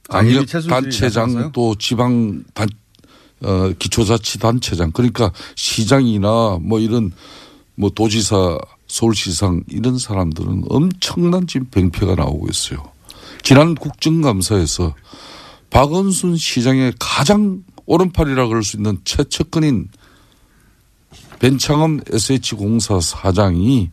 아, 0.10 0.18
강력 0.20 0.48
최순실이 0.48 0.70
단체장? 0.70 1.52
또 1.52 1.76
지방 1.76 2.44
단 2.54 2.68
어, 3.42 3.72
기초자치 3.78 4.40
단체장 4.40 4.92
그러니까 4.92 5.32
시장이나 5.56 6.58
뭐 6.62 6.80
이런 6.80 7.12
뭐 7.76 7.90
도지사 7.90 8.58
서울시장 8.88 9.64
이런 9.68 9.98
사람들은 9.98 10.66
엄청난 10.70 11.48
지금 11.48 11.68
병폐가 11.68 12.16
나오고 12.16 12.48
있어요. 12.50 12.92
지난 13.44 13.76
국정감사에서 13.76 14.96
박원순 15.70 16.38
시장의 16.38 16.94
가장 17.00 17.64
오른팔이라 17.86 18.48
그럴 18.48 18.64
수 18.64 18.78
있는 18.78 18.98
최측근인 19.04 19.90
벤창엄 21.40 22.02
SH공사 22.12 23.00
사장이 23.00 23.90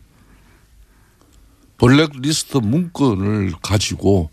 블랙리스트 1.77 2.57
문건을 2.57 3.53
가지고 3.61 4.29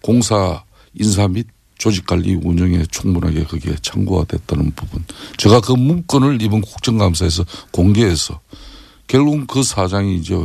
공사 0.00 0.64
인사 0.94 1.28
및 1.28 1.46
조직관리 1.78 2.36
운영에 2.36 2.84
충분하게 2.90 3.44
그게 3.44 3.74
참고가 3.82 4.24
됐다는 4.24 4.72
부분. 4.72 5.04
제가 5.36 5.60
그 5.60 5.72
문건을 5.72 6.40
이번 6.40 6.60
국정감사에서 6.60 7.44
공개해서 7.72 8.40
결국 9.08 9.46
그 9.46 9.62
사장이 9.62 10.16
이제 10.16 10.36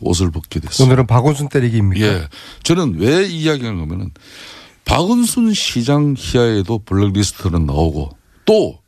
옷을 0.00 0.30
벗게 0.30 0.60
됐어요. 0.60 0.86
오늘은 0.86 1.06
박원순 1.06 1.48
때리기입니까? 1.48 2.06
예. 2.06 2.28
저는 2.62 2.96
왜 2.98 3.26
이야기하는 3.26 3.78
거면은 3.78 4.10
박은순 4.84 5.52
시장 5.52 6.14
희하에도 6.16 6.78
블랙리스트는 6.78 7.66
나오고 7.66 8.16
또 8.44 8.78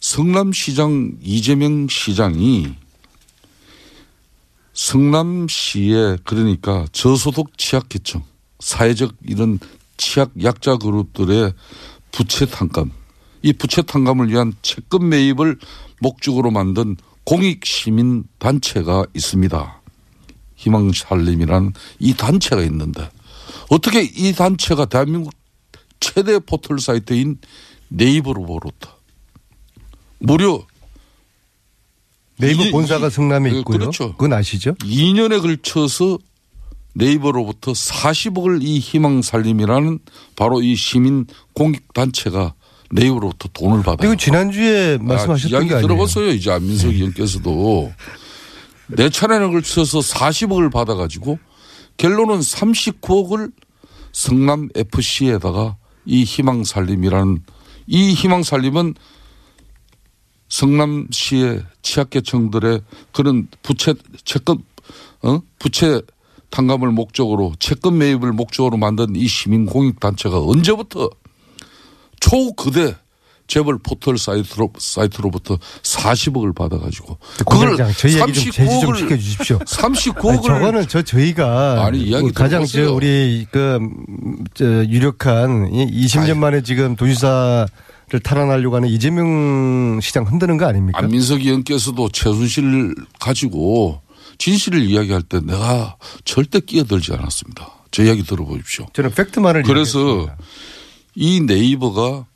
성남시장 0.00 1.16
이재명 1.22 1.88
시장이 1.88 2.74
성남시에 4.72 6.18
그러니까 6.22 6.86
저소득 6.92 7.56
취약계층 7.56 8.22
사회적 8.60 9.14
이런 9.26 9.58
취약 9.96 10.32
약자 10.42 10.76
그룹들의 10.78 11.52
부채 12.12 12.46
탕감 12.46 12.90
이 13.42 13.52
부채 13.52 13.82
탕감을 13.82 14.30
위한 14.30 14.52
채권 14.62 15.08
매입을 15.08 15.58
목적으로 16.00 16.50
만든 16.50 16.96
공익 17.24 17.64
시민 17.64 18.24
단체가 18.38 19.04
있습니다. 19.14 19.82
희망 20.56 20.92
살림이라는 20.92 21.72
이 21.98 22.14
단체가 22.14 22.62
있는데 22.62 23.08
어떻게 23.68 24.02
이 24.02 24.32
단체가 24.32 24.84
대한민국 24.86 25.32
최대 26.00 26.38
포털 26.38 26.78
사이트인 26.78 27.38
네이버로부터 27.88 28.90
무려 30.18 30.64
네이버 32.38 32.64
이- 32.64 32.70
본사가 32.70 33.08
이- 33.08 33.10
성남에 33.10 33.50
그- 33.50 33.58
있고요. 33.58 33.78
그렇죠. 33.78 34.12
그건 34.12 34.32
아시죠? 34.34 34.74
2년에 34.74 35.40
걸쳐서 35.40 36.18
네이버로부터 36.96 37.72
40억을 37.72 38.62
이 38.62 38.78
희망 38.78 39.20
살림이라는 39.20 39.98
바로 40.34 40.62
이 40.62 40.74
시민 40.74 41.26
공익 41.54 41.92
단체가 41.92 42.54
네이버로부터 42.90 43.48
돈을 43.52 43.82
받아요. 43.82 44.12
이거 44.12 44.16
지난주에 44.18 44.98
말씀하셨던 44.98 45.50
이야기 45.50 45.68
게 45.68 45.74
아니에요. 45.74 45.88
네. 45.88 45.94
들어봤어요. 45.94 46.28
이제 46.30 46.50
안민석 46.50 46.88
의원께서도 46.88 47.92
네 48.88 49.10
차례나 49.10 49.48
걸쳐서 49.50 49.98
40억을 49.98 50.72
받아가지고 50.72 51.38
결론은 51.98 52.38
39억을 52.38 53.52
성남 54.12 54.70
FC에다가 54.74 55.76
이 56.06 56.24
희망 56.24 56.64
살림이라는 56.64 57.42
이 57.88 58.14
희망 58.14 58.42
살림은 58.42 58.94
성남시의 60.48 61.64
취약계층들의 61.82 62.80
그런 63.12 63.48
부채 63.62 63.94
채권 64.24 64.62
어 65.22 65.42
부채 65.58 66.00
탕감을 66.50 66.90
목적으로 66.90 67.52
채권 67.58 67.98
매입을 67.98 68.32
목적으로 68.32 68.76
만든 68.76 69.14
이 69.16 69.26
시민 69.26 69.66
공익 69.66 70.00
단체가 70.00 70.40
언제부터 70.40 71.10
초거대 72.20 72.94
재벌 73.46 73.78
포털 73.78 74.18
사이트로 74.18 74.72
사이트로부터 74.78 75.58
40억을 75.82 76.54
받아가지고 76.54 77.18
공장장 77.44 77.92
저희 77.96 78.20
얘기 78.20 78.32
좀 78.32 78.52
제지 78.52 78.80
좀 78.80 78.92
39억을 78.92 78.98
시켜주십시오. 78.98 79.58
39억을 79.58 80.28
아니, 80.30 80.42
저거는 80.42 80.88
저 80.88 81.02
저희가 81.02 81.84
아니, 81.84 82.00
이야기 82.00 82.26
그 82.28 82.32
가장 82.32 82.64
저 82.64 82.72
들어보세요. 82.72 82.96
우리 82.96 83.46
그 83.50 83.76
음, 83.76 84.44
저 84.54 84.64
유력한 84.64 85.72
이 85.72 86.06
20년 86.06 86.38
만에 86.38 86.62
지금 86.62 86.96
도지사 86.96 87.66
를 88.08 88.20
탈환하려고 88.20 88.76
하는 88.76 88.88
이재명 88.88 89.98
시장 90.00 90.22
흔드는 90.24 90.58
거 90.58 90.66
아닙니까? 90.66 91.00
안민석 91.00 91.40
의원께서도 91.40 92.08
최순실 92.10 92.94
가지고 93.18 94.00
진실을 94.38 94.82
이야기할 94.82 95.22
때 95.22 95.40
내가 95.40 95.96
절대 96.24 96.60
끼어들지 96.60 97.12
않았습니다. 97.12 97.70
제 97.90 98.04
이야기 98.04 98.22
들어보십시오. 98.22 98.86
저는 98.92 99.10
팩트만을 99.12 99.62
그래서 99.62 100.28
이 101.14 101.40
네이버가 101.40 102.26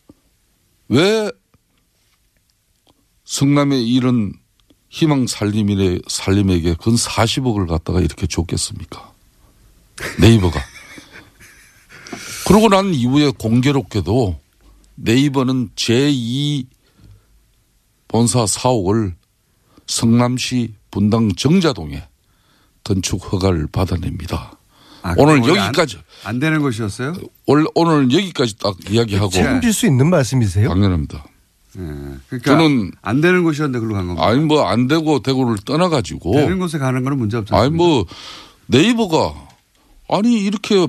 왜 0.89 1.31
성남의 3.25 3.87
이런 3.87 4.33
희망 4.89 5.27
살림이네 5.27 6.01
살림에게 6.09 6.75
근 6.83 6.95
40억을 6.95 7.69
갖다가 7.69 8.01
이렇게 8.01 8.27
줬겠습니까? 8.27 9.13
네이버가. 10.19 10.61
그러고 12.47 12.69
난 12.69 12.93
이후에 12.93 13.31
공교롭게도 13.31 14.41
네이버는 14.97 15.71
제2 15.77 16.67
본사 18.09 18.47
사옥을 18.47 19.15
성남시 19.87 20.75
분당 20.91 21.33
정자동에 21.35 22.03
건축 22.85 23.33
허가를 23.33 23.67
받아냅니다. 23.69 24.53
아, 25.03 25.15
오늘 25.17 25.39
여기까지 25.39 25.97
안, 26.25 26.35
안 26.35 26.41
되는 26.41 26.61
것이었어요? 26.61 27.15
오늘, 27.47 27.67
오늘 27.75 28.13
여기까지 28.13 28.59
딱 28.59 28.77
이야기하고 28.91 29.31
책임질 29.31 29.73
수 29.73 29.87
있는 29.87 30.11
말씀이세요? 30.11 30.69
당연합니다. 30.69 31.25
그러니까 31.73 32.41
저는 32.57 32.91
안 33.01 33.21
되는 33.21 33.45
곳이었는데 33.45 33.79
글로 33.81 33.95
간 33.95 34.09
건가요? 34.09 34.27
아니 34.27 34.41
뭐 34.41 34.67
안 34.67 34.89
되고 34.89 35.21
대구를 35.23 35.59
떠나가지고 35.65 36.33
되는 36.35 36.59
곳에 36.59 36.79
가는 36.79 37.03
거는 37.05 37.17
문제 37.17 37.37
없잖아요. 37.37 37.65
아니 37.67 37.75
뭐 37.75 38.05
네이버가 38.67 39.35
아니 40.09 40.41
이렇게 40.41 40.89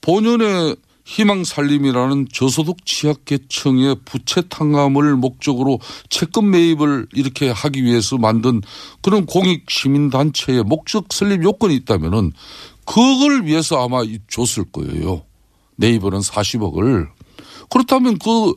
본연의 0.00 0.76
희망 1.12 1.44
살림이라는 1.44 2.28
저소득 2.32 2.86
취약계층의 2.86 3.96
부채 4.06 4.40
탕감을 4.48 5.16
목적으로 5.16 5.78
채권 6.08 6.50
매입을 6.50 7.06
이렇게 7.12 7.50
하기 7.50 7.84
위해서 7.84 8.16
만든 8.16 8.62
그런 9.02 9.26
공익 9.26 9.68
시민 9.68 10.08
단체의 10.08 10.62
목적 10.62 11.12
설립 11.12 11.42
요건이 11.44 11.74
있다면은 11.74 12.32
그걸 12.86 13.44
위해서 13.44 13.84
아마 13.84 14.02
이- 14.02 14.20
줬을 14.26 14.64
거예요. 14.72 15.22
네이버는 15.76 16.20
40억을 16.20 17.08
그렇다면 17.68 18.16
그 18.18 18.54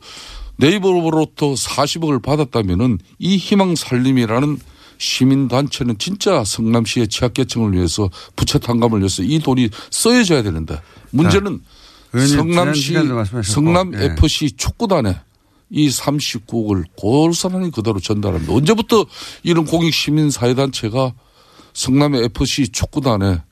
네이버로부터 0.56 1.52
40억을 1.52 2.22
받았다면은 2.22 2.98
이 3.18 3.36
희망 3.36 3.74
살림이라는 3.74 4.58
시민 4.96 5.48
단체는 5.48 5.98
진짜 5.98 6.42
성남시의 6.42 7.08
취약계층을 7.08 7.74
위해서 7.74 8.08
부채 8.34 8.58
탕감을 8.58 9.00
위해서 9.00 9.22
이 9.22 9.40
돈이 9.40 9.68
써야져야 9.90 10.42
되는데 10.42 10.80
문제는 11.10 11.44
지난 11.44 11.75
성남시 12.18 12.94
성남 13.44 13.94
예. 13.94 14.04
FC 14.12 14.52
축구단에 14.52 15.16
이 15.70 15.88
39억을 15.88 16.84
고스란히 16.96 17.70
그대로 17.70 17.98
전달합니다. 17.98 18.52
언제부터 18.52 19.04
이런 19.42 19.64
공익 19.64 19.92
시민 19.92 20.30
사회 20.30 20.54
단체가 20.54 21.12
성남의 21.74 22.24
FC 22.24 22.68
축구단에 22.68 23.42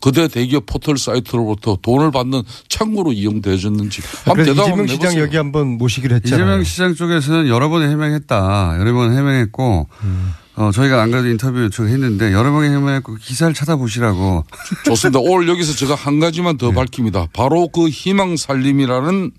거대 0.00 0.28
대기업 0.28 0.64
포털 0.66 0.96
사이트로부터 0.96 1.78
돈을 1.82 2.10
받는 2.10 2.42
창구로 2.68 3.12
이용되어졌는지 3.12 4.02
한번 4.24 4.34
그래서 4.34 4.52
대답 4.54 4.66
이재명 4.68 4.86
시장. 4.86 5.18
여기 5.18 5.36
한번 5.36 5.78
모시기로 5.78 6.14
했잖아요. 6.16 6.40
이재명 6.44 6.64
시장 6.64 6.94
쪽에서는 6.94 7.48
여러 7.48 7.68
번 7.68 7.82
해명했다. 7.82 8.76
여러 8.78 8.92
번 8.94 9.12
해명했고, 9.16 9.88
음. 10.04 10.32
어, 10.56 10.70
저희가 10.72 11.02
안 11.02 11.10
그래도 11.10 11.28
인터뷰 11.28 11.60
요청했는데 11.62 12.32
여러 12.32 12.50
번 12.52 12.64
해명했고 12.64 13.16
기사를 13.16 13.52
찾아보시라고. 13.54 14.44
좋습니다. 14.86 15.20
오늘 15.20 15.48
여기서 15.48 15.74
제가 15.74 15.94
한 15.94 16.18
가지만 16.18 16.56
더 16.56 16.70
밝힙니다. 16.72 17.28
바로 17.32 17.68
그 17.68 17.88
희망 17.88 18.36
살림이라는 18.36 19.30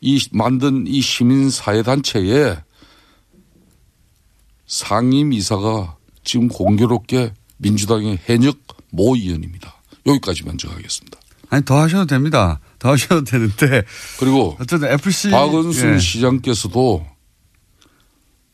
이 0.00 0.20
만든 0.32 0.84
이 0.86 1.00
시민 1.00 1.48
사회 1.50 1.82
단체의 1.82 2.56
상임 4.66 5.32
이사가 5.32 5.96
지금 6.24 6.48
공교롭게 6.48 7.32
민주당의 7.58 8.18
현역 8.24 8.58
모 8.90 9.14
의원입니다. 9.16 9.75
여기까지만 10.06 10.58
저 10.58 10.68
하겠습니다. 10.70 11.18
아니, 11.48 11.64
더 11.64 11.80
하셔도 11.80 12.06
됩니다. 12.06 12.60
더 12.78 12.92
하셔도 12.92 13.24
되는데. 13.24 13.82
그리고 14.18 14.56
어쨌든 14.60 14.90
FC. 14.92 15.30
박은순 15.30 15.94
예. 15.94 15.98
시장께서도 15.98 17.06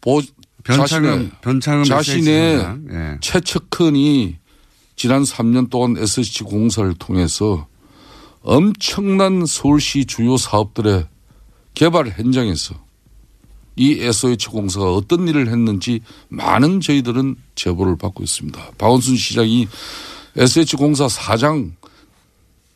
보, 0.01 0.23
변창흠, 0.65 0.87
자신의, 0.87 1.31
변창흠 1.41 1.85
자신의 1.85 2.77
예. 2.91 3.19
최측근이 3.21 4.37
지난 4.97 5.23
3년 5.23 5.71
동안 5.71 5.97
SH 5.97 6.45
공사를 6.45 6.93
통해서 6.95 7.67
엄청난 8.43 9.47
서울시 9.47 10.05
주요 10.05 10.37
사업들의 10.37 11.07
개발 11.75 12.09
현장에서 12.09 12.75
이 13.77 13.99
SOH 14.01 14.49
공사가 14.49 14.93
어떤 14.93 15.27
일을 15.27 15.49
했는지 15.49 16.01
많은 16.29 16.81
저희들은 16.81 17.37
제보를 17.55 17.97
받고 17.97 18.23
있습니다. 18.23 18.73
박원순 18.77 19.17
시장이 19.17 19.67
SH 20.37 20.77
공사 20.77 21.09
사장 21.09 21.77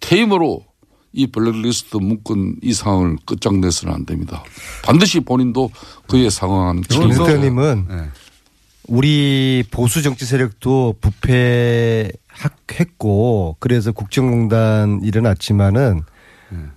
퇴임으로 0.01 0.65
이 1.13 1.27
블랙리스트 1.27 1.97
묶은 1.97 2.57
이 2.63 2.75
상황을 2.75 3.17
끝장내서는 3.25 3.95
안 3.95 4.05
됩니다. 4.05 4.45
반드시 4.85 5.21
본인도 5.21 5.71
그에 6.09 6.29
져야 6.29 6.75
김승태님은 6.89 7.87
네. 7.89 8.11
우리 8.89 9.65
보수 9.71 10.03
정치 10.03 10.27
세력도 10.27 10.97
부패했고 12.69 13.57
그래서 13.59 13.93
국정농단 13.93 15.01
일어났지만은 15.03 16.03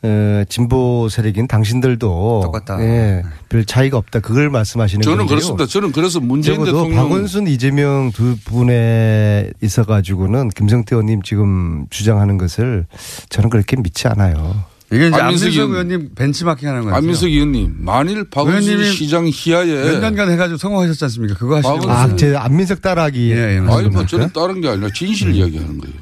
어, 0.04 0.44
진보 0.50 1.08
세력인 1.10 1.48
당신들도 1.48 2.42
똑같다. 2.44 2.82
예, 2.82 3.24
별 3.50 3.66
차이가 3.66 3.98
없다. 3.98 4.20
그걸 4.20 4.50
말씀하시는 4.50 5.02
저는 5.04 5.18
건데요. 5.20 5.36
그렇습니다. 5.36 5.66
저는 5.68 5.92
그래서 5.92 6.20
문재인 6.20 6.64
대통령 6.64 6.96
박원순, 6.96 7.48
이재명 7.48 8.12
두 8.12 8.36
분에 8.46 9.52
있어 9.62 9.84
가지고는 9.84 10.50
김성태 10.50 10.96
의원님 10.96 11.22
지금 11.22 11.86
주장하는 11.90 12.38
것을 12.38 12.86
저는 13.30 13.50
그렇게 13.50 13.76
믿지 13.78 14.08
않아요. 14.08 14.64
이게 14.92 15.08
이제 15.10 15.18
안민석 15.18 15.46
안민석 15.46 15.50
의원- 15.52 15.70
의원님 15.72 16.10
벤치마킹 16.16 16.68
하는 16.68 16.84
거죠. 16.84 16.96
안민석 16.96 17.28
의원님 17.28 17.76
만일 17.78 18.28
박원순 18.28 18.86
시장 18.92 19.30
희하에 19.32 19.66
몇 19.68 20.00
년간 20.00 20.32
해가지고 20.32 20.58
성공하셨지 20.58 21.06
않습니까? 21.06 21.36
그거 21.36 21.58
하시는 21.58 21.88
아, 21.88 22.16
제 22.16 22.36
안민석 22.36 22.82
따라하기. 22.82 23.32
예, 23.32 23.36
예, 23.36 23.58
아니. 23.60 23.88
뭐 23.90 24.04
저는 24.08 24.32
다른 24.34 24.62
게 24.62 24.68
아니라 24.70 24.90
진실 24.92 25.36
이야기하는 25.36 25.78
거예요. 25.78 25.96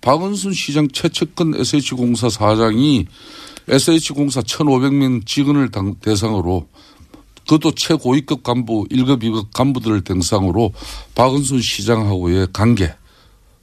박원순 0.00 0.52
시장 0.52 0.88
최측근 0.88 1.54
SH공사 1.56 2.28
사장이 2.28 3.06
SH공사 3.68 4.42
1,500명 4.42 5.26
직원을 5.26 5.70
당- 5.70 5.94
대상으로 5.96 6.68
그것도 7.40 7.72
최고위급 7.72 8.42
간부 8.42 8.86
1급, 8.90 9.22
2급 9.22 9.46
간부들을 9.52 10.02
대상으로 10.02 10.72
박원순 11.14 11.60
시장하고의 11.60 12.48
관계 12.52 12.94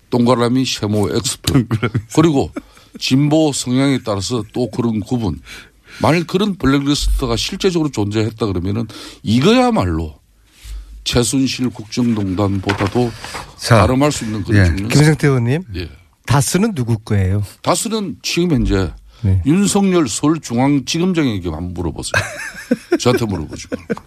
동그라미 0.09 0.65
세모 0.65 1.09
엑스표 1.11 1.63
그리고 2.15 2.51
진보 2.99 3.51
성향에 3.51 3.99
따라서 4.05 4.43
또 4.53 4.69
그런 4.69 4.99
구분 4.99 5.39
만일 6.01 6.25
그런 6.25 6.55
블랙리스트가 6.55 7.35
실제적으로 7.35 7.89
존재했다 7.91 8.45
그러면은 8.45 8.87
이거야말로 9.23 10.19
최순실 11.03 11.69
국정농단보다도 11.69 13.11
가름할 13.67 14.11
수 14.11 14.23
있는 14.23 14.43
그런 14.43 14.65
중요한 14.65 14.89
김성태 14.89 15.27
의원님. 15.27 15.63
예. 15.75 15.89
다스는 16.25 16.73
누구 16.73 16.97
거예요? 16.99 17.43
다수는 17.61 18.17
지금 18.21 18.51
현재 18.51 18.93
네. 19.21 19.41
윤석열 19.45 20.07
서울중앙지검장에게 20.07 21.49
한번 21.49 21.73
물어보세요. 21.73 22.21
저한테 22.99 23.25
물어보지 23.25 23.67
말고. 23.71 24.03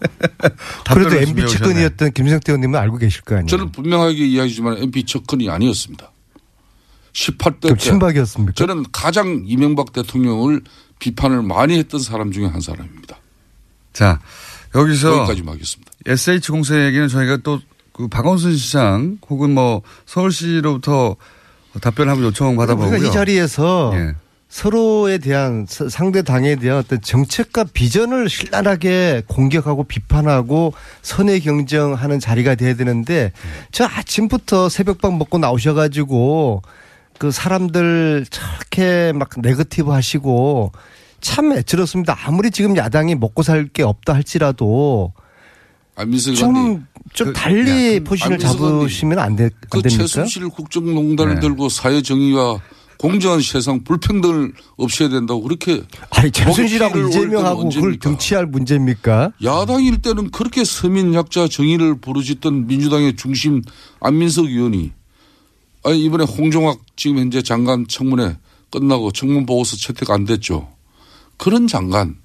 그래도 0.93 1.15
MB 1.15 1.47
측근이었던 1.47 2.11
김성태 2.11 2.51
의원님은 2.51 2.79
알고 2.79 2.97
계실 2.97 3.21
거 3.21 3.35
아니에요? 3.35 3.47
저는 3.47 3.71
분명하게 3.71 4.25
이야기지만 4.25 4.77
MP 4.77 5.03
측근이 5.05 5.49
아니었습니다. 5.49 6.11
18대 7.13 7.61
그럼 7.61 7.77
때 7.77 7.83
친박이었습니까? 7.83 8.53
저는 8.53 8.85
가장 8.91 9.43
이명박 9.47 9.91
대통령을 9.91 10.61
비판을 10.99 11.41
많이 11.41 11.77
했던 11.79 11.99
사람 11.99 12.31
중에 12.31 12.45
한 12.45 12.61
사람입니다. 12.61 13.17
자, 13.93 14.19
여기서 14.75 15.19
여기까지만 15.19 15.55
하겠습니다. 15.55 15.91
SH 16.05 16.51
공사 16.51 16.85
얘기는 16.85 17.07
저희가 17.07 17.37
또 17.37 17.59
그 17.97 18.07
박원순 18.07 18.55
시장 18.55 19.17
혹은 19.27 19.55
뭐 19.55 19.81
서울시로부터 20.05 21.15
답변을 21.81 22.11
한번 22.11 22.27
요청 22.27 22.55
받아보고요. 22.55 22.91
우리가 22.97 23.07
이 23.07 23.11
자리에서 23.11 23.91
예. 23.95 24.15
서로에 24.49 25.17
대한 25.17 25.65
서- 25.67 25.89
상대 25.89 26.21
당에 26.21 26.55
대한 26.55 26.77
어떤 26.79 27.01
정책과 27.01 27.65
비전을 27.73 28.29
신랄하게 28.29 29.23
공격하고 29.27 29.83
비판하고 29.83 30.73
선의 31.01 31.41
경쟁하는 31.41 32.19
자리가 32.21 32.55
돼야 32.55 32.73
되는데 32.75 33.33
저 33.71 33.83
아침부터 33.85 34.69
새벽밥 34.69 35.13
먹고 35.15 35.37
나오셔가지고 35.37 36.61
그 37.19 37.31
사람들 37.31 38.25
저렇게 38.29 39.11
막 39.13 39.29
네거티브 39.37 39.91
하시고 39.91 40.71
참 41.19 41.51
애처롭습니다. 41.51 42.15
아무리 42.25 42.49
지금 42.51 42.77
야당이 42.77 43.15
먹고 43.15 43.43
살 43.43 43.67
게 43.73 43.83
없다 43.83 44.13
할지라도 44.13 45.11
안민석 45.97 46.35
좀, 46.35 46.55
의원님. 46.55 46.83
좀 47.13 47.27
그- 47.27 47.33
달리 47.33 47.95
야, 47.95 47.99
포지션을 48.03 48.35
안민석 48.35 48.59
의원님. 48.61 48.79
잡으시면 48.87 49.19
안, 49.19 49.35
되, 49.35 49.43
안그 49.45 49.81
됩니까? 49.81 50.05
최순실 50.07 50.49
국정농단을 50.49 51.35
네. 51.35 51.39
들고 51.41 51.69
사회 51.69 52.01
정의와 52.01 52.61
공정한 52.99 53.41
세상 53.41 53.83
불평등을 53.83 54.53
없애야 54.77 55.09
된다고 55.09 55.41
그렇게 55.43 55.83
아니 56.11 56.31
최순실하고 56.31 57.07
이재명하고 57.09 57.69
그걸? 57.69 57.99
정치할 57.99 58.47
문제입니까? 58.47 59.33
야당일 59.43 60.01
때는 60.01 60.31
그렇게 60.31 60.63
서민 60.63 61.13
약자 61.13 61.47
정의를 61.47 61.99
부르짖던 61.99 62.65
민주당의 62.67 63.15
중심 63.15 63.61
안민석 63.99 64.45
의원이 64.45 64.91
아니 65.83 66.03
이번에 66.05 66.23
홍종학 66.25 66.79
지금 66.95 67.19
현재 67.19 67.41
장관 67.43 67.85
청문회 67.87 68.37
끝나고 68.71 69.11
청문 69.11 69.45
보고서 69.45 69.77
채택 69.77 70.09
안 70.09 70.25
됐죠. 70.25 70.67
그런 71.37 71.67
장관 71.67 72.15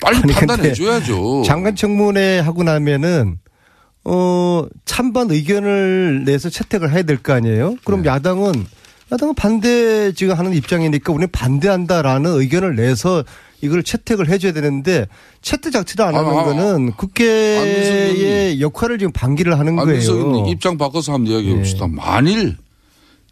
빨리 0.00 0.18
아니, 0.18 0.32
판단해 0.32 0.62
근데 0.62 0.74
줘야죠. 0.74 1.42
장관 1.46 1.74
청문회 1.76 2.38
하고 2.40 2.62
나면은 2.62 3.38
어 4.04 4.66
찬반 4.84 5.30
의견을 5.30 6.24
내서 6.24 6.48
채택을 6.50 6.92
해야 6.92 7.02
될 7.02 7.18
거 7.18 7.32
아니에요? 7.32 7.76
그럼 7.84 8.02
네. 8.02 8.08
야당은 8.08 8.52
야당은 9.12 9.34
반대 9.34 10.12
지금 10.12 10.36
하는 10.38 10.52
입장이니까 10.54 11.12
우리는 11.12 11.28
반대한다라는 11.32 12.30
의견을 12.40 12.76
내서 12.76 13.24
이걸 13.62 13.82
채택을 13.82 14.28
해줘야 14.28 14.52
되는데 14.52 15.06
채택 15.42 15.72
자체도 15.72 16.04
안 16.04 16.14
하는 16.14 16.28
아, 16.30 16.40
아, 16.40 16.44
거는 16.44 16.74
안민석 16.74 16.96
국회의. 16.98 18.60
역할을 18.60 18.98
지금 18.98 19.12
방기를 19.12 19.58
하는 19.58 19.76
거예요. 19.76 20.46
입장 20.48 20.76
바꿔서 20.76 21.14
한번 21.14 21.32
이야기해 21.32 21.52
네. 21.54 21.58
봅시다. 21.60 21.86
만일 21.88 22.56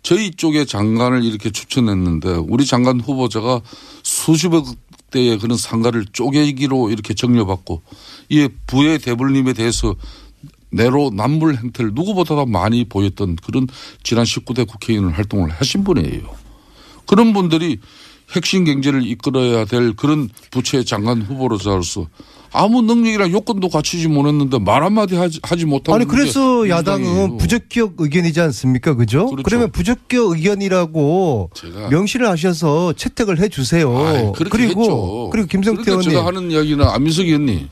저희 0.03 0.31
쪽에 0.33 0.65
장관을 0.65 1.25
이렇게 1.25 1.51
추천했는데 1.51 2.29
우리 2.49 2.67
장관 2.67 3.01
후보자가 3.01 3.61
수십억 4.03 4.67
대의 5.15 5.39
그런 5.39 5.57
상가를 5.57 6.07
쪼개기로 6.13 6.91
이렇게 6.91 7.15
정려받고 7.15 7.83
이 8.29 8.49
부의 8.67 8.99
대불림에 8.99 9.53
대해서 9.53 9.95
내로 10.71 11.11
남불 11.15 11.55
행태를 11.55 11.93
누구보다 11.95 12.45
많이 12.47 12.85
보였던 12.85 13.37
그런 13.37 13.69
지난 14.03 14.25
19대 14.25 14.67
국회의원 14.67 15.11
활동을 15.11 15.51
하신 15.51 15.85
분이에요. 15.85 16.35
그런 17.07 17.33
분들이 17.33 17.79
핵심 18.35 18.65
경제를 18.65 19.07
이끌어야 19.07 19.67
될 19.67 19.95
그런 19.95 20.29
부처의 20.51 20.85
장관 20.85 21.23
후보로서로서 21.23 22.09
아무 22.55 22.83
능력이나 22.83 23.31
요건도 23.33 23.69
갖추지 23.69 24.07
못했는데 24.07 24.61
말 24.61 24.85
한마디 24.85 25.17
하지, 25.17 25.41
하지 25.43 25.67
못하고 25.67 25.97
아니 25.97 26.07
그래서 26.07 26.69
야당은. 26.69 27.37
부적격 27.37 27.95
의견이지 27.99 28.41
않습니까? 28.41 28.95
그죠? 28.95 29.27
그렇죠. 29.27 29.43
그러면 29.43 29.73
부적격 29.73 30.31
의견이라고 30.31 31.51
명시를 31.91 32.29
하셔서 32.29 32.93
채택을 32.93 33.41
해 33.41 33.49
주세요. 33.49 33.97
아이, 33.99 34.33
그리고 34.37 34.59
했죠. 34.59 35.31
그리고 35.33 35.49
김성태 35.49 35.83
의원님 35.91 36.11
제가 36.11 36.27
하는 36.27 36.51
이야기는 36.53 36.85
안민석 36.87 37.27
의원님 37.27 37.69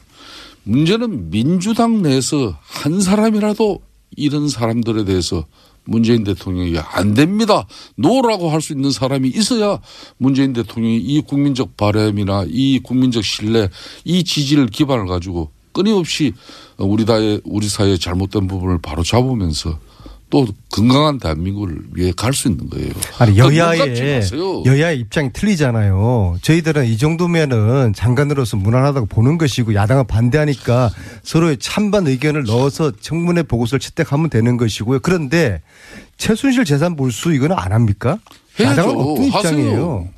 문제는 0.65 1.31
민주당 1.31 2.03
내에서 2.03 2.57
한 2.63 3.01
사람이라도 3.01 3.81
이런 4.17 4.49
사람들에 4.49 5.05
대해서 5.05 5.45
문재인 5.85 6.25
대통령이 6.25 6.79
안 6.79 7.15
됩니다. 7.15 7.67
노라고 7.97 8.51
할 8.51 8.63
수 8.63 8.73
있는 8.73 8.93
사람이 8.93 9.29
있어야 9.29 9.81
문재인 10.19 10.53
대통령이 10.53 10.99
이 10.99 11.21
국민적 11.21 11.77
바람이나 11.77 12.45
이 12.49 12.79
국민적 12.79 13.25
신뢰, 13.25 13.69
이 14.05 14.23
지지를 14.23 14.69
기반을 14.69 15.07
가지고 15.07 15.51
끊임없이 15.73 16.33
우리 16.79 17.05
다의 17.05 17.41
우리 17.45 17.69
사회의 17.69 17.99
잘못된 17.99 18.47
부분을 18.47 18.79
바로 18.81 19.03
잡으면서 19.03 19.79
또 20.33 20.47
건강한 20.71 21.19
대한민국을 21.19 21.77
위해 21.93 22.11
갈 22.17 22.33
수 22.33 22.49
있는 22.49 22.71
거예요. 22.71 22.91
아니 23.19 23.37
여야의. 23.37 24.23
여야의 24.65 24.99
입장이 25.01 25.31
틀리잖아요. 25.35 26.39
저희들은 26.41 26.87
이 26.87 26.97
정도면은 26.97 27.93
장관으로서 27.95 28.57
무난하다고 28.57 29.07
보는 29.07 29.37
것이고 29.37 29.75
야당은 29.75 30.07
반대하니까 30.07 30.91
서로의 31.23 31.59
찬반 31.59 32.07
의견을 32.07 32.45
넣어서 32.45 32.93
청문회 32.99 33.43
보고서를 33.43 33.81
채택하면 33.81 34.31
되는 34.31 34.57
것이고요. 34.57 35.01
그런데 35.01 35.61
최순실 36.17 36.65
재산 36.65 36.97
몰수 36.97 37.35
이거는 37.35 37.55
안 37.59 37.73
합니까? 37.73 38.19
해야죠. 38.59 38.81
야당은 38.81 38.97
어떤. 38.97 39.25
입장이에요? 39.27 40.09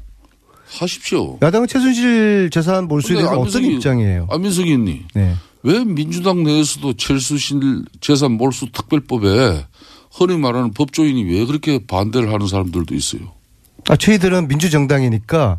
하십시오. 0.78 1.38
야당은 1.42 1.66
최순실 1.66 2.50
재산 2.52 2.86
몰수에 2.86 3.16
대해서 3.16 3.32
어떤 3.36 3.64
입장이에요? 3.64 4.28
안민석 4.30 4.64
의원님. 4.66 5.02
네. 5.14 5.34
왜 5.64 5.82
민주당 5.84 6.44
내에서도 6.44 6.92
최순실 6.92 7.84
재산 8.00 8.32
몰수 8.32 8.66
특별법에 8.70 9.64
흔히 10.14 10.38
말하는 10.38 10.72
법조인이 10.72 11.24
왜 11.24 11.44
그렇게 11.44 11.84
반대를 11.84 12.32
하는 12.32 12.46
사람들도 12.46 12.94
있어요. 12.94 13.32
아, 13.88 13.96
저희들은 13.96 14.48
민주정당이니까 14.48 15.58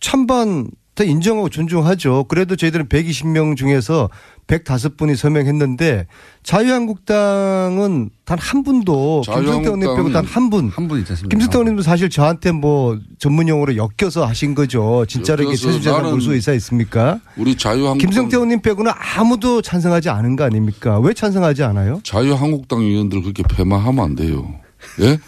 찬반 0.00 0.70
다 0.94 1.04
인정하고 1.04 1.48
존중하죠. 1.48 2.24
그래도 2.24 2.56
저희들은 2.56 2.88
120명 2.88 3.56
중에서 3.56 4.08
105분이 4.48 5.14
서명했는데 5.14 6.06
자유한국당은 6.42 8.10
단 8.24 8.38
한 8.38 8.62
분도 8.62 9.22
의원님 9.28 9.80
빼고 9.80 10.10
단 10.12 10.24
한 10.24 10.48
분. 10.50 10.68
한분 10.70 10.98
있지 11.00 11.12
않습니까? 11.12 11.28
김성태 11.34 11.56
의원님도 11.58 11.82
사실 11.82 12.08
저한테 12.08 12.52
뭐 12.52 12.98
전문용어로 13.18 13.76
엮여서 13.76 14.24
하신 14.26 14.54
거죠. 14.54 15.04
진짜로 15.08 15.44
이게 15.52 15.90
나는 15.90 16.10
몰수 16.10 16.32
의사 16.34 16.52
있습니까? 16.54 17.20
우리 17.36 17.56
자유한국당 17.56 17.98
김성태 17.98 18.36
의원님 18.36 18.62
빼고는 18.62 18.90
아무도 19.16 19.60
찬성하지 19.62 20.08
않은 20.08 20.36
거 20.36 20.44
아닙니까? 20.44 20.98
왜 21.00 21.12
찬성하지 21.12 21.62
않아요? 21.64 22.00
자유한국당 22.04 22.80
의원들 22.80 23.22
그렇게 23.22 23.42
폐마하면 23.42 24.04
안 24.04 24.14
돼요. 24.14 24.54
예? 25.00 25.18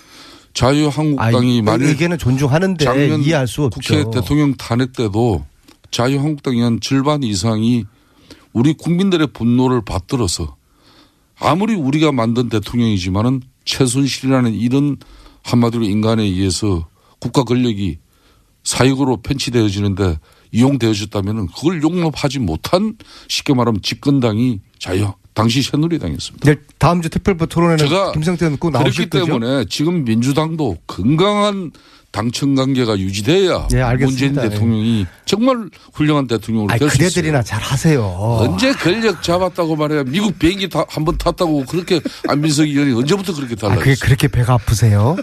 자유한국당이 0.54 1.56
아이, 1.58 1.62
만일 1.62 1.88
의견은 1.88 2.18
존중하는데 2.18 2.84
작년 2.84 3.20
이해할 3.22 3.46
수 3.46 3.64
없죠. 3.64 3.80
국회 3.94 4.10
대통령 4.20 4.54
탄핵 4.54 4.92
때도 4.94 5.44
자유한국당 5.90 6.54
의원 6.54 6.80
절반 6.80 7.22
이상이 7.22 7.84
우리 8.53 8.72
국민들의 8.74 9.28
분노를 9.32 9.82
받들어서 9.84 10.57
아무리 11.38 11.74
우리가 11.74 12.12
만든 12.12 12.48
대통령이지만은 12.48 13.42
최순실이라는 13.64 14.55
이런 14.55 14.96
한마디로 15.42 15.84
인간에 15.84 16.22
의해서 16.22 16.88
국가 17.18 17.44
권력이 17.44 17.98
사익으로 18.64 19.18
편취되어지는데 19.18 20.18
이용되어졌다면은 20.53 21.46
그걸 21.48 21.82
용납하지 21.82 22.40
못한 22.40 22.96
쉽게 23.28 23.55
말하면 23.55 23.80
집권당이 23.82 24.61
자유 24.78 25.12
당시 25.43 25.62
새누리당이었습니다. 25.62 26.45
내일 26.45 26.61
다음 26.78 27.03
주 27.03 27.09
특별부 27.09 27.47
토론회는 27.47 27.78
제가 27.78 28.12
김성태 28.12 28.47
의원 28.47 28.59
꼭 28.59 28.70
그렇기 28.70 28.84
나오실 28.84 29.11
거죠? 29.11 29.24
때문에 29.26 29.64
지금 29.68 30.05
민주당도 30.05 30.76
건강한 30.86 31.70
당청 32.12 32.57
관계가 32.57 32.99
유지돼야 32.99 33.68
예, 33.72 33.80
알겠습니다. 33.82 34.05
문재인 34.07 34.34
대통령이 34.34 35.07
정말 35.26 35.68
훌륭한 35.95 36.26
대통령으로 36.26 36.76
될 36.76 36.91
수 36.91 36.97
있어요. 36.97 37.09
그대들이나 37.09 37.43
잘 37.45 37.61
하세요. 37.62 38.03
언제 38.05 38.72
권력 38.72 39.22
잡았다고 39.22 39.76
말해야 39.76 40.03
미국 40.05 40.36
비행기 40.38 40.68
한 40.88 41.05
번 41.05 41.16
탔다고 41.18 41.64
그렇게 41.66 42.01
안민석 42.28 42.64
의원이 42.64 42.93
언제부터 42.95 43.32
그렇게 43.32 43.55
아, 43.55 43.57
달라졌어요? 43.68 43.84
그게 43.84 43.95
그렇게 44.05 44.26
배가 44.28 44.55
아프세요? 44.55 45.16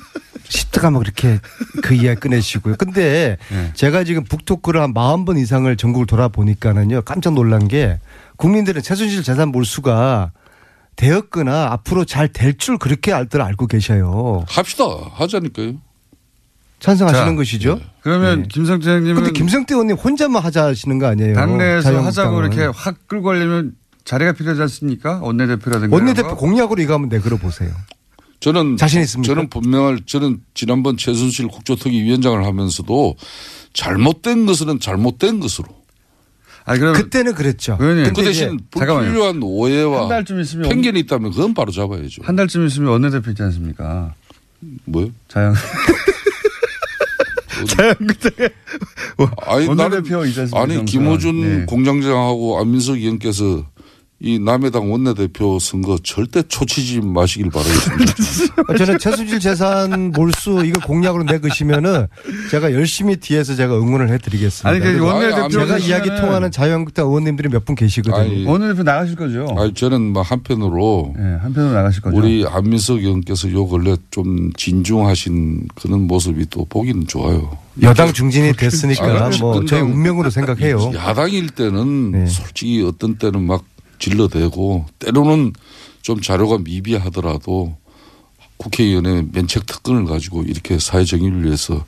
시트가면 0.49 1.01
그렇게 1.01 1.39
그 1.84 1.93
이야기 1.93 2.22
꺼내시고요. 2.22 2.76
근데 2.78 3.36
네. 3.49 3.72
제가 3.74 4.05
지금 4.05 4.24
북토크를 4.24 4.80
한 4.80 4.93
40번 4.93 5.38
이상을 5.38 5.76
전국을 5.76 6.05
돌아보니까는요, 6.07 7.01
깜짝 7.01 7.34
놀란 7.34 7.68
게 7.68 7.99
국민들은 8.38 8.81
최순실 8.81 9.23
재산 9.23 9.49
몰수가 9.49 10.31
되었거나 10.95 11.71
앞으로 11.71 12.05
잘 12.05 12.29
될 12.29 12.57
줄 12.57 12.77
그렇게 12.77 13.11
알들 13.13 13.41
알고 13.41 13.67
계셔요. 13.67 14.45
합시다. 14.47 14.83
하자니까요. 15.13 15.73
찬성하시는 16.79 17.25
자, 17.31 17.35
것이죠? 17.35 17.79
그러면 18.01 18.47
김성태 18.47 18.88
형님은 18.89 19.15
근데 19.15 19.31
김성태 19.31 19.73
의원님 19.73 19.95
혼자만 19.95 20.43
하자 20.43 20.65
하시는 20.65 20.99
거 20.99 21.07
아니에요? 21.07 21.33
당내에서 21.33 22.01
하자고. 22.03 22.39
이렇게 22.41 22.65
확 22.65 23.07
끌고 23.07 23.25
가려면 23.25 23.73
자리가 24.05 24.33
필요하지 24.33 24.61
않습니까? 24.61 25.19
원내대표라든가. 25.21 25.95
원내대표? 25.95 26.35
공약으로 26.35 26.81
이거 26.81 26.93
한번 26.93 27.09
내걸어 27.09 27.38
보세요. 27.38 27.71
저는 28.39 28.77
자신 28.77 29.01
있습니까? 29.01 29.33
저는 29.33 29.49
분명할 29.49 30.01
저는 30.05 30.41
지난번 30.53 30.97
최순실 30.97 31.47
국조특위 31.47 32.03
위원장을 32.03 32.45
하면서도 32.45 33.15
잘못된 33.73 34.45
것은 34.45 34.79
잘못된 34.79 35.39
것으로. 35.39 35.67
아 36.68 36.78
그럼 36.78 36.93
그때는 36.95 37.34
그랬죠. 37.34 37.78
의원님, 37.80 38.11
그 38.13 38.24
대신 38.24 38.59
잠깐만요. 38.78 39.05
불필요한 39.05 39.39
오해와 39.41 40.01
한 40.01 40.09
달쯤 40.09 40.41
있으면 40.41 40.68
편견이 40.68 40.99
있다면 40.99 41.32
그건 41.32 41.53
바로 41.53 41.72
잡아야죠. 41.72 42.24
한 42.24 42.36
달쯤 42.36 42.68
있으면 42.68 42.91
원내대표 42.91 43.32
있지 43.32 43.41
않습니까? 43.41 44.13
뭐요? 44.84 45.09
자영. 45.30 45.53
자영국당에 47.70 48.49
아니, 49.47 49.65
원내대표 49.68 50.26
있지 50.26 50.41
않습니까? 50.41 50.61
아니. 50.61 50.84
김호준 50.84 51.41
네. 51.59 51.65
공장장하고 51.65 52.59
안민석 52.59 52.97
의원께서 52.97 53.65
이 54.20 54.39
남해당 54.39 54.91
원내대표 54.91 55.59
선거 55.59 55.95
절대 56.03 56.41
초치지 56.41 57.01
마시길 57.01 57.51
바라겠습니다. 57.51 58.13
저는 58.76 58.97
최수질 58.97 59.39
재산 59.39 60.11
몰수 60.11 60.63
이거 60.65 60.80
공약으로 60.88 61.24
내으시면은 61.24 62.07
제가 62.49 62.74
열심히 62.74 63.18
뒤에서 63.18 63.53
제가 63.53 63.78
응원을 63.78 64.09
해드리겠습니다. 64.09 64.68
아니, 64.70 64.80
그 64.80 64.99
원내대표 65.05 65.49
제가 65.49 65.78
이야기 65.78 66.09
통하는 66.09 66.49
자유한국당 66.49 67.05
의원님들이 67.05 67.49
몇 67.49 67.63
분 67.68 67.76
계시거든요. 67.76 68.15
아니, 68.15 68.43
원내대표 68.45 68.82
나가실 68.82 69.15
거죠? 69.18 69.45
아니 69.55 69.72
저는 69.76 70.13
뭐 70.13 70.24
한편으로 70.24 71.13
네, 71.15 71.36
한편으로 71.41 71.74
나가실 71.76 72.01
거죠. 72.01 72.18
우리 72.18 72.43
안민석 72.47 72.97
의원께서 72.99 73.51
요 73.51 73.68
근래 73.68 73.95
좀 74.09 74.51
진중하신 74.53 75.68
그런 75.76 76.07
모습이 76.07 76.47
또 76.49 76.65
보기는 76.65 77.05
좋아요. 77.05 77.55
여당 77.84 78.11
중진이 78.11 78.53
됐으니까 78.53 79.26
아, 79.26 79.30
뭐 79.41 79.63
저희 79.65 79.82
운명으로 79.82 80.32
생각해요. 80.32 80.91
야당일 80.95 81.49
때는 81.51 82.11
네. 82.13 82.26
솔직히 82.26 82.84
어떤 82.84 83.15
때는 83.20 83.43
막 83.45 83.63
질러대고 83.99 84.85
때로는 84.99 85.53
좀 86.01 86.21
자료가 86.21 86.59
미비하더라도 86.59 87.75
국회의원의 88.57 89.27
면책 89.31 89.65
특권을 89.65 90.05
가지고 90.05 90.43
이렇게 90.43 90.79
사회 90.79 91.03
정의를 91.03 91.43
위해서 91.43 91.85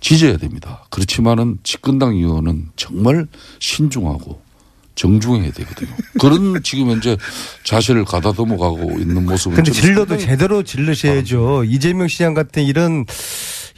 지져야 0.00 0.36
됩니다. 0.36 0.84
그렇지만은 0.90 1.58
집권당 1.62 2.16
의원은 2.16 2.70
정말 2.76 3.28
신중하고 3.60 4.40
정중해야 4.94 5.52
되거든요. 5.52 5.90
그런 6.20 6.60
지금 6.64 6.90
현재 6.90 7.16
자세를 7.64 8.04
가다듬어 8.04 8.56
가고 8.56 8.98
있는 8.98 9.24
모습은 9.24 9.56
근데 9.56 9.70
질러도 9.70 10.18
제대로 10.18 10.62
질르셔야죠. 10.62 11.64
이재명 11.64 12.08
시장 12.08 12.34
같은 12.34 12.64
이런 12.64 13.06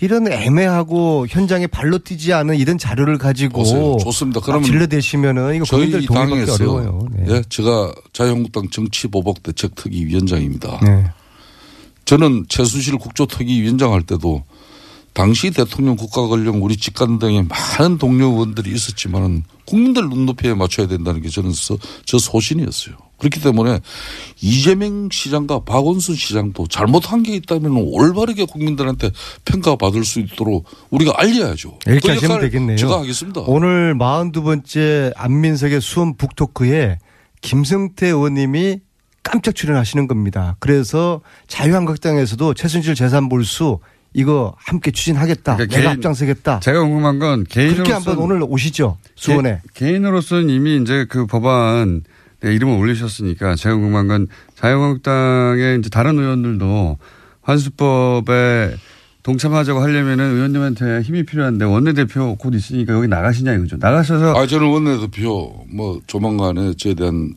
이런 0.00 0.30
애매하고 0.30 1.26
현장에 1.28 1.66
발로 1.66 1.98
뛰지 1.98 2.32
않은 2.32 2.56
이런 2.56 2.78
자료를 2.78 3.18
가지고 3.18 3.60
보세요. 3.60 3.96
좋습니다. 4.00 4.40
막 4.40 4.46
그러면 4.46 4.64
질러대시면은 4.64 5.54
이거 5.56 5.64
국민들 5.64 6.04
저희 6.04 6.14
당에서 6.14 6.54
어려워요. 6.54 7.08
네. 7.12 7.24
예, 7.28 7.42
제가 7.48 7.94
자유한국당 8.12 8.68
정치보복대책특위 8.70 10.06
위원장입니다. 10.06 10.80
네. 10.82 11.04
저는 12.04 12.46
최순실 12.48 12.98
국조특위 12.98 13.62
위원장 13.62 13.92
할 13.92 14.02
때도 14.02 14.44
당시 15.14 15.50
대통령 15.52 15.96
국가권력 15.96 16.62
우리 16.62 16.76
집권 16.76 17.18
등에 17.18 17.42
많은 17.42 17.98
동료 17.98 18.26
의원들이 18.32 18.72
있었지만은 18.72 19.44
국민들 19.64 20.08
눈높이에 20.08 20.54
맞춰야 20.54 20.88
된다는 20.88 21.22
게 21.22 21.28
저는 21.28 21.52
서, 21.52 21.78
저 22.04 22.18
소신이었어요. 22.18 22.96
그렇기 23.18 23.40
때문에 23.40 23.80
이재명 24.40 25.08
시장과 25.10 25.60
박원순 25.60 26.14
시장도 26.14 26.66
잘못한 26.66 27.22
게 27.22 27.34
있다면 27.36 27.72
올바르게 27.76 28.44
국민들한테 28.46 29.10
평가받을 29.44 30.04
수 30.04 30.20
있도록 30.20 30.66
우리가 30.90 31.12
알려야죠. 31.16 31.78
이렇게 31.86 32.08
그 32.08 32.14
하시면 32.14 32.40
되겠네요. 32.40 32.76
제가 32.76 33.00
하겠습니다. 33.00 33.42
오늘 33.46 33.94
42번째 33.96 35.12
안민석의 35.16 35.80
수원 35.80 36.16
북토크에 36.16 36.98
김성태 37.40 38.08
의원님이 38.08 38.80
깜짝 39.22 39.54
출연하시는 39.54 40.06
겁니다. 40.06 40.56
그래서 40.58 41.20
자유한국당에서도 41.46 42.54
최순실 42.54 42.94
재산 42.94 43.24
몰수 43.24 43.78
이거 44.12 44.54
함께 44.58 44.90
추진하겠다. 44.90 45.56
그러니까 45.56 45.76
내가 45.76 45.88
개인- 45.90 45.98
앞장서겠다. 45.98 46.60
제가 46.60 46.80
궁금한 46.80 47.18
건 47.18 47.44
그렇게 47.44 47.68
개인으로서 47.74 47.94
한번 47.94 48.18
오늘 48.18 48.42
오시죠. 48.46 48.96
수원에. 49.16 49.60
개, 49.74 49.86
개인으로서는 49.86 50.50
이미 50.50 50.76
이제 50.80 51.06
그 51.08 51.26
법안 51.26 52.02
네, 52.44 52.54
이름을 52.54 52.76
올리셨으니까 52.76 53.54
제가 53.54 53.74
궁금한 53.74 54.06
건 54.06 54.26
자유한국당의 54.56 55.78
이제 55.78 55.88
다른 55.88 56.18
의원들도 56.18 56.98
환수법에 57.40 58.76
동참하자고 59.22 59.80
하려면은 59.80 60.32
의원님한테 60.34 61.00
힘이 61.00 61.24
필요한데 61.24 61.64
원내대표 61.64 62.36
곧 62.36 62.54
있으니까 62.54 62.92
여기 62.92 63.08
나가시냐 63.08 63.54
이거죠. 63.54 63.78
나가셔서 63.78 64.36
아, 64.36 64.46
저는 64.46 64.66
원내대표 64.66 65.64
뭐 65.72 65.98
조만간에 66.06 66.74
저에 66.74 66.92
대한 66.92 67.32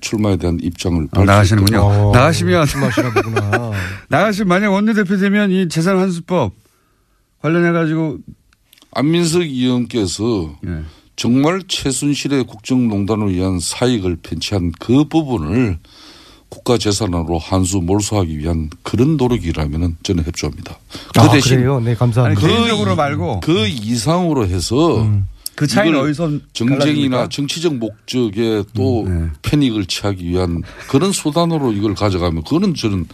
출마에 0.00 0.36
대한 0.36 0.58
입장을 0.62 1.08
아, 1.10 1.24
나가시는군요. 1.24 1.82
밝힐 1.82 2.12
나가시면 2.12 2.54
말씀하시나 2.58 3.12
보구나. 3.14 3.72
나가시면 4.10 4.46
만약 4.46 4.70
원내대표 4.70 5.16
되면 5.16 5.50
이 5.50 5.68
재산 5.68 5.98
환수법 5.98 6.52
관련해 7.40 7.72
가지고 7.72 8.18
안민석 8.92 9.42
의원께서 9.42 10.56
예. 10.68 10.82
정말 11.16 11.62
최순실의 11.68 12.44
국정농단을 12.44 13.34
위한 13.34 13.58
사익을 13.60 14.16
편취한 14.22 14.72
그 14.78 15.04
부분을 15.04 15.78
국가 16.48 16.76
재산으로 16.76 17.38
한수 17.38 17.78
몰수하기 17.78 18.38
위한 18.38 18.68
그런 18.82 19.16
노력이라면 19.16 19.96
저는 20.02 20.24
협조합니다. 20.24 20.78
그 21.14 21.20
아, 21.20 21.28
그래요? 21.28 21.80
네, 21.80 21.94
감사합니다. 21.94 22.40
그 22.40 22.46
개인적으로 22.46 22.92
이- 22.92 22.96
말고. 22.96 23.40
그 23.40 23.66
이상으로 23.66 24.46
해서 24.46 25.08
그 25.54 25.66
차이는 25.66 25.98
어디서 25.98 26.30
정쟁이나? 26.52 27.28
정치적 27.28 27.76
목적에 27.76 28.64
또 28.74 29.06
네. 29.08 29.28
패닉을 29.42 29.86
취하기 29.86 30.26
위한 30.28 30.62
그런 30.88 31.12
수단으로 31.12 31.72
이걸 31.72 31.94
가져가면 31.94 32.42
그거는 32.44 32.74
저는 32.74 33.06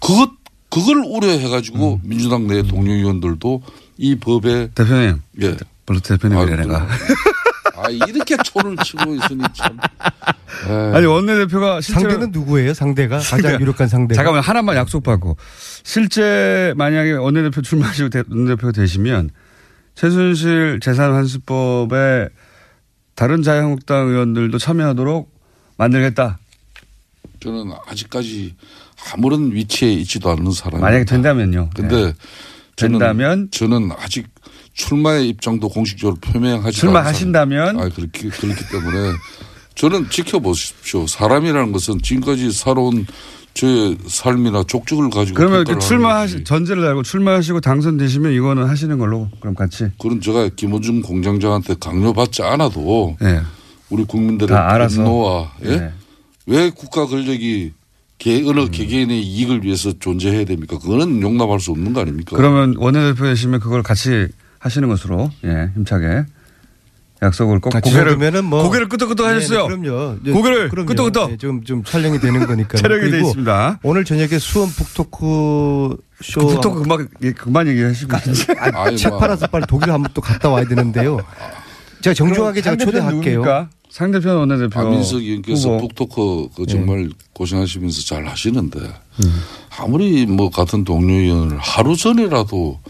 그것 0.00 0.30
그걸 0.68 1.02
우려해 1.04 1.48
가지고 1.48 2.00
민주당 2.02 2.46
내 2.46 2.62
동료 2.62 2.92
의원들도 2.92 3.62
이 3.98 4.14
법에 4.16 4.70
대표님. 4.74 5.20
예. 5.42 5.56
별로 5.86 6.00
대표님이래 6.00 6.56
내가. 6.56 6.86
아 7.76 7.88
이렇게 7.90 8.36
초를 8.44 8.76
치고 8.84 9.14
있으니 9.14 9.42
참. 9.54 9.76
예. 10.68 10.72
아니 10.96 11.06
원내 11.06 11.34
대표가 11.38 11.80
실제로 11.80 12.10
상대는 12.10 12.32
누구예요? 12.32 12.74
상대가 12.74 13.18
가장 13.18 13.38
그러니까 13.38 13.60
유력한 13.60 13.88
상대가. 13.88 14.16
잠깐만 14.16 14.42
하나만 14.42 14.76
약속받고 14.76 15.36
실제 15.82 16.72
만약에 16.76 17.12
원내 17.12 17.42
대표 17.42 17.62
출마하시고 17.62 18.10
대- 18.10 18.22
원내 18.30 18.50
대표가 18.54 18.72
되시면 18.72 19.30
최순실 19.94 20.80
재산환수법에 20.80 22.28
다른 23.14 23.42
자유한국당 23.42 24.08
의원들도 24.08 24.58
참여하도록 24.58 25.30
만들겠다. 25.76 26.38
저는 27.40 27.72
아직까지 27.88 28.54
아무런 29.12 29.50
위치에 29.52 29.92
있지도 29.94 30.30
않는 30.30 30.52
사람입니다. 30.52 30.86
만약에 30.86 31.04
된다면요. 31.04 31.70
근데 31.74 31.96
네. 32.06 32.14
저는, 32.76 32.98
된다면? 32.98 33.48
저는 33.50 33.90
아직 33.98 34.28
출마의 34.74 35.28
입장도 35.28 35.68
공식적으로 35.68 36.16
표명하지 36.20 36.78
출마하신다면? 36.78 37.78
아 37.78 37.88
그렇기 37.88 38.30
그렇기 38.30 38.68
때문에 38.70 39.12
저는 39.74 40.10
지켜보십시오. 40.10 41.06
사람이라는 41.06 41.72
것은 41.72 42.00
지금까지 42.02 42.52
살아온 42.52 43.06
제 43.54 43.96
삶이나 44.06 44.64
족적을 44.64 45.10
가지고 45.10 45.36
그러면 45.36 45.66
하는 45.66 45.78
출마하시 45.78 46.44
전제를 46.44 46.82
달고 46.82 47.02
출마하시고 47.02 47.60
당선되시면 47.60 48.32
이거는 48.32 48.64
하시는 48.64 48.98
걸로 48.98 49.28
그럼 49.40 49.54
같이. 49.54 49.88
그런 50.00 50.20
제가 50.20 50.48
김원중 50.56 51.02
공장장한테 51.02 51.74
강요받지 51.78 52.42
않아도 52.42 53.16
네. 53.20 53.40
우리 53.90 54.04
국민들의. 54.04 54.56
분노와 54.88 55.52
예? 55.64 55.76
네. 55.76 55.92
왜 56.46 56.70
국가 56.70 57.06
권력이 57.06 57.72
개, 58.18 58.40
음. 58.40 58.48
어느 58.48 58.70
개개인의 58.70 59.20
이익을 59.20 59.64
위해서 59.64 59.92
존재해야 59.98 60.44
됩니까? 60.44 60.78
그거는 60.78 61.20
용납할 61.20 61.60
수 61.60 61.72
없는 61.72 61.92
거 61.92 62.00
아닙니까? 62.00 62.36
그러면 62.36 62.74
원내대표 62.78 63.24
되시면 63.24 63.60
그걸 63.60 63.82
같이 63.82 64.28
하시는 64.62 64.88
것으로 64.88 65.30
예 65.44 65.70
힘차게 65.74 66.24
약속을 67.20 67.60
꼭 67.60 67.70
고개를 67.70 68.12
정도면은 68.12 68.44
뭐 68.44 68.62
고개를 68.64 68.88
끄덕끄덕 68.88 69.26
네, 69.26 69.34
하셨어요. 69.34 69.68
네, 69.68 69.76
그럼요. 69.76 70.16
네, 70.22 70.32
고개를 70.32 70.68
그럼요. 70.68 70.86
끄덕끄덕. 70.86 71.30
네, 71.30 71.36
좀, 71.36 71.62
좀 71.62 71.84
촬영이 71.84 72.18
되는 72.20 72.46
거니까. 72.46 72.78
촬영이 72.78 73.10
돼 73.10 73.20
있습니다. 73.20 73.80
오늘 73.82 74.04
저녁에 74.04 74.38
수원 74.38 74.68
북토크 74.70 75.96
쇼. 76.22 76.40
그 76.40 76.46
부터 76.46 76.74
그만 76.74 77.08
예, 77.22 77.32
그만 77.32 77.66
얘기하시고 77.68 78.16
아, 78.58 78.90
책 78.90 79.10
뭐. 79.10 79.18
팔아서 79.18 79.46
빨리 79.48 79.64
독일 79.68 79.92
한번 79.92 80.10
또 80.14 80.20
갔다 80.20 80.48
와야 80.48 80.64
되는데요. 80.64 81.18
제가 82.00 82.14
정중하게 82.14 82.62
제가 82.62 82.76
초대할게요. 82.76 83.38
누굽니까? 83.38 83.70
상대편 83.90 84.36
원내대표 84.36 84.80
안민석 84.80 85.18
의원께서 85.18 85.74
후보. 85.74 85.88
북토크 85.88 86.48
그 86.56 86.62
예. 86.62 86.72
정말 86.72 87.10
고생하시면서 87.34 88.02
잘 88.02 88.26
하시는데 88.26 88.80
음. 88.80 89.42
아무리 89.78 90.26
뭐 90.26 90.50
같은 90.50 90.82
동료 90.82 91.12
의원을 91.14 91.58
하루 91.58 91.94
전이라도 91.96 92.80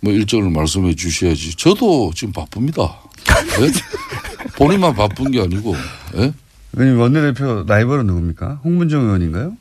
뭐 0.00 0.12
일정을 0.12 0.50
말씀해 0.50 0.94
주셔야지. 0.94 1.56
저도 1.56 2.12
지금 2.14 2.32
바쁩니다. 2.32 2.96
예? 3.60 3.70
본인만 4.56 4.94
바쁜 4.94 5.30
게 5.30 5.40
아니고, 5.42 5.74
예? 6.16 6.32
의원님 6.74 7.00
원내대표 7.00 7.64
라이벌은 7.66 8.06
누굽니까? 8.06 8.60
홍문정 8.64 9.02
의원인가요? 9.04 9.56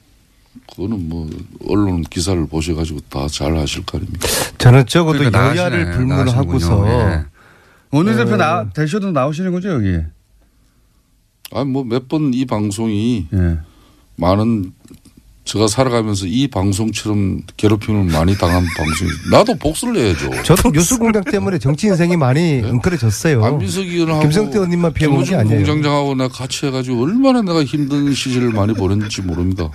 그거는 0.71 1.09
뭐 1.09 1.29
언론 1.67 2.01
기사를 2.03 2.45
보셔가지고 2.47 3.01
다잘 3.09 3.57
하실 3.57 3.85
거 3.85 3.97
아닙니까? 3.97 4.27
저는 4.57 4.85
적어도 4.85 5.17
그러니까 5.19 5.55
여야를. 5.55 5.91
불문하고서. 5.91 6.87
예. 6.89 7.25
원내대표 7.91 8.33
어. 8.35 8.37
나 8.37 8.69
되셔도 8.69 9.11
나오시는 9.11 9.51
거죠 9.51 9.69
여기? 9.71 9.97
아, 11.51 11.63
뭐몇 11.63 12.07
번 12.07 12.31
이 12.33 12.45
방송이 12.45 13.27
예. 13.33 13.57
많은 14.17 14.71
제가 15.49 15.67
살아가면서 15.67 16.27
이 16.27 16.47
방송처럼 16.47 17.41
괴롭힘을 17.57 18.11
많이 18.11 18.37
당한 18.37 18.63
방송이 18.77 19.09
나도 19.31 19.55
복수를 19.55 19.97
해야죠. 19.97 20.43
저도 20.43 20.69
뉴스공장 20.69 21.23
때문에 21.23 21.57
정치 21.57 21.87
인생이 21.87 22.17
많이 22.17 22.61
엉클어졌어요. 22.63 23.43
안민석 23.43 23.81
의원하고 23.81 24.21
김성태 24.21 24.57
의원님만 24.57 24.93
피해본 24.93 25.23
게 25.23 25.35
아니에요. 25.35 25.57
공장장하고 25.57 26.13
내가 26.13 26.29
같이 26.29 26.67
해가지고 26.67 27.01
얼마나 27.01 27.41
내가 27.41 27.63
힘든 27.63 28.13
시절을 28.13 28.51
많이 28.51 28.73
보냈는지 28.73 29.23
모릅니다. 29.23 29.71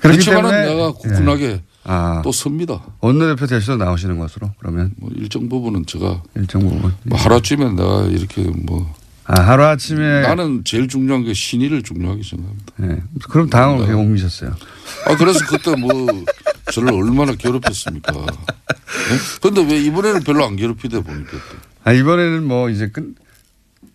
그렇기 0.00 0.18
그렇지만 0.18 0.50
때문에 0.50 0.66
내가 0.66 0.92
굳건하게 0.92 1.62
아, 1.84 2.20
또 2.24 2.32
섭니다. 2.32 2.82
원내대표 3.00 3.46
되셔도 3.46 3.84
나오시는 3.84 4.18
것으로 4.18 4.50
그러면 4.58 4.94
뭐 4.96 5.10
일정 5.14 5.48
부분은 5.48 5.86
제가 5.86 6.22
일정 6.34 6.62
부분. 6.62 6.92
뭐 7.04 7.16
하루아침에 7.16 7.70
내가 7.70 8.06
이렇게 8.06 8.42
뭐 8.42 8.92
아 9.26 9.40
하루 9.40 9.64
아침에 9.64 10.20
나는 10.22 10.62
제일 10.64 10.86
중요한 10.86 11.24
게 11.24 11.32
신의를 11.32 11.82
중요하게 11.82 12.22
생각합니다. 12.22 12.72
예. 12.82 13.02
그럼 13.30 13.48
당을 13.48 13.86
왜 13.86 13.94
옮기셨어요? 13.94 14.54
아 15.06 15.16
그래서 15.16 15.40
그때 15.48 15.74
뭐 15.76 15.90
저를 16.72 16.92
얼마나 16.92 17.32
괴롭혔습니까? 17.32 18.12
그런데 19.40 19.62
왜 19.64 19.80
이번에는 19.80 20.22
별로 20.24 20.44
안 20.44 20.56
괴롭히다 20.56 21.00
보니까 21.00 21.30
또. 21.32 21.38
아 21.84 21.92
이번에는 21.92 22.44
뭐 22.44 22.68
이제 22.68 22.88
끝 22.88 23.14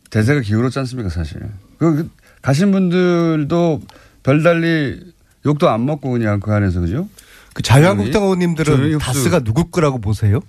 대세가 0.09 0.41
기울었지 0.41 0.79
않습니까 0.79 1.09
사실. 1.09 1.39
그, 1.77 1.95
그 1.95 2.09
가신 2.41 2.71
분들도 2.71 3.81
별달리 4.23 4.99
욕도 5.45 5.69
안 5.69 5.85
먹고 5.85 6.09
그냥 6.09 6.39
그 6.39 6.51
안에서 6.51 6.79
그죠? 6.79 7.07
그 7.53 7.61
자유한국당 7.61 8.23
의원님들은. 8.23 8.97
다스가 8.97 9.39
누구 9.41 9.69
거라고 9.69 9.99
보세요? 9.99 10.39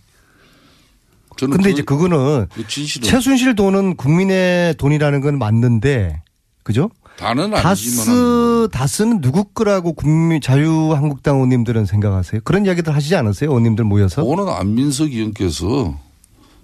저는 1.40 1.56
근데 1.56 1.70
그- 1.70 1.72
이제 1.72 1.82
그거는 1.82 2.46
그 2.52 2.66
진실은 2.68 3.08
최순실 3.08 3.54
돈은 3.54 3.96
국민의 3.96 4.74
돈이라는 4.74 5.20
건 5.22 5.38
맞는데 5.38 6.22
그죠? 6.62 6.90
다는 7.16 7.54
아니지만 7.54 7.64
다스 7.64 8.68
다스는 8.72 9.20
누구 9.20 9.44
거라고 9.44 9.92
국민 9.94 10.40
자유한국당 10.40 11.36
의원님들은 11.36 11.86
생각하세요? 11.86 12.42
그런 12.44 12.66
이야기들 12.66 12.94
하시지 12.94 13.14
않으세요? 13.16 13.50
의원님들 13.50 13.84
모여서? 13.84 14.22
오늘 14.22 14.48
안민석 14.50 15.12
의원께서 15.12 15.94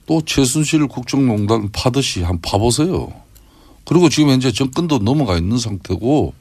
또 0.06 0.22
최순실 0.24 0.86
국정농단 0.88 1.70
파듯이 1.72 2.22
한번 2.22 2.40
파보세요. 2.42 3.08
그리고 3.84 4.08
지금 4.08 4.30
현재 4.30 4.50
정권도 4.52 4.98
넘어가 4.98 5.36
있는 5.36 5.58
상태고 5.58 6.32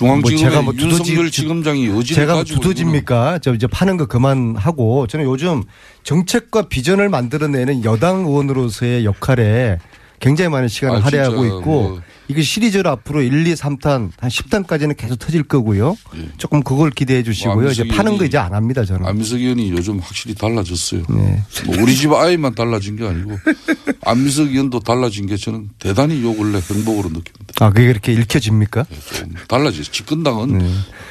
중앙지검의 0.00 0.20
뭐 0.20 0.50
제가 0.50 0.62
뭐 0.62 0.72
두더지- 0.72 1.30
지검장이 1.32 2.04
제가 2.04 2.34
가지고 2.36 2.60
두더집니까? 2.60 3.38
저 3.40 3.52
이제 3.54 3.66
파는 3.66 3.96
거 3.98 4.06
그만하고 4.06 5.06
저는 5.06 5.26
요즘 5.26 5.62
정책과 6.04 6.68
비전을 6.68 7.08
만들어내는 7.10 7.84
여당 7.84 8.20
의원으로서의 8.20 9.04
역할에 9.04 9.78
굉장히 10.18 10.48
많은 10.50 10.68
시간을 10.68 10.98
아, 10.98 11.00
할애하고 11.00 11.44
있고 11.46 11.60
뭐. 11.60 12.00
이게 12.30 12.42
시리즈로 12.42 12.88
앞으로 12.90 13.22
1, 13.22 13.44
2, 13.44 13.54
3탄 13.54 14.10
한 14.16 14.30
10탄까지는 14.30 14.96
계속 14.96 15.16
터질 15.16 15.42
거고요. 15.42 15.96
조금 16.38 16.62
그걸 16.62 16.90
기대해 16.90 17.24
주시고요. 17.24 17.54
뭐 17.56 17.64
이제 17.70 17.88
파는 17.88 18.18
거 18.18 18.24
이제 18.24 18.38
안 18.38 18.54
합니다 18.54 18.84
저는. 18.84 19.04
안민석 19.04 19.40
의원이 19.40 19.72
요즘 19.72 19.98
확실히 19.98 20.36
달라졌어요. 20.36 21.02
네. 21.08 21.42
뭐 21.66 21.76
우리 21.82 21.96
집 21.96 22.12
아이만 22.12 22.54
달라진 22.54 22.94
게 22.94 23.04
아니고 23.04 23.36
안민석 24.06 24.46
의원도 24.46 24.78
달라진 24.78 25.26
게 25.26 25.36
저는 25.36 25.70
대단히 25.80 26.22
요 26.22 26.32
근래 26.34 26.60
행복으로 26.60 27.08
느낍니다. 27.08 27.52
아 27.58 27.70
그게 27.70 27.88
그렇게 27.88 28.12
읽혀집니까? 28.12 28.84
좀 28.84 29.34
달라졌어요. 29.48 29.82
집권당은 29.90 30.60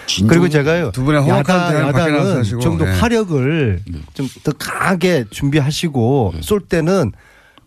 진정- 0.08 0.28
그리고 0.30 0.48
제가요. 0.48 0.92
두 0.92 1.04
분의 1.04 1.28
야당, 1.28 1.76
야당은 1.76 2.38
하시고, 2.38 2.62
좀더 2.62 2.86
네. 2.86 2.92
화력을 2.98 3.82
좀더 4.14 4.52
강하게 4.58 5.26
준비하시고 5.30 6.32
네. 6.36 6.42
쏠 6.42 6.62
때는 6.62 7.12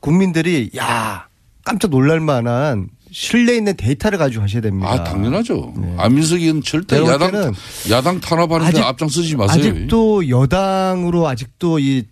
국민들이 0.01 0.71
야 0.79 1.27
깜짝 1.65 1.91
놀랄 1.91 2.19
만한 2.19 2.89
신뢰 3.13 3.57
있는 3.57 3.77
데이터를 3.77 4.19
가지고 4.19 4.43
하셔야 4.45 4.63
됩니다. 4.63 4.91
아 4.91 5.05
당연하죠. 5.05 5.75
안민석 5.99 6.41
의원 6.41 6.63
절대 6.63 6.97
야당 7.05 7.53
야당 7.91 8.21
탄압하는데 8.21 8.69
아직- 8.79 8.83
앞장서지 8.83 9.37
마세요. 9.37 9.71
아직도 9.71 10.29
여당으로 10.29 11.29
아직도 11.29 11.79
이 11.79 12.05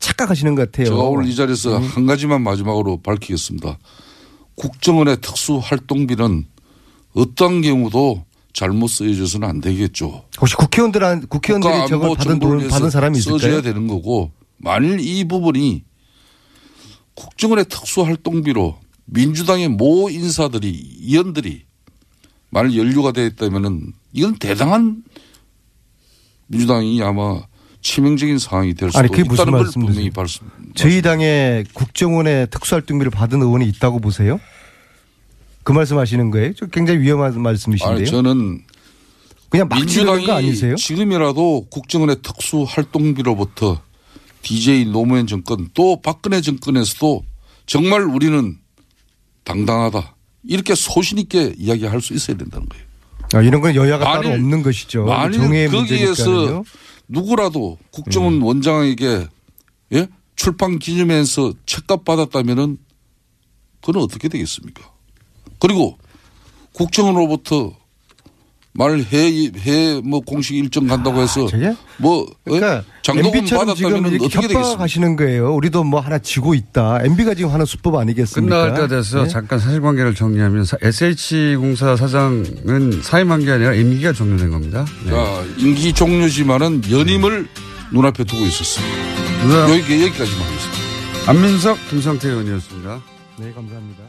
착각하시는 0.00 0.54
것 0.54 0.70
같아요. 0.70 0.86
제가 0.86 1.00
오늘 1.02 1.28
이 1.28 1.34
자리에서 1.34 1.78
한 1.78 2.06
가지만 2.06 2.42
마지막으로 2.42 3.00
밝히겠습니다. 3.02 3.78
국정원의 4.56 5.20
특수활동비는 5.20 6.46
어떤 7.14 7.62
경우도 7.62 8.24
잘못 8.52 8.88
쓰여져서는 8.88 9.48
안 9.48 9.60
되겠죠. 9.60 10.24
혹시 10.40 10.56
국회의원들한 10.56 11.26
국회의원들이 11.28 11.88
저걸 11.88 12.16
받은 12.16 12.38
돈 12.40 12.68
받은 12.68 12.90
사람이 12.90 13.20
써줘야 13.20 13.36
있을까요? 13.52 13.62
되는 13.62 13.86
거고 13.86 14.32
만일 14.56 14.98
이 14.98 15.22
부분이 15.28 15.84
국정원의 17.14 17.66
특수활동비로 17.68 18.76
민주당의 19.10 19.68
모 19.68 20.10
인사들이 20.10 20.98
의원들이 21.02 21.64
만일 22.50 22.78
연루가 22.78 23.12
되어 23.12 23.26
있다면은 23.26 23.92
이건 24.12 24.38
대단한 24.38 25.02
민주당이 26.46 27.02
아마 27.02 27.42
치명적인 27.80 28.38
상황이 28.38 28.74
될 28.74 28.90
수도 28.90 28.98
아니 28.98 29.08
그게 29.08 29.22
무슨 29.22 29.50
말씀이세요? 29.50 30.10
말씀. 30.14 30.50
저희 30.74 31.02
당에 31.02 31.64
국정원의 31.74 32.48
특수활동비를 32.50 33.10
받은 33.10 33.40
의원이 33.40 33.66
있다고 33.68 34.00
보세요? 34.00 34.40
그 35.62 35.72
말씀하시는 35.72 36.30
거예요? 36.30 36.54
저 36.54 36.66
굉장히 36.66 37.00
위험한 37.00 37.40
말씀이신데요. 37.40 37.96
아니 37.96 38.06
저는 38.06 38.62
그냥 39.48 39.68
민주당이 39.68 40.26
거 40.26 40.32
아니세요? 40.32 40.76
지금이라도 40.76 41.66
국정원의 41.70 42.16
특수 42.22 42.64
활동비로부터 42.66 43.80
DJ 44.42 44.86
노무현 44.86 45.26
정권 45.26 45.68
또 45.74 46.00
박근혜 46.00 46.40
정권에서도 46.40 47.22
정말 47.66 48.02
우리는 48.02 48.58
당당하다 49.48 50.14
이렇게 50.44 50.74
소신 50.74 51.18
있게 51.18 51.54
이야기할 51.56 52.00
수 52.00 52.12
있어야 52.14 52.36
된다는 52.36 52.68
거예요. 52.68 52.84
아, 53.34 53.40
이런 53.42 53.60
건 53.60 53.74
여야가 53.74 54.04
따로 54.04 54.28
만일- 54.28 54.32
없는 54.40 54.62
것이죠. 54.62 55.04
만일 55.04 55.40
거기에서 55.40 55.76
문제니까요. 56.30 56.58
음. 56.58 56.64
누구라도 57.08 57.78
국정원 57.90 58.40
원장에게 58.42 59.26
예? 59.94 60.06
출판 60.36 60.78
기념회에서 60.78 61.52
책값 61.66 62.04
받았다면은 62.04 62.78
그건 63.80 64.02
어떻게 64.02 64.28
되겠습니까? 64.28 64.90
그리고 65.58 65.98
국정원으로부터 66.74 67.72
말해해뭐 68.78 70.20
공식 70.20 70.56
일정 70.56 70.86
간다고 70.86 71.20
해서 71.20 71.46
뭐 71.96 72.22
어? 72.48 72.82
장도금 73.02 73.38
MB처럼 73.38 73.74
지금 73.74 73.90
받았다면 73.90 74.12
이렇게 74.12 74.24
어떻게 74.26 74.40
되겠습니까? 74.42 74.60
협박하시는 74.70 75.16
거예요. 75.16 75.54
우리도 75.54 75.82
뭐 75.84 76.00
하나 76.00 76.18
지고 76.18 76.54
있다. 76.54 77.00
MB가 77.02 77.34
지금 77.34 77.50
하는 77.50 77.66
수법 77.66 77.96
아니겠습니까? 77.96 78.72
끝날 78.72 78.80
때 78.88 78.94
돼서 78.96 79.22
네? 79.24 79.28
잠깐 79.28 79.58
사실관계를 79.58 80.14
정리하면 80.14 80.64
SH공사 80.80 81.96
사장은 81.96 83.00
사임한 83.02 83.44
게 83.44 83.50
아니라 83.50 83.74
임기가 83.74 84.12
종료된 84.12 84.50
겁니다. 84.50 84.84
네. 85.04 85.10
자, 85.10 85.44
임기 85.58 85.92
종료지만은 85.92 86.82
연임을 86.90 87.48
눈앞에 87.92 88.24
두고 88.24 88.44
있었습니다. 88.44 88.94
누가- 89.42 89.62
여기, 89.70 90.02
여기까지만 90.02 90.40
하겠습니다. 90.42 91.30
안민석, 91.30 91.78
김성태 91.90 92.28
의원이었습니다. 92.28 93.00
네, 93.38 93.52
감사합니다. 93.52 94.02